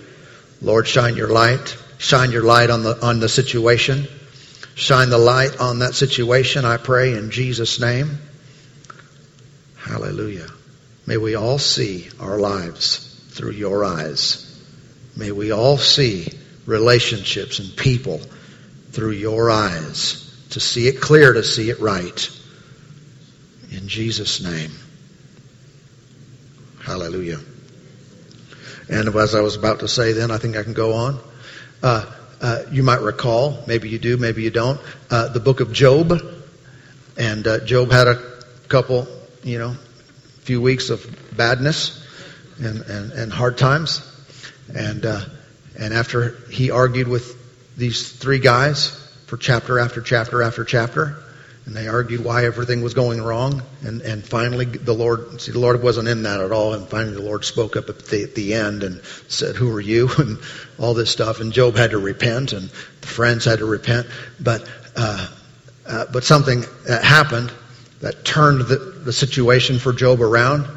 Lord, 0.61 0.87
shine 0.87 1.17
your 1.17 1.29
light. 1.29 1.77
Shine 1.97 2.31
your 2.31 2.43
light 2.43 2.69
on 2.69 2.83
the, 2.83 3.05
on 3.05 3.19
the 3.19 3.29
situation. 3.29 4.07
Shine 4.73 5.09
the 5.09 5.17
light 5.17 5.59
on 5.59 5.79
that 5.79 5.95
situation, 5.95 6.65
I 6.65 6.77
pray, 6.77 7.13
in 7.13 7.29
Jesus' 7.29 7.79
name. 7.79 8.19
Hallelujah. 9.75 10.47
May 11.05 11.17
we 11.17 11.35
all 11.35 11.59
see 11.59 12.09
our 12.19 12.39
lives 12.39 13.21
through 13.31 13.51
your 13.51 13.83
eyes. 13.83 14.47
May 15.17 15.31
we 15.31 15.51
all 15.51 15.77
see 15.77 16.27
relationships 16.65 17.59
and 17.59 17.75
people 17.75 18.21
through 18.91 19.11
your 19.11 19.51
eyes 19.51 20.33
to 20.51 20.59
see 20.59 20.87
it 20.87 21.01
clear, 21.01 21.33
to 21.33 21.43
see 21.43 21.69
it 21.69 21.79
right. 21.79 22.29
In 23.71 23.87
Jesus' 23.87 24.41
name. 24.41 24.71
Hallelujah. 26.91 27.39
And 28.89 29.15
as 29.15 29.33
I 29.33 29.39
was 29.39 29.55
about 29.55 29.79
to 29.79 29.87
say 29.87 30.11
then, 30.11 30.29
I 30.29 30.37
think 30.37 30.57
I 30.57 30.63
can 30.63 30.73
go 30.73 30.91
on. 30.91 31.21
Uh, 31.81 32.05
uh, 32.41 32.63
you 32.69 32.83
might 32.83 32.99
recall, 32.99 33.63
maybe 33.65 33.87
you 33.87 33.97
do, 33.97 34.17
maybe 34.17 34.43
you 34.43 34.49
don't, 34.49 34.77
uh, 35.09 35.29
the 35.29 35.39
book 35.39 35.61
of 35.61 35.71
Job. 35.71 36.11
And 37.17 37.47
uh, 37.47 37.63
Job 37.63 37.91
had 37.91 38.07
a 38.07 38.43
couple, 38.67 39.07
you 39.41 39.57
know, 39.57 39.77
few 40.41 40.61
weeks 40.61 40.89
of 40.89 41.07
badness 41.37 42.05
and, 42.59 42.81
and, 42.81 43.13
and 43.13 43.31
hard 43.31 43.57
times. 43.57 44.05
And, 44.75 45.05
uh, 45.05 45.21
and 45.79 45.93
after 45.93 46.35
he 46.49 46.71
argued 46.71 47.07
with 47.07 47.37
these 47.77 48.11
three 48.11 48.39
guys 48.39 48.89
for 49.27 49.37
chapter 49.37 49.79
after 49.79 50.01
chapter 50.01 50.41
after 50.43 50.65
chapter, 50.65 51.23
and 51.65 51.75
they 51.75 51.87
argued 51.87 52.23
why 52.23 52.45
everything 52.45 52.81
was 52.81 52.95
going 52.95 53.21
wrong. 53.21 53.61
And, 53.83 54.01
and 54.01 54.25
finally, 54.25 54.65
the 54.65 54.93
Lord, 54.93 55.39
see, 55.39 55.51
the 55.51 55.59
Lord 55.59 55.81
wasn't 55.83 56.07
in 56.07 56.23
that 56.23 56.41
at 56.41 56.51
all. 56.51 56.73
And 56.73 56.87
finally, 56.87 57.13
the 57.13 57.21
Lord 57.21 57.45
spoke 57.45 57.75
up 57.75 57.87
at 57.87 57.99
the, 57.99 58.23
at 58.23 58.33
the 58.33 58.55
end 58.55 58.83
and 58.83 59.01
said, 59.27 59.55
Who 59.55 59.71
are 59.75 59.81
you? 59.81 60.09
And 60.17 60.39
all 60.79 60.95
this 60.95 61.11
stuff. 61.11 61.39
And 61.39 61.53
Job 61.53 61.75
had 61.75 61.91
to 61.91 61.99
repent, 61.99 62.53
and 62.53 62.69
the 63.01 63.07
friends 63.07 63.45
had 63.45 63.59
to 63.59 63.65
repent. 63.65 64.07
But, 64.39 64.67
uh, 64.95 65.27
uh, 65.87 66.05
but 66.11 66.23
something 66.23 66.65
happened 66.87 67.51
that 68.01 68.25
turned 68.25 68.61
the, 68.61 68.77
the 68.77 69.13
situation 69.13 69.77
for 69.77 69.93
Job 69.93 70.21
around. 70.21 70.67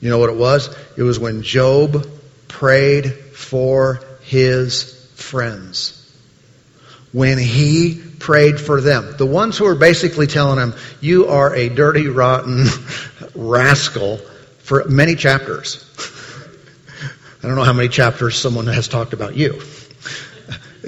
You 0.00 0.10
know 0.10 0.18
what 0.18 0.28
it 0.28 0.36
was? 0.36 0.74
It 0.98 1.02
was 1.02 1.18
when 1.18 1.42
Job 1.42 2.06
prayed 2.48 3.10
for 3.10 4.00
his 4.22 5.10
friends. 5.14 6.00
When 7.12 7.38
he 7.38 8.02
prayed 8.24 8.58
for 8.58 8.80
them. 8.80 9.14
The 9.18 9.26
ones 9.26 9.58
who 9.58 9.66
are 9.66 9.74
basically 9.74 10.26
telling 10.26 10.58
him, 10.58 10.74
you 11.02 11.26
are 11.26 11.54
a 11.54 11.68
dirty, 11.68 12.08
rotten 12.08 12.64
rascal 13.34 14.16
for 14.60 14.86
many 14.86 15.14
chapters. 15.14 15.84
I 17.42 17.46
don't 17.46 17.56
know 17.56 17.64
how 17.64 17.74
many 17.74 17.90
chapters 17.90 18.36
someone 18.36 18.66
has 18.68 18.88
talked 18.88 19.12
about 19.12 19.36
you. 19.36 19.60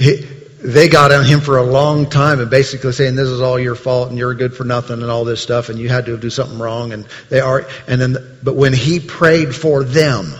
He, 0.01 0.22
they 0.64 0.89
got 0.89 1.12
on 1.12 1.26
him 1.26 1.41
for 1.41 1.59
a 1.59 1.62
long 1.62 2.09
time 2.09 2.41
and 2.41 2.49
basically 2.49 2.93
saying 2.93 3.16
this 3.16 3.28
is 3.28 3.43
all 3.43 3.59
your 3.59 3.74
fault 3.74 4.09
and 4.09 4.16
you're 4.16 4.32
good 4.32 4.57
for 4.57 4.64
nothing 4.64 5.03
and 5.03 5.11
all 5.11 5.26
this 5.26 5.43
stuff 5.43 5.68
and 5.68 5.78
you 5.78 5.91
had 5.91 6.07
to 6.07 6.16
do 6.16 6.30
something 6.30 6.59
wrong 6.59 6.95
and 6.95 7.07
they 7.28 7.41
are 7.41 7.68
and 7.87 8.01
then 8.01 8.16
but 8.43 8.57
when 8.57 8.72
he 8.72 8.99
prayed 8.99 9.55
for 9.55 9.84
them 9.84 10.32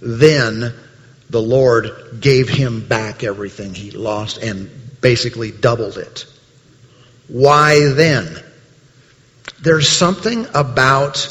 then 0.00 0.74
the 1.30 1.40
Lord 1.40 2.18
gave 2.20 2.48
him 2.48 2.86
back 2.86 3.24
everything 3.24 3.74
he 3.74 3.92
lost 3.92 4.38
and 4.38 4.83
basically 5.04 5.52
doubled 5.52 5.98
it. 5.98 6.24
Why 7.28 7.92
then? 7.92 8.42
There's 9.60 9.86
something 9.86 10.46
about 10.54 11.28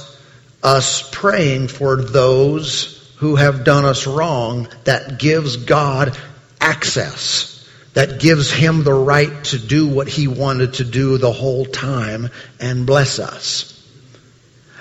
us 0.62 1.10
praying 1.12 1.70
for 1.70 2.00
those 2.00 3.12
who 3.18 3.36
have 3.36 3.64
done 3.64 3.84
us 3.84 4.06
wrong 4.06 4.68
that 4.84 5.18
gives 5.18 5.58
God 5.58 6.16
access, 6.62 7.68
that 7.96 8.20
gives 8.20 8.52
him 8.52 8.84
the 8.84 8.94
right 8.94 9.44
to 9.46 9.58
do 9.58 9.88
what 9.88 10.08
he 10.08 10.28
wanted 10.28 10.76
to 10.76 10.84
do 10.84 11.18
the 11.18 11.34
whole 11.34 11.66
time 11.66 12.30
and 12.60 12.86
bless 12.86 13.18
us. 13.18 13.72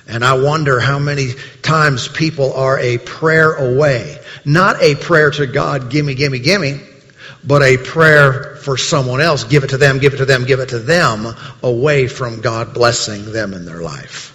And 0.07 0.23
I 0.23 0.35
wonder 0.35 0.81
how 0.81 0.99
many 0.99 1.31
times 1.63 2.09
people 2.09 2.53
are 2.53 2.79
a 2.79 2.99
prayer 2.99 3.55
away. 3.55 4.19
Not 4.45 4.83
a 4.83 4.97
prayer 4.97 5.31
to 5.31 5.47
God, 5.47 5.91
gimme, 5.91 6.15
gimme, 6.15 6.41
gimme, 6.41 6.92
but 7.45 7.63
a 7.63 7.77
prayer 7.77 8.57
for 8.57 8.77
someone 8.77 9.21
else. 9.21 9.45
Give 9.45 9.65
it 9.65 9.71
to 9.71 9.79
them, 9.79 9.99
give 9.99 10.15
it 10.15 10.19
to 10.19 10.25
them, 10.25 10.45
give 10.45 10.61
it 10.61 10.71
to 10.71 10.79
them, 10.79 11.35
away 11.63 12.09
from 12.09 12.41
God 12.41 12.75
blessing 12.75 13.33
them 13.33 13.55
in 13.55 13.65
their 13.65 13.81
life. 13.81 14.31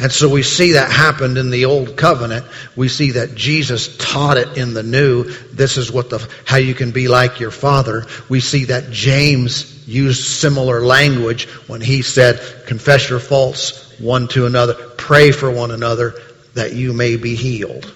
And 0.00 0.12
so 0.12 0.28
we 0.28 0.44
see 0.44 0.72
that 0.72 0.92
happened 0.92 1.38
in 1.38 1.50
the 1.50 1.64
old 1.64 1.96
covenant. 1.96 2.46
We 2.76 2.88
see 2.88 3.12
that 3.12 3.34
Jesus 3.34 3.96
taught 3.96 4.36
it 4.36 4.56
in 4.56 4.72
the 4.72 4.84
new. 4.84 5.24
This 5.24 5.76
is 5.76 5.90
what 5.90 6.08
the, 6.08 6.26
how 6.44 6.58
you 6.58 6.72
can 6.72 6.92
be 6.92 7.08
like 7.08 7.40
your 7.40 7.50
father. 7.50 8.06
We 8.28 8.38
see 8.38 8.66
that 8.66 8.92
James 8.92 9.88
used 9.88 10.22
similar 10.22 10.82
language 10.82 11.48
when 11.66 11.80
he 11.80 12.02
said, 12.02 12.40
confess 12.66 13.10
your 13.10 13.18
faults 13.18 13.86
one 13.98 14.28
to 14.28 14.46
another, 14.46 14.74
pray 14.74 15.32
for 15.32 15.50
one 15.50 15.72
another 15.72 16.14
that 16.54 16.74
you 16.74 16.92
may 16.92 17.16
be 17.16 17.34
healed. 17.34 17.92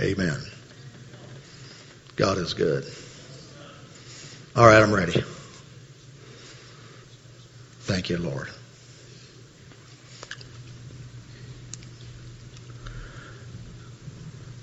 Amen. 0.00 0.40
God 2.16 2.38
is 2.38 2.54
good. 2.54 2.84
All 4.56 4.66
right, 4.66 4.82
I'm 4.82 4.94
ready. 4.94 5.22
Thank 7.80 8.08
you, 8.08 8.16
Lord. 8.16 8.48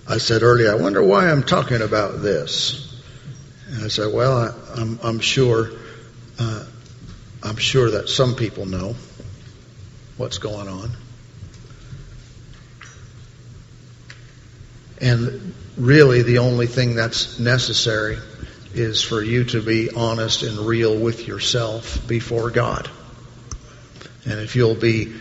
I 0.08 0.18
said 0.18 0.42
earlier, 0.42 0.72
I 0.72 0.76
wonder 0.76 1.04
why 1.04 1.30
I'm 1.30 1.44
talking 1.44 1.82
about 1.82 2.22
this. 2.24 3.00
And 3.70 3.84
I 3.84 3.90
said, 3.90 4.12
well, 4.12 4.38
I, 4.38 4.82
am 4.82 5.00
I'm, 5.04 5.08
I'm 5.08 5.20
sure, 5.20 5.70
uh, 6.40 6.66
I'm 7.44 7.58
sure 7.58 7.92
that 7.92 8.10
some 8.10 8.36
people 8.36 8.66
know 8.66 8.96
what's 10.16 10.40
going 10.40 10.68
on. 10.68 10.92
And 15.00 15.54
really, 15.78 16.24
the 16.24 16.39
only 16.39 16.68
thing 16.68 16.95
that's 16.95 17.39
necessary 17.39 18.18
is 18.74 19.04
for 19.04 19.22
you 19.22 19.45
to 19.45 19.62
be 19.62 19.89
honest 19.91 20.43
and 20.43 20.58
real 20.60 20.98
with 20.98 21.28
yourself 21.28 22.08
before 22.08 22.50
God. 22.50 22.89
And 24.26 24.39
if 24.39 24.56
you'll 24.56 24.76
be 24.76 25.14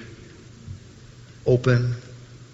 open, 1.46 1.94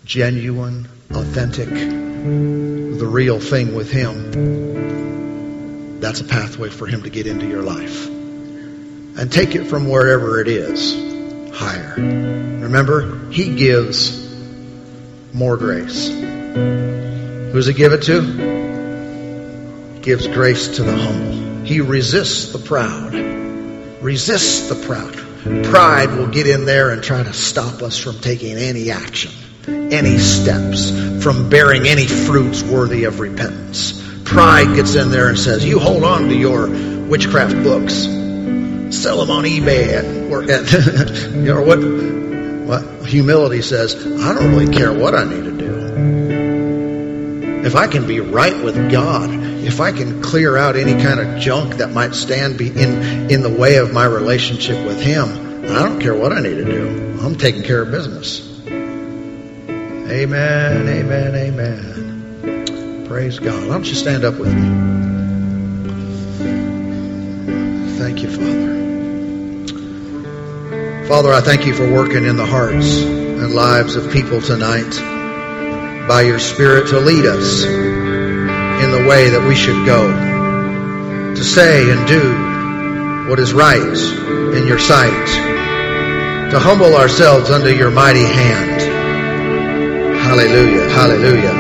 genuine, 0.05 0.89
authentic, 1.11 1.69
the 1.69 3.07
real 3.07 3.41
thing 3.41 3.75
with 3.75 3.91
Him, 3.91 6.01
that's 6.01 6.21
a 6.21 6.25
pathway 6.25 6.69
for 6.69 6.87
Him 6.87 7.05
to 7.05 7.11
get 7.11 7.27
into 7.27 7.47
your 7.47 7.63
life. 7.63 8.09
And 8.09 9.31
take 9.31 9.55
it 9.55 9.65
from 9.65 9.89
wherever 9.89 10.41
it 10.41 10.49
is, 10.49 10.95
higher. 11.55 11.95
Remember, 11.97 13.31
He 13.31 13.57
gives 13.57 14.21
more 15.33 15.57
grace. 15.57 16.11
Who's 17.53 17.67
He 17.67 17.75
give 17.75 17.93
it 17.93 18.03
to? 18.05 18.23
He 19.95 20.01
gives 20.01 20.27
grace 20.27 20.77
to 20.77 20.83
the 20.83 20.97
humble. 20.97 21.65
He 21.67 21.81
resists 21.83 22.53
the 22.53 22.59
proud. 22.59 23.13
Resists 24.03 24.69
the 24.69 24.75
proud. 24.87 25.15
Pride 25.65 26.13
will 26.13 26.29
get 26.29 26.47
in 26.47 26.65
there 26.65 26.91
and 26.91 27.03
try 27.03 27.23
to 27.23 27.33
stop 27.33 27.83
us 27.83 27.99
from 27.99 28.19
taking 28.21 28.57
any 28.57 28.91
action, 28.91 29.33
any 29.67 30.17
steps, 30.17 30.91
from 31.23 31.51
bearing 31.51 31.87
any 31.87 32.07
fruits 32.07 32.63
worthy 32.63 33.05
of 33.05 33.21
repentance. 33.21 34.01
Pride 34.25 34.75
gets 34.75 34.95
in 34.95 35.11
there 35.11 35.29
and 35.29 35.39
says, 35.39 35.63
You 35.63 35.79
hold 35.79 36.05
on 36.05 36.29
to 36.29 36.35
your 36.35 36.69
witchcraft 37.07 37.63
books, 37.63 37.95
sell 38.97 39.25
them 39.25 39.31
on 39.31 39.45
eBay, 39.45 40.31
know, 41.43 41.61
what, 41.61 41.79
what 42.67 43.07
humility 43.07 43.61
says, 43.61 43.95
I 43.95 44.33
don't 44.33 44.53
really 44.53 44.75
care 44.75 44.93
what 44.93 45.15
I 45.15 45.25
need 45.25 45.45
to. 45.45 45.52
If 47.65 47.77
I 47.77 47.87
can 47.87 48.09
be 48.09 48.19
right 48.19 48.65
with 48.65 48.91
God, 48.91 49.31
if 49.31 49.81
I 49.81 49.93
can 49.93 50.21
clear 50.21 50.57
out 50.57 50.75
any 50.75 51.01
kind 51.01 51.21
of 51.21 51.39
junk 51.39 51.77
that 51.77 51.93
might 51.93 52.13
stand 52.13 52.61
in, 52.61 53.31
in 53.31 53.43
the 53.43 53.55
way 53.57 53.77
of 53.77 53.93
my 53.93 54.05
relationship 54.05 54.85
with 54.85 55.01
Him, 55.01 55.29
I 55.71 55.85
don't 55.85 56.01
care 56.01 56.13
what 56.13 56.33
I 56.33 56.41
need 56.41 56.57
to 56.57 56.65
do. 56.65 57.21
I'm 57.23 57.37
taking 57.37 57.63
care 57.63 57.83
of 57.83 57.93
business. 57.93 58.41
Amen, 58.69 60.89
amen, 60.89 61.37
amen. 61.37 63.07
Praise 63.07 63.39
God. 63.39 63.63
Why 63.69 63.75
don't 63.75 63.87
you 63.87 63.95
stand 63.95 64.25
up 64.25 64.41
with 64.41 64.53
me? 64.53 64.69
Thank 67.97 68.23
you, 68.23 68.29
Father. 68.29 68.73
Father, 71.07 71.33
I 71.33 71.41
thank 71.41 71.65
you 71.65 71.75
for 71.75 71.89
working 71.89 72.25
in 72.25 72.37
the 72.37 72.47
hearts 72.47 73.03
and 73.03 73.55
lives 73.55 73.95
of 73.95 74.11
people 74.13 74.41
tonight 74.41 75.12
by 76.13 76.21
your 76.21 76.39
Spirit 76.39 76.89
to 76.89 77.01
lead 77.01 77.25
us 77.25 77.65
in 77.65 78.91
the 78.93 79.07
way 79.09 79.31
that 79.31 79.43
we 79.49 79.57
should 79.57 79.87
go, 79.87 80.13
to 81.35 81.43
say 81.43 81.91
and 81.91 82.07
do 82.07 83.31
what 83.31 83.39
is 83.39 83.55
right 83.55 83.81
in 83.81 84.67
your 84.67 84.79
sight, 84.79 85.27
to 86.51 86.59
humble 86.59 86.97
ourselves 86.97 87.49
under 87.49 87.75
your 87.75 87.91
mighty 87.91 88.27
hand. 88.27 88.83
Hallelujah, 90.21 90.87
hallelujah. 90.91 91.57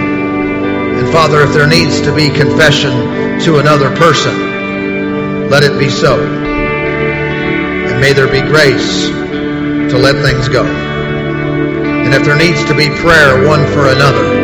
And 1.00 1.09
Father, 1.09 1.40
if 1.40 1.55
there 1.55 1.66
needs 1.66 2.03
to 2.03 2.14
be 2.14 2.28
confession 2.28 3.40
to 3.48 3.57
another 3.57 3.88
person, 3.96 5.48
let 5.48 5.62
it 5.62 5.78
be 5.78 5.88
so. 5.88 6.22
And 6.22 7.98
may 8.03 8.12
there 8.12 8.30
be 8.30 8.42
grace 8.42 9.09
to 9.09 9.96
let 9.96 10.22
things 10.22 10.50
go. 10.50 10.66
And 10.66 12.12
if 12.12 12.22
there 12.26 12.36
needs 12.36 12.62
to 12.66 12.76
be 12.76 12.90
prayer 13.00 13.48
one 13.48 13.64
for 13.72 13.88
another, 13.88 14.41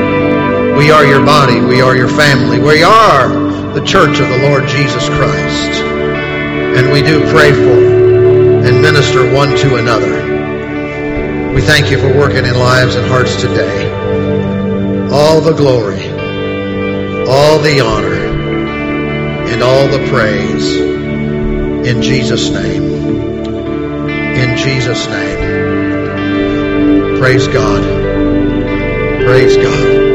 we 0.79 0.93
are 0.93 1.05
your 1.05 1.25
body, 1.27 1.61
we 1.61 1.81
are 1.81 1.97
your 1.97 2.09
family, 2.09 2.61
we 2.61 2.85
are 2.85 3.29
the 3.75 3.85
church 3.85 4.21
of 4.21 4.29
the 4.29 4.39
Lord 4.49 4.69
Jesus 4.69 5.09
Christ. 5.09 5.83
And 5.83 6.93
we 6.93 7.03
do 7.03 7.29
pray 7.33 7.51
for 7.53 7.99
and 8.65 8.81
minister 8.81 9.29
one 9.35 9.57
to 9.57 9.75
another. 9.75 11.53
We 11.53 11.63
thank 11.63 11.91
you 11.91 11.99
for 11.99 12.17
working 12.17 12.45
in 12.45 12.55
lives 12.57 12.95
and 12.95 13.05
hearts 13.09 13.35
today. 13.41 13.91
All 15.11 15.41
the 15.41 15.53
glory, 15.53 16.09
all 17.27 17.59
the 17.59 17.81
honor, 17.81 18.15
and 19.49 19.63
all 19.65 19.89
the 19.89 20.07
praise 20.09 20.77
in 20.77 22.03
Jesus' 22.03 22.51
name. 22.51 22.85
In 24.37 24.57
Jesus' 24.57 25.09
name. 25.09 25.39
Praise 27.19 27.49
God. 27.49 27.83
Praise 29.25 29.57
God. 29.57 30.08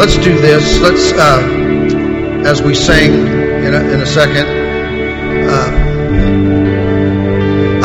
Let's 0.00 0.16
do 0.16 0.34
this. 0.40 0.80
Let's, 0.80 1.12
uh, 1.12 1.42
as 2.46 2.62
we 2.62 2.74
sing 2.74 3.12
in 3.12 3.74
a, 3.74 3.80
in 3.92 4.00
a 4.00 4.06
second, 4.06 4.46
uh, 5.46 5.70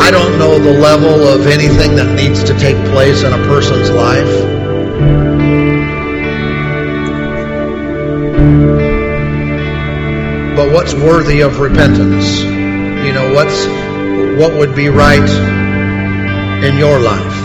I 0.00 0.10
don't 0.10 0.38
know 0.38 0.58
the 0.58 0.72
level 0.72 1.28
of 1.28 1.46
anything 1.46 1.94
that 1.96 2.16
needs 2.16 2.42
to 2.44 2.58
take 2.58 2.76
place 2.86 3.22
in 3.22 3.34
a 3.34 3.36
person's 3.36 3.90
life. 3.90 4.24
But 10.56 10.72
what's 10.72 10.94
worthy 10.94 11.42
of 11.42 11.60
repentance? 11.60 12.40
You 12.40 13.12
know, 13.12 13.34
what's 13.34 13.66
what 14.40 14.54
would 14.54 14.74
be 14.74 14.88
right 14.88 15.28
in 16.64 16.78
your 16.78 16.98
life? 16.98 17.42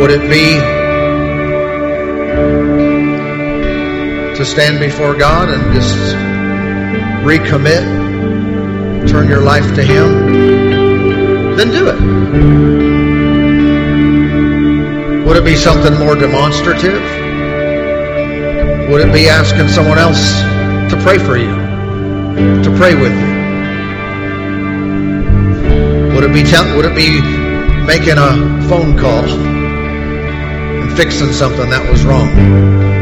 Would 0.00 0.10
it 0.10 0.28
be 0.28 0.73
to 4.44 4.50
stand 4.50 4.78
before 4.78 5.14
God 5.14 5.48
and 5.48 5.72
just 5.72 5.96
recommit, 7.24 7.82
turn 9.08 9.26
your 9.28 9.40
life 9.40 9.74
to 9.74 9.82
Him? 9.82 11.56
Then 11.56 11.70
do 11.70 11.88
it. 11.88 11.98
Would 15.26 15.36
it 15.38 15.44
be 15.44 15.56
something 15.56 15.94
more 15.98 16.14
demonstrative? 16.14 17.00
Would 18.90 19.00
it 19.00 19.12
be 19.12 19.28
asking 19.28 19.68
someone 19.68 19.98
else 19.98 20.40
to 20.92 21.00
pray 21.02 21.18
for 21.18 21.38
you? 21.38 21.54
To 22.64 22.74
pray 22.76 22.94
with 22.94 23.12
you? 23.12 23.34
Would 26.14 26.24
it 26.24 26.32
be 26.34 26.42
tell, 26.42 26.76
would 26.76 26.84
it 26.84 26.94
be 26.94 27.22
making 27.86 28.18
a 28.18 28.68
phone 28.68 28.98
call 28.98 29.24
and 29.24 30.96
fixing 30.96 31.32
something 31.32 31.70
that 31.70 31.90
was 31.90 32.04
wrong? 32.04 32.93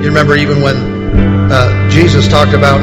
You 0.00 0.06
remember 0.06 0.34
even 0.36 0.62
when 0.62 0.76
uh, 1.52 1.90
Jesus 1.90 2.26
talked 2.26 2.54
about 2.54 2.78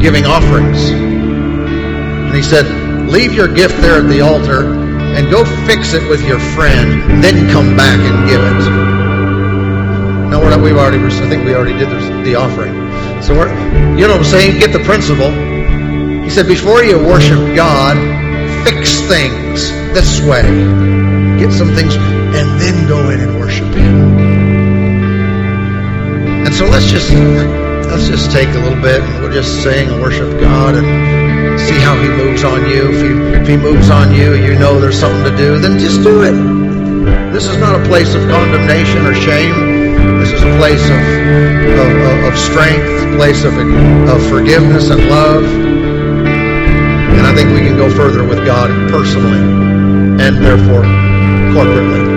giving 0.00 0.26
offerings, 0.26 0.90
and 0.90 2.34
he 2.34 2.42
said, 2.42 2.66
"Leave 3.08 3.32
your 3.32 3.48
gift 3.48 3.80
there 3.80 3.98
at 3.98 4.08
the 4.08 4.20
altar 4.20 4.66
and 4.66 5.30
go 5.30 5.44
fix 5.66 5.92
it 5.92 6.08
with 6.08 6.26
your 6.26 6.40
friend, 6.40 7.22
then 7.22 7.50
come 7.52 7.76
back 7.76 7.98
and 8.00 8.28
give 8.28 8.40
it." 8.42 8.94
No, 10.30 10.40
we're 10.40 10.50
not, 10.50 10.60
we've 10.60 10.76
already. 10.76 10.98
I 10.98 11.28
think 11.28 11.44
we 11.44 11.54
already 11.54 11.78
did 11.78 11.88
the, 12.24 12.34
offering. 12.34 12.72
So 13.22 13.34
we're, 13.34 13.48
you 13.96 14.08
know 14.08 14.14
what 14.14 14.18
I'm 14.18 14.24
saying? 14.24 14.58
Get 14.58 14.72
the 14.72 14.80
principle. 14.80 15.30
He 15.30 16.28
said, 16.28 16.48
before 16.48 16.82
you 16.82 16.98
worship 16.98 17.38
God, 17.54 17.96
fix 18.64 19.00
things 19.02 19.70
this 19.94 20.20
way. 20.22 20.42
Get 21.38 21.52
some 21.52 21.68
things, 21.68 21.94
and 21.94 22.60
then 22.60 22.88
go 22.88 23.10
in 23.10 23.20
and 23.20 23.38
worship 23.38 23.72
Him. 23.74 24.23
So 26.54 26.66
let's 26.66 26.86
just 26.86 27.10
let's 27.90 28.06
just 28.06 28.30
take 28.30 28.48
a 28.48 28.60
little 28.62 28.80
bit 28.80 29.02
and 29.02 29.22
we'll 29.22 29.32
just 29.32 29.62
sing 29.62 29.90
and 29.90 30.00
worship 30.00 30.30
God 30.40 30.76
and 30.76 31.60
see 31.60 31.78
how 31.80 32.00
He 32.00 32.08
moves 32.08 32.44
on 32.44 32.68
you. 32.70 32.94
If 32.94 33.02
you 33.02 33.26
if 33.34 33.48
He 33.48 33.56
moves 33.56 33.90
on 33.90 34.14
you, 34.14 34.34
you 34.34 34.54
know 34.54 34.78
there's 34.78 34.98
something 34.98 35.24
to 35.24 35.36
do, 35.36 35.58
then 35.58 35.80
just 35.80 36.02
do 36.02 36.22
it. 36.22 36.32
This 37.32 37.46
is 37.46 37.58
not 37.58 37.74
a 37.74 37.84
place 37.88 38.14
of 38.14 38.22
condemnation 38.30 39.04
or 39.04 39.14
shame. 39.14 40.20
This 40.20 40.30
is 40.30 40.42
a 40.42 40.56
place 40.56 40.84
of, 40.84 41.02
of, 41.82 42.32
of 42.32 42.38
strength, 42.38 42.86
a 43.02 43.16
place 43.16 43.42
of, 43.42 43.58
of 43.58 44.22
forgiveness 44.30 44.90
and 44.90 45.08
love. 45.10 45.42
And 45.42 47.26
I 47.26 47.34
think 47.34 47.50
we 47.50 47.66
can 47.66 47.76
go 47.76 47.90
further 47.90 48.22
with 48.22 48.46
God 48.46 48.70
personally 48.92 49.42
and 50.22 50.36
therefore 50.38 50.84
corporately. 51.52 52.13